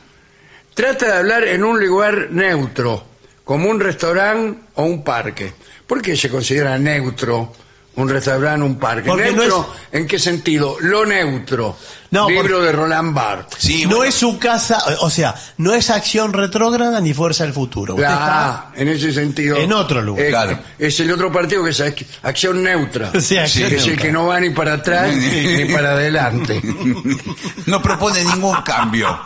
[0.75, 3.07] Trata de hablar en un lugar neutro,
[3.45, 5.53] como un restaurante o un parque.
[5.87, 7.53] ¿Por qué se considera neutro
[7.97, 9.09] un restaurante, un parque?
[9.09, 10.77] Porque no ¿Neutro en qué sentido?
[10.81, 11.77] Lo neutro.
[12.11, 13.59] No, Libro porque- de Roland Barthes.
[13.61, 17.53] Sí, no bueno, es su casa, o sea, no es acción retrógrada ni fuerza del
[17.53, 17.95] futuro.
[17.95, 19.57] Usted Ah, en ese sentido.
[19.57, 20.29] en otro lugar.
[20.29, 20.59] Claro.
[20.79, 23.11] Es el otro partido que es ac- acción neutra.
[23.21, 26.61] Sí, acción que es el que no va ni para atrás ni para adelante.
[27.67, 29.19] no propone ningún cambio.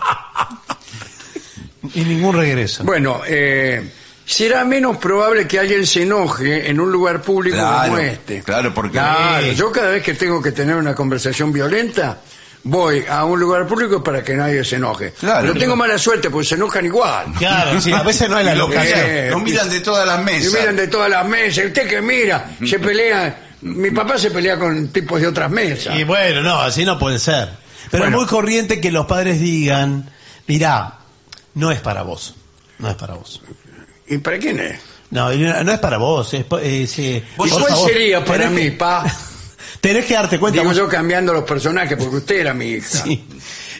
[1.94, 2.84] y ningún regreso.
[2.84, 3.92] Bueno, eh,
[4.28, 8.42] será menos probable que alguien se enoje en un lugar público Claro, como este.
[8.42, 12.18] claro, porque- Claro, yo cada vez que tengo que tener una conversación violenta,
[12.64, 15.12] voy a un lugar público para que nadie se enoje.
[15.12, 15.46] Claro.
[15.48, 17.32] Pero tengo mala suerte porque se enojan igual.
[17.38, 18.98] Claro, sí, a veces no es la Lo locación.
[19.02, 20.52] Eh, Nos miran de todas las mesas.
[20.52, 23.44] miran de todas las mesas, y usted que mira, se pelea.
[23.62, 25.96] Mi papá se pelea con tipos de otras mesas.
[25.98, 27.48] Y bueno, no, así no puede ser.
[27.90, 28.18] Pero Bueno.
[28.18, 30.10] es muy corriente que los padres digan,
[30.46, 30.98] mirá,
[31.54, 32.34] no es para vos.
[32.78, 33.40] No es para vos.
[34.10, 34.80] ¿Y para quién es?
[35.10, 36.34] No, no es para vos.
[36.34, 39.04] Es, es, eh, ¿Y cuál favor, sería para mí, que- pa?
[39.80, 40.58] Tenés que darte cuenta.
[40.60, 42.88] Digo vos- yo cambiando los personajes porque usted era mi hija.
[43.04, 43.24] Sí.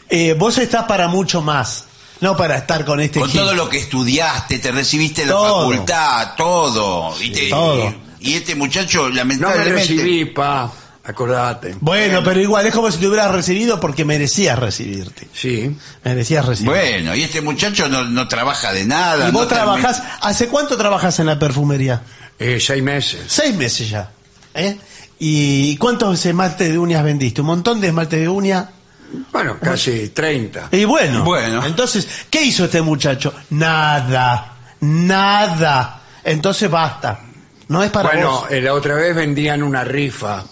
[0.09, 1.85] Eh, vos estás para mucho más.
[2.21, 3.41] No para estar con este Con gil.
[3.41, 7.15] todo lo que estudiaste, te recibiste en la facultad, todo.
[7.23, 7.95] Y, te- todo.
[8.21, 9.73] y este muchacho, No me lamentablemente.
[9.81, 10.73] recibí, pa.
[11.09, 11.75] Acordate.
[11.81, 15.27] Bueno, pero igual es como si te hubieras recibido porque merecías recibirte.
[15.33, 15.75] Sí.
[16.05, 16.71] Merecías recibir.
[16.71, 19.29] Bueno, y este muchacho no, no trabaja de nada.
[19.29, 22.03] y vos no trabajás, ¿hace cuánto trabajas en la perfumería?
[22.39, 23.21] Eh, seis meses.
[23.27, 24.11] Seis meses ya.
[24.55, 24.77] ¿eh?
[25.19, 27.41] ¿Y cuántos esmaltes de uñas vendiste?
[27.41, 28.69] ¿Un montón de esmaltes de uña?
[29.33, 30.69] Bueno, casi 30.
[30.73, 31.65] Y bueno, Bueno.
[31.65, 33.33] entonces, ¿qué hizo este muchacho?
[33.49, 36.03] Nada, nada.
[36.23, 37.21] Entonces basta.
[37.69, 38.51] No es para Bueno, vos.
[38.51, 40.45] eh, la otra vez vendían una rifa.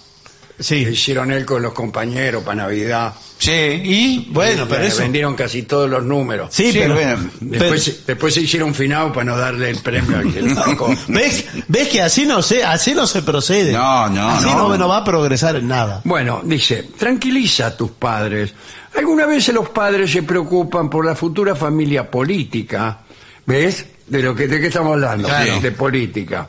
[0.57, 3.13] Que Sí, hicieron él con los compañeros para Navidad.
[3.39, 4.29] Sí, y.
[4.31, 4.99] bueno, pero Eh, eso...
[5.03, 6.49] Vendieron casi todos los números.
[6.53, 6.95] Sí, Sí, pero...
[6.95, 7.31] bueno.
[7.41, 10.95] Después, pero- después se hicieron finado para no darle el premio al que sacó.
[11.09, 13.73] ¿Ves, ¿Ves que así no se, así no se procede?
[13.73, 14.69] No, no, Así no.
[14.71, 16.01] no, no va a progresar en nada.
[16.05, 18.55] Bueno, dice, tranquiliza a tus padres.
[18.97, 23.01] Algunas veces los padres se preocupan por la futura familia política.
[23.45, 23.85] ¿Ves?
[24.07, 25.61] De lo que de qué estamos hablando, Claro.
[25.61, 26.49] de política.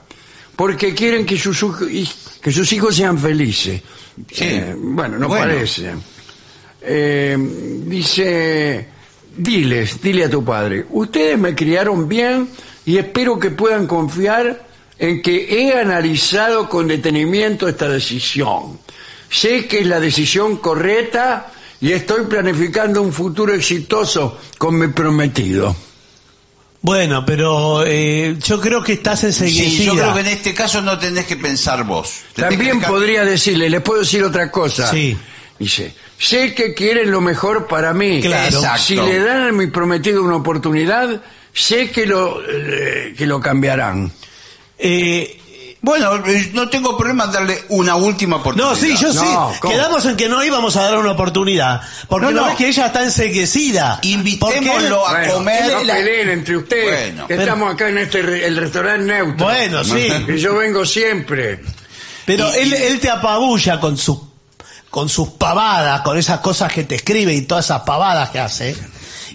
[0.55, 1.57] Porque quieren que sus,
[2.41, 3.81] que sus hijos sean felices.
[4.31, 4.43] Sí.
[4.45, 5.45] Eh, bueno, no Bueno.
[5.45, 5.91] parece.
[6.81, 7.37] Eh,
[7.85, 8.87] dice,
[9.35, 12.47] diles, dile a tu padre, ustedes me criaron bien
[12.85, 14.65] y espero que puedan confiar
[14.99, 18.79] en que he analizado con detenimiento esta decisión.
[19.29, 21.51] Sé que es la decisión correcta
[21.81, 25.75] y estoy planificando un futuro exitoso con mi prometido.
[26.87, 29.69] Bueno, pero eh, yo creo que estás enseguida.
[29.69, 32.21] Sí, yo creo que en este caso no tenés que pensar vos.
[32.33, 34.89] Tenés También que podría decirle, les puedo decir otra cosa.
[34.89, 35.17] Sí.
[35.59, 38.21] Dice, sé que quieren lo mejor para mí.
[38.21, 38.59] Claro.
[38.59, 38.83] Exacto.
[38.83, 44.09] Si le dan a mi prometido una oportunidad, sé que lo, eh, que lo cambiarán.
[44.79, 45.41] Eh,
[45.79, 48.71] Bueno, eh, no tengo problema en darle una última oportunidad.
[48.71, 49.21] no, sí, yo No,
[49.53, 49.57] sí.
[49.59, 49.73] ¿cómo?
[49.73, 51.81] Quedamos en que no íbamos a dar una oportunidad.
[52.09, 52.47] Porque No, no, no.
[52.47, 53.99] ves que ella está enseguecida.
[54.01, 55.71] Invitémoslo a Bueno, comer.
[55.73, 57.11] no peleen entre ustedes.
[57.13, 57.27] Bueno.
[57.27, 59.45] que estamos acá en este re- el restaurante neutro.
[59.45, 60.07] Bueno, sí.
[60.27, 61.61] Y yo vengo siempre.
[62.25, 64.17] Pero Y- él, y- él te apabulla con sus
[64.89, 68.75] con sus pavadas, con esas cosas que te escribe y todas esas pavadas que hace.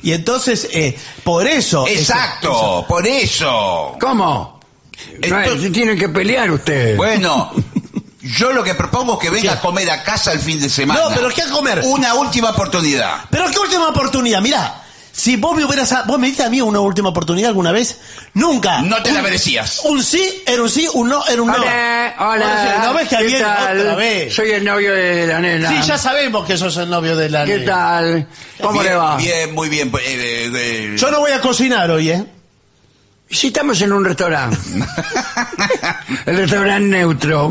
[0.03, 1.87] Y entonces, eh, por eso...
[1.87, 3.97] Exacto, por eso.
[4.01, 4.59] ¿Cómo?
[5.21, 6.97] Entonces- tienen que pelear ustedes.
[6.97, 7.53] Bueno,
[8.21, 9.59] yo lo que propongo es que venga ¿Qué?
[9.59, 11.01] a comer a casa el fin de semana.
[11.01, 11.81] No, pero ¿qué a comer?
[11.85, 13.25] Una última oportunidad.
[13.31, 14.79] Pero qué última oportunidad, mirá.
[15.15, 17.99] Si vos me hubieras, vos me diste a mí una última oportunidad alguna vez,
[18.33, 18.81] nunca.
[18.81, 19.81] No te la Un- merecías.
[19.85, 21.55] Un sí era un sí, un no era un no.
[21.59, 22.81] Hola, hola.
[22.87, 23.79] ¿No ves que ¿Qué viene tal?
[23.81, 24.35] otra vez?
[24.35, 25.69] Soy el novio de la nena.
[25.83, 27.73] Sí, ya sabemos que sos el novio de la ¿Qué nena.
[27.75, 28.27] tal?
[28.63, 29.17] ¿Cómo bien, le va?
[29.19, 29.91] Bien, muy bien.
[29.91, 32.25] pues, eh, eh, eh, Yo no voy a cocinar hoy, ¿eh?
[33.33, 34.57] Si estamos en un restaurante.
[36.27, 37.51] el restaurante neutro.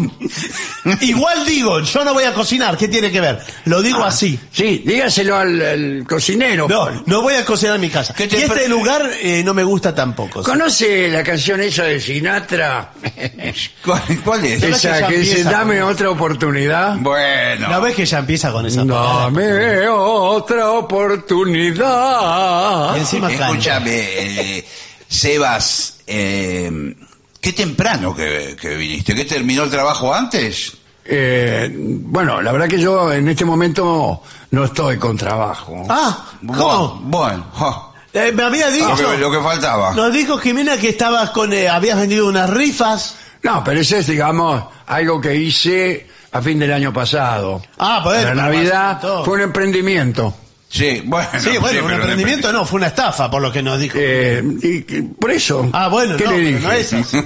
[1.01, 3.39] Igual digo, yo no voy a cocinar, ¿qué tiene que ver?
[3.65, 4.39] Lo digo Ah, así.
[4.51, 6.67] Sí, dígaselo al, al cocinero.
[6.69, 8.13] No, no voy a cocinar en mi casa.
[8.13, 10.43] ¿Qué Y te este lugar eh, no me gusta tampoco.
[10.43, 12.91] ¿Conoce la canción esa de Sinatra?
[13.83, 14.61] ¿Cuál, cuál es?
[14.61, 16.95] Pero- esa ya que dice, empieza dame otra oportunidad.
[16.99, 17.69] Bueno.
[17.69, 19.23] ¿No ves que ya empieza con esa palabra?
[19.23, 22.95] Dame otra oportunidad.
[22.95, 23.47] Y encima canta.
[23.49, 24.65] Escúchame, eh,
[25.11, 26.95] Sebas, eh,
[27.41, 29.13] qué temprano que, que viniste.
[29.13, 30.71] ¿Qué terminó el trabajo antes?
[31.03, 35.85] Eh, bueno, la verdad que yo en este momento no estoy con trabajo.
[35.89, 36.99] Ah, Bueno, ¿cómo?
[37.03, 38.88] bueno, jo, Eh, me había dicho...
[38.88, 39.93] lo, que, lo que faltaba.
[39.95, 41.51] Nos dijo Jimena que estabas con...
[41.51, 43.15] eh, habías vendido unas rifas.
[43.43, 47.61] No, pero ese es, digamos, algo que hice a fin del año pasado.
[47.79, 48.23] Ah, pues...
[48.23, 50.33] la Navidad fue un emprendimiento.
[50.72, 51.27] Sí, bueno.
[51.38, 53.98] Sí, bueno, un emprendimiento no, fue una estafa, por lo que nos dijo.
[53.99, 55.69] Eh, y, y por eso.
[55.73, 56.60] ah, bueno, ¿qué no, le dije?
[56.61, 57.11] no esas.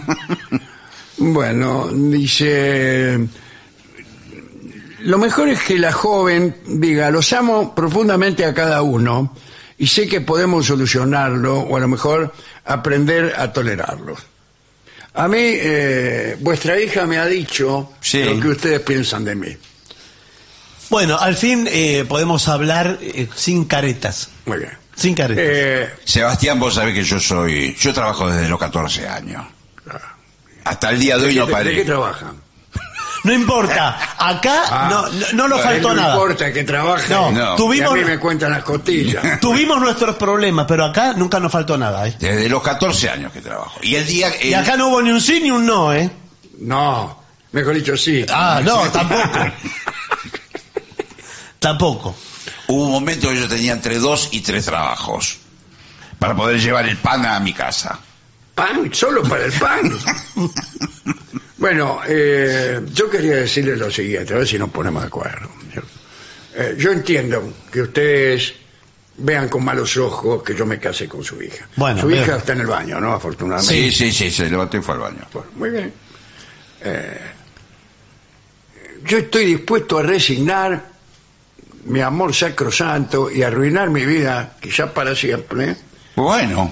[1.17, 3.17] Bueno, dice,
[4.99, 9.33] lo mejor es que la joven diga, los amo profundamente a cada uno
[9.77, 12.33] y sé que podemos solucionarlo o a lo mejor
[12.65, 14.17] aprender a tolerarlo.
[15.13, 18.21] A mí, eh, vuestra hija me ha dicho Sí.
[18.21, 19.55] lo que ustedes piensan de mí.
[20.89, 24.29] Bueno, al fin eh, podemos hablar eh, sin caretas.
[24.45, 24.71] Muy bien.
[24.95, 25.43] Sin caretas.
[25.45, 27.75] Eh, Sebastián, vos sabés que yo soy.
[27.79, 29.43] Yo trabajo desde los 14 años.
[30.63, 31.85] Hasta el día de hoy ¿de, no qué- de qué paré.
[31.85, 32.45] trabajan?
[33.23, 36.13] no importa, acá Ah, no, no, no nos faltó no nada.
[36.13, 37.09] importa que trabajen.
[37.11, 37.55] No, No.
[37.55, 39.39] tuvimos, Y a mí me cuentan las costillas.
[39.41, 42.07] tuvimos nuestros problemas, pero acá nunca nos faltó nada.
[42.07, 42.15] ¿eh?
[42.19, 43.79] Desde los 14 años que trabajo.
[43.81, 44.29] Y el día.
[44.43, 46.09] Y acá no hubo ni un sí ni un no, ¿eh?
[46.59, 47.19] No,
[47.51, 48.25] mejor dicho sí.
[48.29, 49.39] Ah, no, tampoco.
[51.65, 52.15] Tampoco.
[52.67, 55.39] Hubo un momento que yo tenía entre dos y tres trabajos.
[56.19, 57.99] para poder llevar el pan a mi casa.
[58.53, 58.93] ¿Pan?
[58.93, 59.91] ¿Solo para el pan?
[61.57, 65.49] bueno, eh, yo quería decirle lo siguiente, a ver si nos ponemos de acuerdo.
[65.73, 65.81] Yo,
[66.55, 68.53] eh, yo entiendo que ustedes
[69.17, 71.67] vean con malos ojos que yo me case con su hija.
[71.75, 73.11] Bueno, su pero- hija está en el baño, ¿no?
[73.11, 73.91] Afortunadamente.
[73.91, 75.27] Sí, sí, sí, se levantó y fue al baño.
[75.55, 75.91] Muy bien.
[76.81, 77.21] Eh,
[79.03, 80.94] yo estoy dispuesto a resignar
[81.85, 85.75] mi amor sacrosanto y arruinar mi vida, quizás para siempre,
[86.15, 86.71] Bueno,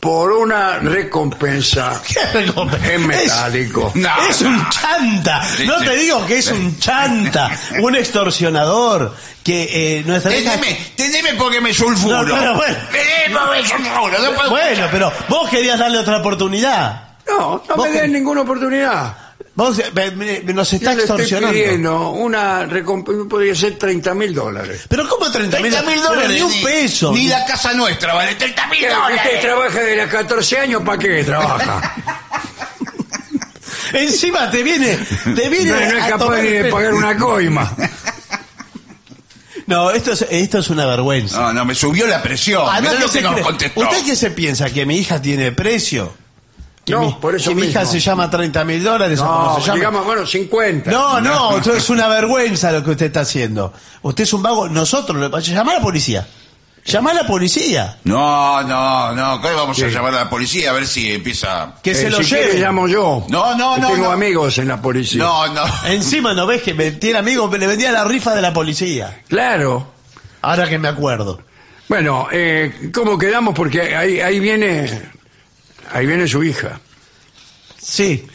[0.00, 2.00] por una recompensa
[2.92, 3.90] en metálico.
[3.96, 5.42] No, es un chanta.
[5.44, 5.86] Sí, No sí.
[5.86, 7.50] te digo que es un chanta,
[7.80, 10.52] un extorsionador que eh, nuestra hija.
[10.52, 12.22] teneme, teneme porque me sulfuro.
[12.22, 12.76] No, pero bueno.
[12.86, 14.18] Porque me sulfuro.
[14.22, 17.02] no puedo- Bueno, pero vos querías darle otra oportunidad.
[17.26, 19.16] No, no ¿Vos me den ninguna oportunidad.
[19.58, 21.52] Vos me- me- nos está Yo le estoy extorsionando.
[21.52, 24.82] pidiendo una recompensa, podría ser 30 mil dólares.
[24.88, 26.30] Pero ¿cómo 30 mil 30 mil dólares.
[26.30, 27.12] Ni un peso.
[27.12, 29.40] Ni la casa nuestra vale 30 mil Usted dólares.
[29.40, 31.92] trabaja de los 14 años, ¿para qué trabaja?
[33.94, 34.96] Encima te viene,
[35.34, 37.74] te viene No, no es a capaz tomar ni de pagar una coima.
[39.66, 41.40] No, esto es, esto es una vergüenza.
[41.40, 42.62] No, no, me subió la presión.
[42.62, 43.80] Además, Mirá ¿qué lo se que nos contestó.
[43.80, 44.70] ¿Usted qué se piensa?
[44.70, 46.12] ¿Que mi hija tiene precio?
[46.88, 47.92] ¿Que No, mi, por eso que mi hija mismo.
[47.92, 49.74] se llama 30 mil dólares o No, como se llama?
[49.76, 50.90] digamos, bueno, 50.
[50.90, 53.72] No, no, esto es una vergüenza lo que usted está haciendo.
[54.02, 54.68] Usted es un vago.
[54.68, 56.26] Nosotros, le- llama a la policía.
[56.86, 57.98] Llama a la policía.
[58.04, 59.40] No, no, no.
[59.42, 61.74] ¿Qué vamos a llamar a la policía a ver si empieza?
[61.82, 62.44] Que se Eh, lo si lleve.
[62.44, 63.26] quiere, llamo yo.
[63.28, 64.10] No, no, Que no, Tengo no.
[64.12, 65.22] amigos en la policía.
[65.22, 65.62] No, no.
[65.86, 69.20] Encima no ves que me tiene amigos, le vendía la rifa de la policía.
[69.28, 69.86] Claro.
[70.40, 71.40] Ahora que me acuerdo.
[71.88, 73.54] Bueno, eh, ¿cómo quedamos?
[73.54, 75.10] Porque ahí, ahí viene,
[75.92, 76.80] ahí viene su hija.
[77.80, 78.26] Sí.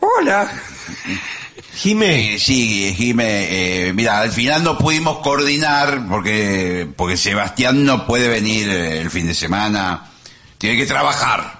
[0.00, 0.50] Hola.
[1.74, 2.34] Jimé.
[2.34, 8.28] Eh, sí, Jime, eh, mira, al final no pudimos coordinar porque, porque Sebastián no puede
[8.28, 10.04] venir eh, el fin de semana.
[10.58, 11.58] Tiene que trabajar.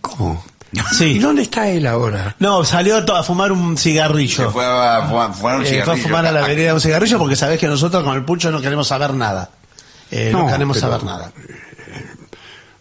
[0.00, 0.44] ¿Cómo?
[0.72, 1.18] ¿Y Sí.
[1.18, 2.34] dónde está él ahora?
[2.38, 4.50] No, salió to- a fumar un Se cigarrillo.
[4.50, 6.02] fue a, fue a fumar un Eh, fue a cigarrillo.
[6.08, 8.88] fumar a la vereda un cigarrillo porque sabés que nosotros con el pucho no queremos
[8.88, 9.50] saber nada.
[10.10, 11.30] Eh, no, No, queremos pero- saber nada.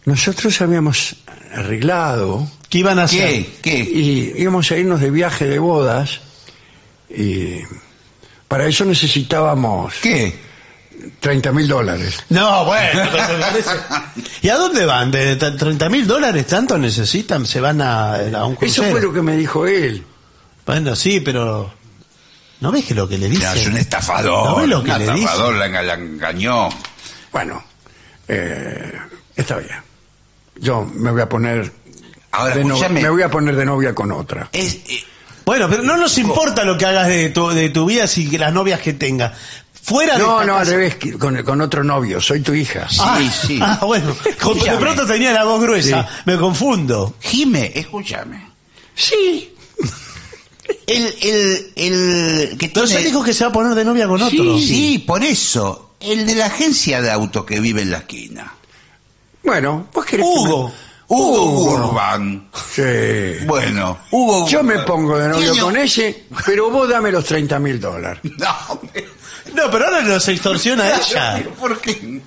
[0.06, 1.15] Nosotros habíamos
[1.53, 3.45] arreglado ¿Qué iban a hacer?
[3.45, 3.60] ¿Qué?
[3.61, 3.78] ¿Qué?
[3.80, 6.22] y íbamos a irnos de viaje de bodas
[7.10, 7.60] y
[8.48, 10.34] para eso necesitábamos ¿Qué?
[11.19, 12.23] 30 mil dólares.
[12.30, 13.02] No, bueno,
[14.41, 15.10] ¿Y a dónde van?
[15.11, 17.45] ¿De 30 mil dólares tanto necesitan?
[17.48, 18.91] ¿Se van a, a un Eso crucero?
[18.91, 20.03] fue lo que me dijo él.
[20.65, 21.73] Bueno, sí, pero...
[22.60, 23.60] ¿No ves que lo que le dice?
[23.60, 24.45] Es un estafador.
[24.49, 25.19] ¿No ves lo un que le dice?
[25.26, 26.69] estafador, la, enga- la engañó.
[27.32, 27.64] Bueno,
[28.28, 28.94] eh,
[29.36, 29.72] está bien.
[30.62, 31.74] Yo me voy a poner
[32.32, 34.48] Ahora, de no- me voy a poner de novia con otra.
[34.54, 35.04] Es, eh,
[35.46, 38.38] Bueno, pero no nos importa lo que hagas de tu, de tu vida si que
[38.40, 39.34] las novias que tengas.
[39.84, 42.88] Fuera de No, no, al casa- revés, con, con otro novio, soy tu hija.
[43.00, 43.60] Ah, sí.
[43.62, 44.16] ah, bueno.
[44.42, 46.08] Con- de pronto tenía la voz gruesa.
[46.26, 47.16] Me confundo.
[47.20, 48.48] Jime, escúchame.
[48.96, 49.52] Sí.
[50.88, 54.22] El, el, el que Pero tiene- dijo que se va a poner de novia con
[54.22, 54.58] otro.
[54.60, 55.96] Sí, sí, por eso.
[56.00, 58.54] El de la agencia de auto que vive en la esquina.
[59.44, 60.68] Bueno, vos querés que Hugo.
[60.68, 61.74] me- Hugo Hugo.
[61.90, 62.48] Urban.
[62.74, 63.46] Sí.
[63.46, 65.64] Bueno, Hugo Yo me pongo de novio Niño.
[65.66, 68.22] con ese, pero vos dame los 30 mil dólares.
[68.38, 68.80] No,
[69.56, 71.44] No, pero ahora nos extorsiona ella.
[71.60, 72.22] ¿por qué?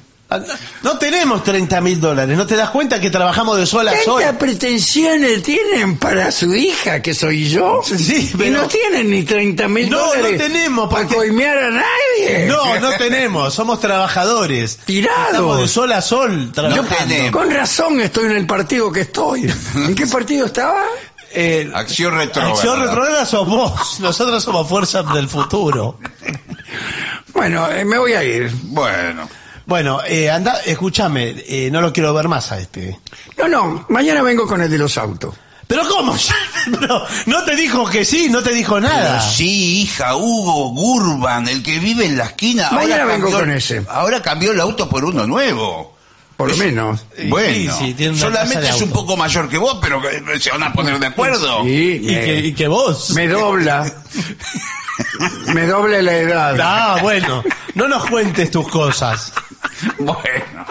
[0.82, 2.36] No tenemos 30 mil dólares.
[2.36, 4.14] ¿No te das cuenta que trabajamos de sol a sol?
[4.22, 7.82] ¿Cuántas pretensiones tienen para su hija, que soy yo?
[7.84, 11.70] Sí, Y no tienen ni 30 mil No, no dólares tenemos, para porque- coimear a
[11.70, 12.46] nadie.
[12.46, 13.55] No, no tenemos.
[13.55, 14.78] Somos trabajadores.
[14.84, 15.28] Tirados.
[15.30, 16.96] Estamos de sol a sol trabajando.
[16.96, 17.30] tenemos.
[17.30, 19.52] Con razón estoy en el partido que estoy.
[19.76, 20.82] ¿En qué partido estaba?
[21.32, 22.55] Eh, Acción retrógrada.
[22.55, 24.01] Acción retrógrada sos vos.
[24.01, 25.98] Nosotros somos fuerzas del futuro.
[27.32, 28.51] Bueno, eh, me voy a ir.
[28.64, 29.28] Bueno,
[29.66, 32.99] Bueno, eh, anda, escúchame, eh, no lo quiero ver más a este.
[33.39, 35.35] No, no, mañana vengo con el de los autos.
[35.66, 36.15] Pero ¿cómo?
[36.81, 39.19] Pero, no te dijo que sí, no te dijo nada.
[39.20, 42.69] pero sí, hija, Hugo Urban, el que vive en la esquina.
[42.70, 43.82] Mañana ahora vengo cambió- con ese.
[43.89, 45.97] Ahora cambió el auto por uno nuevo.
[46.36, 47.01] Por lo menos.
[47.28, 50.99] Bueno, sí, solamente es un poco mayor que vos, pero que- se van a poner
[50.99, 51.62] de acuerdo.
[51.65, 53.11] Sí, Y me, que, y que vos.
[53.11, 53.91] me dobla.
[55.55, 56.59] me dobla la edad.
[56.61, 57.43] Ah, bueno,
[57.74, 59.32] no nos cuentes tus cosas.
[59.98, 60.66] Bueno,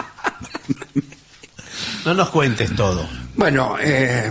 [2.04, 3.08] No nos cuentes todo.
[3.36, 4.30] Bueno, eh,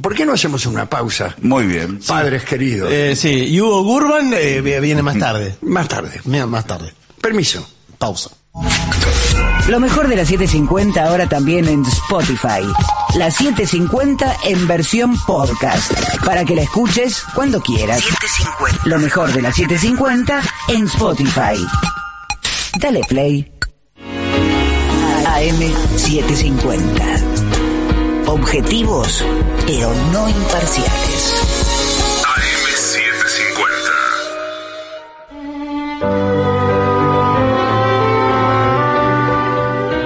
[0.00, 1.34] ¿por qué no hacemos una pausa?
[1.42, 2.00] muy bien.
[2.06, 2.90] Padres queridos.
[2.92, 5.56] Eh, sí, y Hugo Gurban eh, viene más tarde.
[5.62, 6.20] Más tarde.
[6.24, 6.92] Más tarde.
[7.20, 7.68] Permiso.
[7.98, 8.30] Pausa.
[9.68, 12.62] Lo mejor de la 750 ahora también en Spotify.
[13.16, 15.92] La 750 en versión podcast.
[16.24, 18.02] Para que la escuches cuando quieras.
[18.84, 21.66] Lo mejor de la 750 en Spotify.
[22.80, 23.52] Dale play.
[25.38, 28.26] AM750.
[28.26, 29.24] Objetivos,
[29.66, 31.34] pero no imparciales.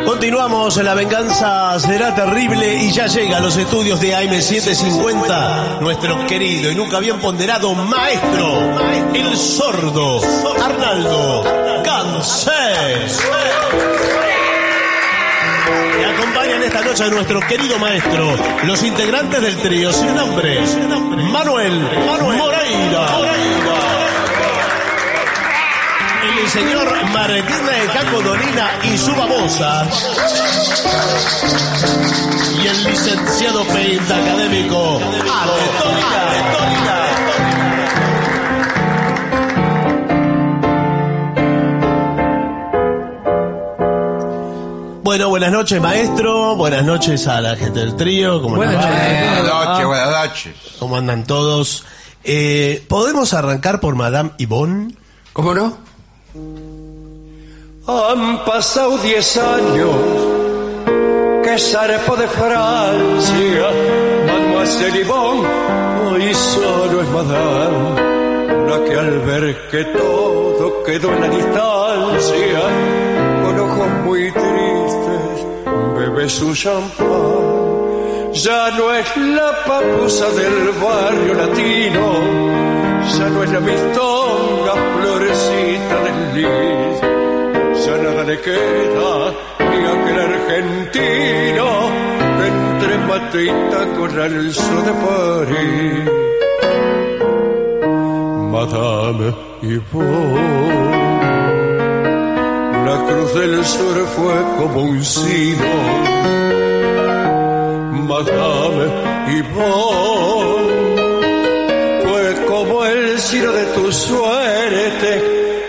[0.04, 6.70] Continuamos, la venganza será terrible y ya llega a los estudios de AM750 nuestro querido
[6.70, 8.76] y nunca bien ponderado maestro,
[9.14, 10.20] el sordo
[10.62, 11.44] Arnaldo
[11.82, 13.18] Cancés.
[16.00, 20.60] Y acompañan esta noche a nuestro querido maestro, los integrantes del trío sin nombre,
[21.30, 23.06] Manuel, Manuel Moreira.
[26.42, 29.86] El señor Martín de Caco Dolina y su babosa.
[32.62, 35.00] Y el licenciado Peinta académico
[45.12, 46.56] Bueno, buenas noches, maestro.
[46.56, 48.40] Buenas noches a la gente del trío.
[48.40, 49.42] ¿Cómo Buenas noches.
[49.42, 50.54] Buenas noches, buenas noches.
[50.78, 51.84] ¿Cómo andan todos?
[52.24, 54.94] Eh, ¿Podemos arrancar por Madame Yvonne?
[55.34, 55.76] ¿Cómo no?
[57.86, 59.94] Han pasado diez años
[61.42, 63.66] que zarpó de Francia,
[64.26, 65.46] Mademoiselle Yvonne,
[66.06, 68.00] hoy solo es Madame,
[68.66, 72.62] la que al ver que todo quedó en la distancia,
[73.44, 74.71] con ojos muy tristes,
[76.12, 77.52] bebe su champán.
[78.32, 82.04] Ya no es la papusa del barrio latino,
[83.18, 87.00] ya no es la mistonga florecita del lis,
[87.84, 89.32] ya nada le queda
[89.70, 91.68] ni aquel argentino
[92.48, 96.10] entre mate y taco alzó de París.
[98.50, 101.11] Madame Yvonne,
[102.92, 105.72] la cruz del sur fue como un sino.
[108.10, 108.84] Madame
[109.38, 110.72] Yvonne,
[112.04, 115.10] fue como el sino de tu suerte,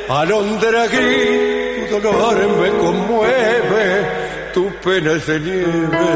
[0.09, 3.85] alondra gris, tu dolor me conmueve,
[4.53, 6.13] tu pena es de nieve.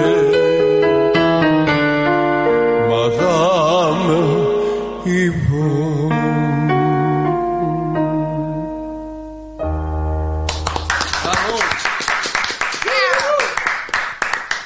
[2.90, 4.18] Madame
[5.06, 6.37] Yvonne.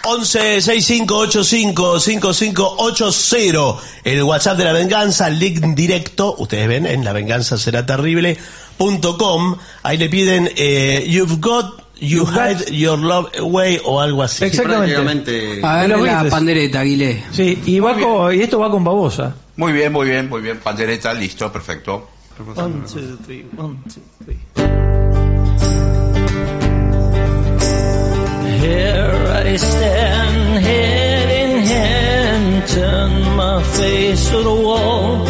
[0.03, 9.97] 11 6585 5580 el WhatsApp de la venganza, link directo, ustedes ven en lavenganzaseraterrible.com, ahí
[9.97, 14.43] le piden eh, You've got, you hide your love away o algo así.
[14.45, 15.59] Exactamente.
[15.63, 16.31] A ver la Beatles.
[16.31, 17.23] pandereta, Aguilé.
[17.31, 19.35] Sí, y, va con- y esto va con babosa.
[19.57, 20.57] Muy bien, muy bien, muy bien.
[20.59, 22.09] Pandereta, listo, perfecto.
[22.55, 24.39] One, two, three, one, two, three.
[28.61, 29.20] Here
[29.51, 35.25] I stand, head in hand, turn my face to the wall.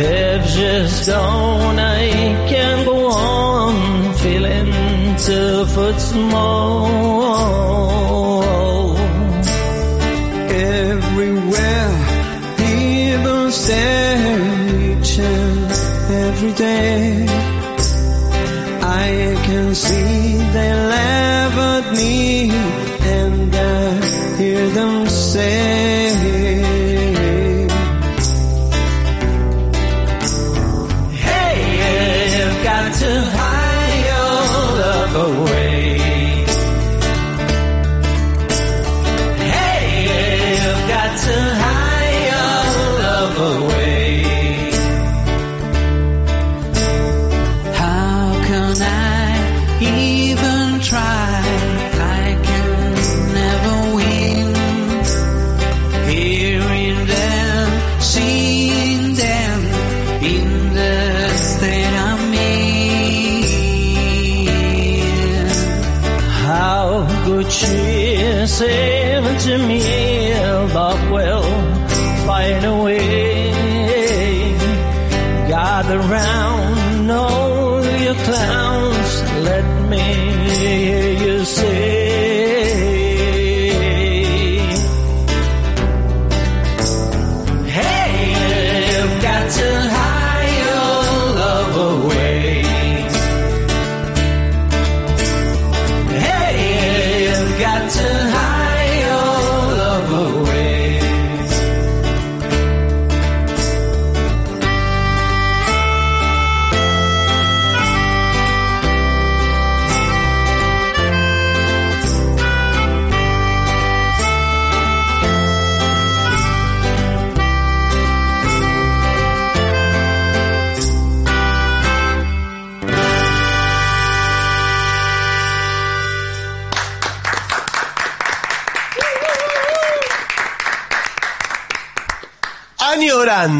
[0.00, 2.10] Have just gone, I
[2.50, 7.36] can't go on, feeling two foot small.
[10.50, 11.92] everywhere.
[12.58, 15.72] People stare each and
[16.12, 17.45] every day.
[18.98, 25.75] I can see they laugh at me and I hear them say,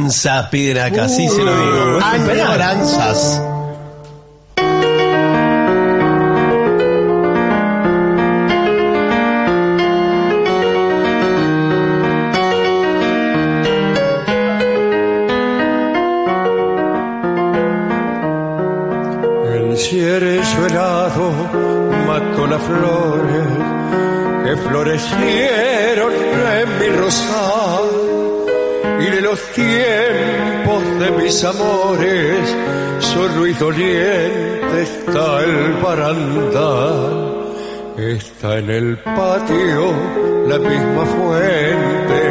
[0.07, 1.99] Añoranzas, piden acá, sí se lo digo.
[1.99, 3.43] Uh, Añoranzas.
[19.57, 21.33] El cierzo helado
[22.07, 23.49] mató las flores
[24.45, 28.07] que florecieron en mi rosal
[29.01, 29.86] y de los tiempos
[31.07, 32.57] de mis amores
[32.99, 37.45] solo y doliente está el barandal
[37.97, 39.93] está en el patio
[40.49, 42.23] la misma fuente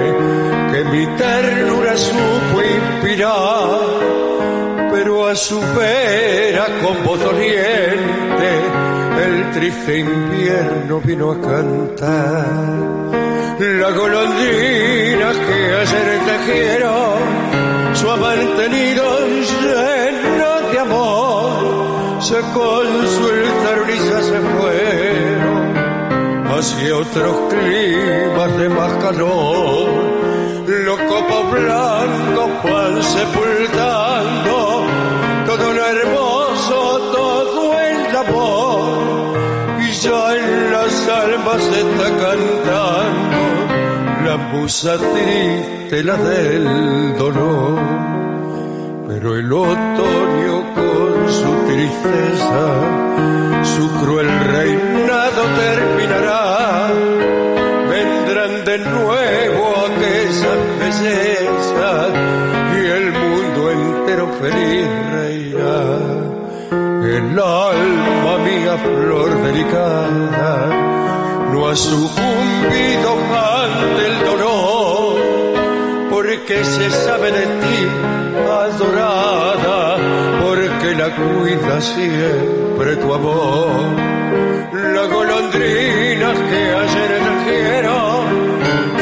[0.71, 3.79] que mi ternura supo inspirar
[4.91, 8.49] pero a su vera con voz doliente
[9.25, 12.75] el triste invierno vino a cantar.
[13.57, 17.64] La golondrina que ayer tejieron
[17.95, 19.05] su amante nido
[19.61, 25.75] lleno de amor, se consultaron y ya se fueron
[26.47, 29.89] hacia otros climas de más calor.
[30.67, 34.83] Los copos blancos van sepultando
[35.45, 39.81] todo lo hermoso, todo el amor.
[39.81, 43.74] Y ya en las almas está cantando
[44.35, 47.79] la musa triste, la del dolor.
[49.07, 52.63] Pero el otoño con su tristeza,
[53.63, 56.91] su cruel reinado terminará.
[57.93, 62.11] Vendrán de nuevo aquellas bellezas
[62.75, 65.79] y el mundo entero feliz reirá.
[67.15, 70.55] El alma mía, flor delicada,
[71.53, 72.45] no ha sucumbido
[73.35, 73.54] ante
[74.07, 75.15] el dolor,
[76.09, 77.87] porque se sabe de ti,
[78.49, 79.97] adorada,
[80.43, 83.69] porque la cuida siempre tu amor.
[84.73, 88.19] La golondrina que ayer trajeron,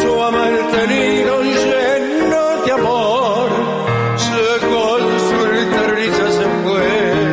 [0.01, 3.49] su amante nido lleno de amor,
[4.17, 4.45] se
[4.75, 7.23] consultaron y ya se fueron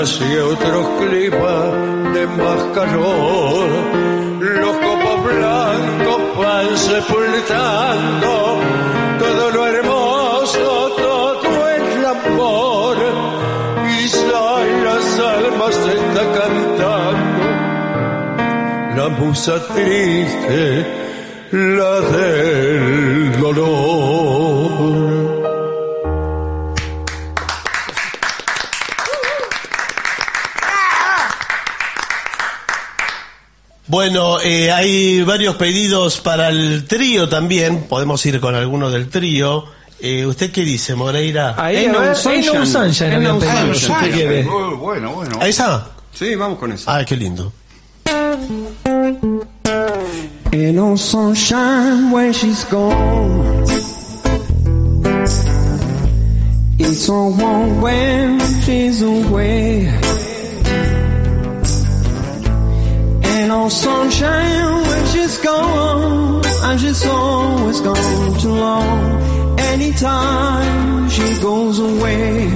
[0.00, 3.68] hacia otros climas de más calor.
[4.40, 4.76] Los
[6.76, 8.60] sepultando
[9.18, 12.96] todo lo hermoso, todo el amor.
[13.88, 14.08] Y
[14.62, 17.40] en las almas se está cantando
[18.96, 20.86] la musa triste,
[21.52, 24.69] la del dolor.
[34.10, 37.84] Bueno, eh, hay varios pedidos para el trío también.
[37.84, 39.66] Podemos ir con alguno del trío.
[40.00, 41.54] Eh, ¿Usted qué dice, Moreira?
[41.56, 42.42] Ahí, no sunshine.
[42.42, 44.48] Ain't no sunshine, Ain't no sunshine.
[44.48, 45.38] Oh, bueno, bueno.
[45.40, 45.90] ¿A esa?
[46.12, 46.90] Sí, vamos con eso.
[46.90, 47.52] Ah, qué lindo.
[50.50, 53.64] Ain't no sunshine when she's gone.
[56.80, 59.86] It's so warm when she's away.
[63.50, 66.44] No sunshine when she's gone.
[66.66, 69.58] And she's always gone too long.
[69.58, 72.46] Anytime she goes away.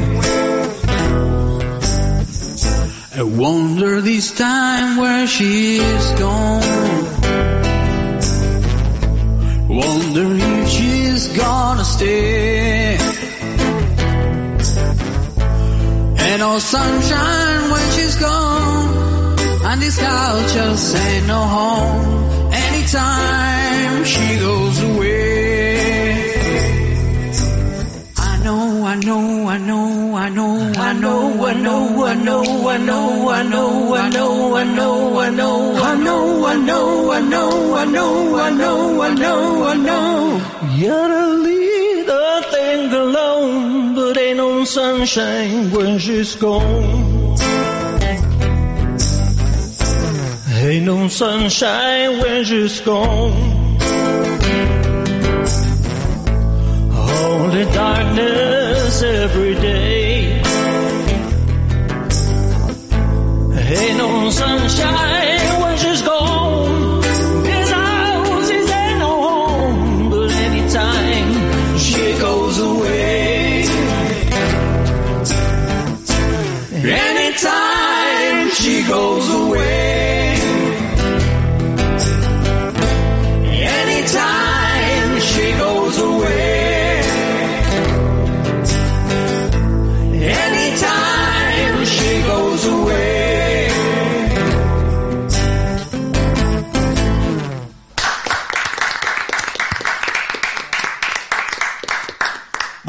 [3.21, 6.63] I wonder this time where she is gone.
[9.81, 12.97] Wonder if she's gonna stay.
[16.27, 19.04] And no sunshine when she's gone,
[19.75, 22.53] and this house just ain't no home.
[22.53, 25.75] Anytime she goes away.
[28.17, 32.73] I know, I know, I know, I know, I know, I know, I know, I
[32.85, 37.75] know, I know, I know, I know, I know, I know, I know, I know,
[37.75, 40.07] I know, I know, I know, I know.
[40.77, 47.74] You're leave the thing alone, but ain't no sunshine when she's gone.
[50.67, 53.77] Ain't no sunshine when she's gone.
[56.91, 60.41] Only darkness every day.
[63.77, 65.44] Ain't no sunshine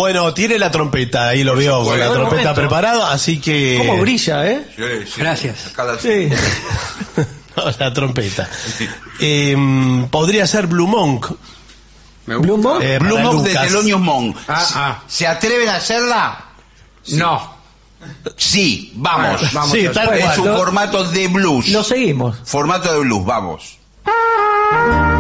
[0.06, 2.54] Bueno, tiene la trompeta, ahí lo veo con la trompeta Momento.
[2.62, 3.78] preparada, así que...
[3.80, 4.68] ¿Cómo brilla, eh?
[5.18, 5.74] Gracias.
[6.00, 6.30] Sí.
[7.58, 8.48] No, la trompeta.
[9.20, 9.56] Eh,
[10.12, 11.32] podría ser Blue Monk.
[12.28, 12.84] Blue Monk.
[12.84, 13.54] Eh, Blue Monk de.
[13.54, 14.38] Thelonious Monk.
[14.48, 15.04] Ah, ah.
[15.08, 16.46] ¿Se atreven a hacerla?
[17.14, 17.56] No.
[18.36, 19.40] Sí, vamos.
[19.40, 21.70] Bueno, vamos Sí, tal es un formato de blues.
[21.70, 22.36] Lo seguimos.
[22.44, 23.78] Formato de blues, vamos.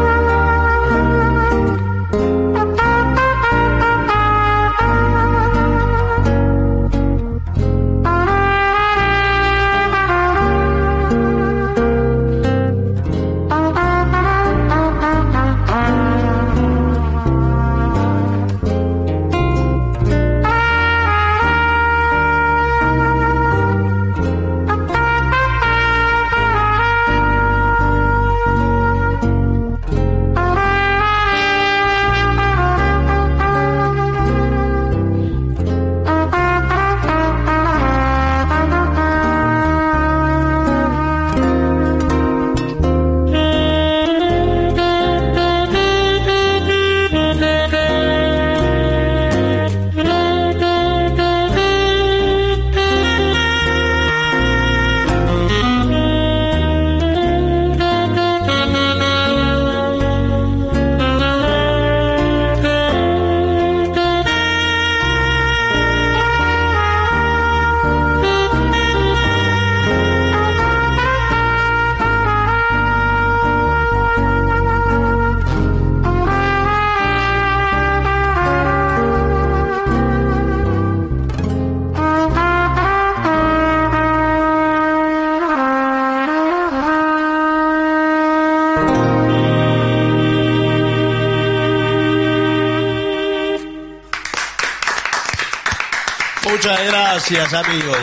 [97.29, 97.97] gracias, amigos.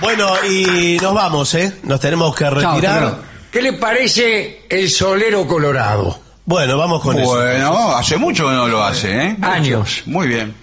[0.00, 1.72] Bueno, y nos vamos, ¿eh?
[1.84, 3.16] Nos tenemos que retirar.
[3.50, 6.18] ¿Qué le parece el solero colorado?
[6.44, 7.34] Bueno, vamos con eso.
[7.34, 9.36] Bueno, hace mucho que no lo hace, ¿eh?
[9.40, 10.02] Años.
[10.06, 10.54] Muy bien.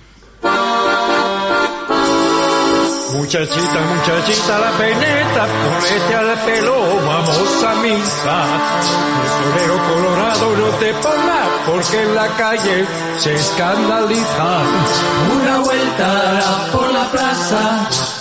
[3.14, 8.45] Muchachita, muchachita, la peineta, ponete al pelo, vamos a misa.
[9.22, 12.85] El solero colorado no te ponga, porque en la calle
[13.19, 14.61] se escandaliza.
[15.31, 16.62] Una vuelta por la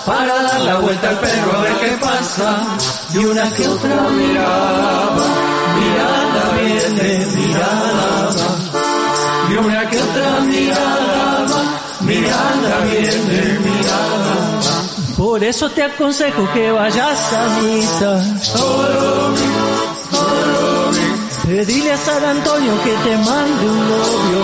[0.06, 2.62] para dar la vuelta al perro a ver qué pasa.
[3.14, 5.26] Y una que otra mirada,
[5.78, 9.50] mirada viene, mirada va.
[9.50, 11.02] Y una que otra mirada
[12.02, 14.36] mirada viene, mirada.
[15.16, 18.22] Por eso te aconsejo que vayas a misa.
[21.44, 24.42] Pedile a San Antonio que te mande un novio.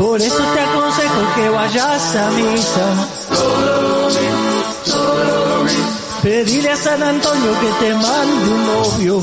[0.00, 2.86] Por eso te aconsejo que vayas a misa.
[6.22, 9.22] Pedile a San Antonio que te mande un novio.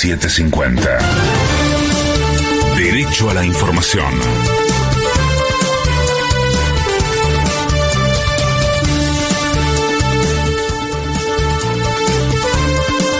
[0.00, 0.98] AM750.
[2.74, 4.10] Derecho a la información.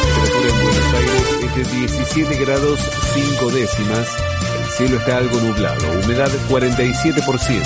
[0.06, 2.80] Temperatura en Buenos Aires de 17 grados
[3.12, 4.08] 5 décimas.
[4.62, 7.62] El cielo está algo nublado, humedad 47%.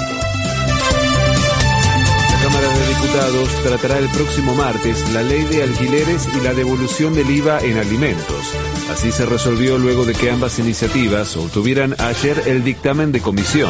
[2.30, 7.14] La Cámara de Diputados tratará el próximo martes la ley de alquileres y la devolución
[7.14, 8.56] del IVA en alimentos.
[8.94, 13.68] Así se resolvió luego de que ambas iniciativas obtuvieran ayer el dictamen de comisión.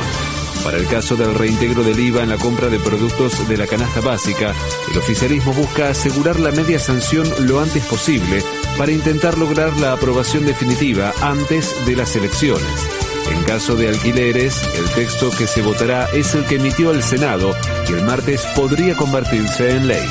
[0.62, 4.02] Para el caso del reintegro del IVA en la compra de productos de la canasta
[4.02, 4.52] básica,
[4.92, 8.42] el oficialismo busca asegurar la media sanción lo antes posible
[8.76, 12.86] para intentar lograr la aprobación definitiva antes de las elecciones.
[13.32, 17.56] En caso de alquileres, el texto que se votará es el que emitió el Senado
[17.88, 20.06] y el martes podría convertirse en ley.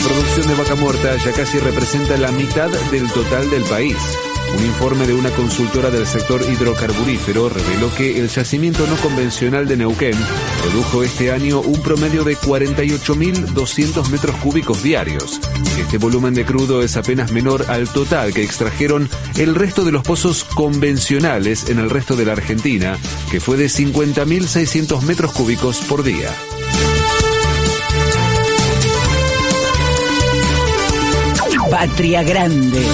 [0.00, 3.96] La producción de vaca muerta ya casi representa la mitad del total del país.
[4.56, 9.76] Un informe de una consultora del sector hidrocarburífero reveló que el yacimiento no convencional de
[9.76, 10.16] Neuquén
[10.62, 15.38] produjo este año un promedio de 48.200 metros cúbicos diarios.
[15.78, 19.06] Este volumen de crudo es apenas menor al total que extrajeron
[19.36, 22.96] el resto de los pozos convencionales en el resto de la Argentina,
[23.30, 26.30] que fue de 50.600 metros cúbicos por día.
[31.70, 32.84] Patria Grande.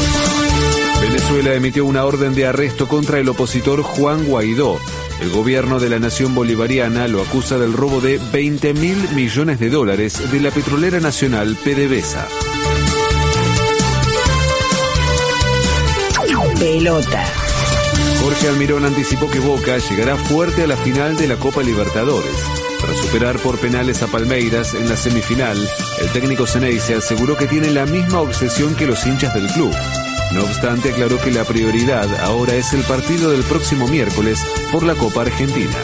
[1.01, 4.79] Venezuela emitió una orden de arresto contra el opositor Juan Guaidó.
[5.21, 9.71] El gobierno de la nación bolivariana lo acusa del robo de 20 mil millones de
[9.71, 12.29] dólares de la petrolera nacional PDVSA.
[16.59, 17.25] Pelota.
[18.23, 22.66] Jorge Almirón anticipó que Boca llegará fuerte a la final de la Copa Libertadores.
[22.87, 25.59] Tras superar por penales a Palmeiras en la semifinal,
[26.01, 29.75] el técnico Ceneice aseguró que tiene la misma obsesión que los hinchas del club.
[30.33, 34.41] No obstante, aclaró que la prioridad ahora es el partido del próximo miércoles
[34.71, 35.77] por la Copa Argentina.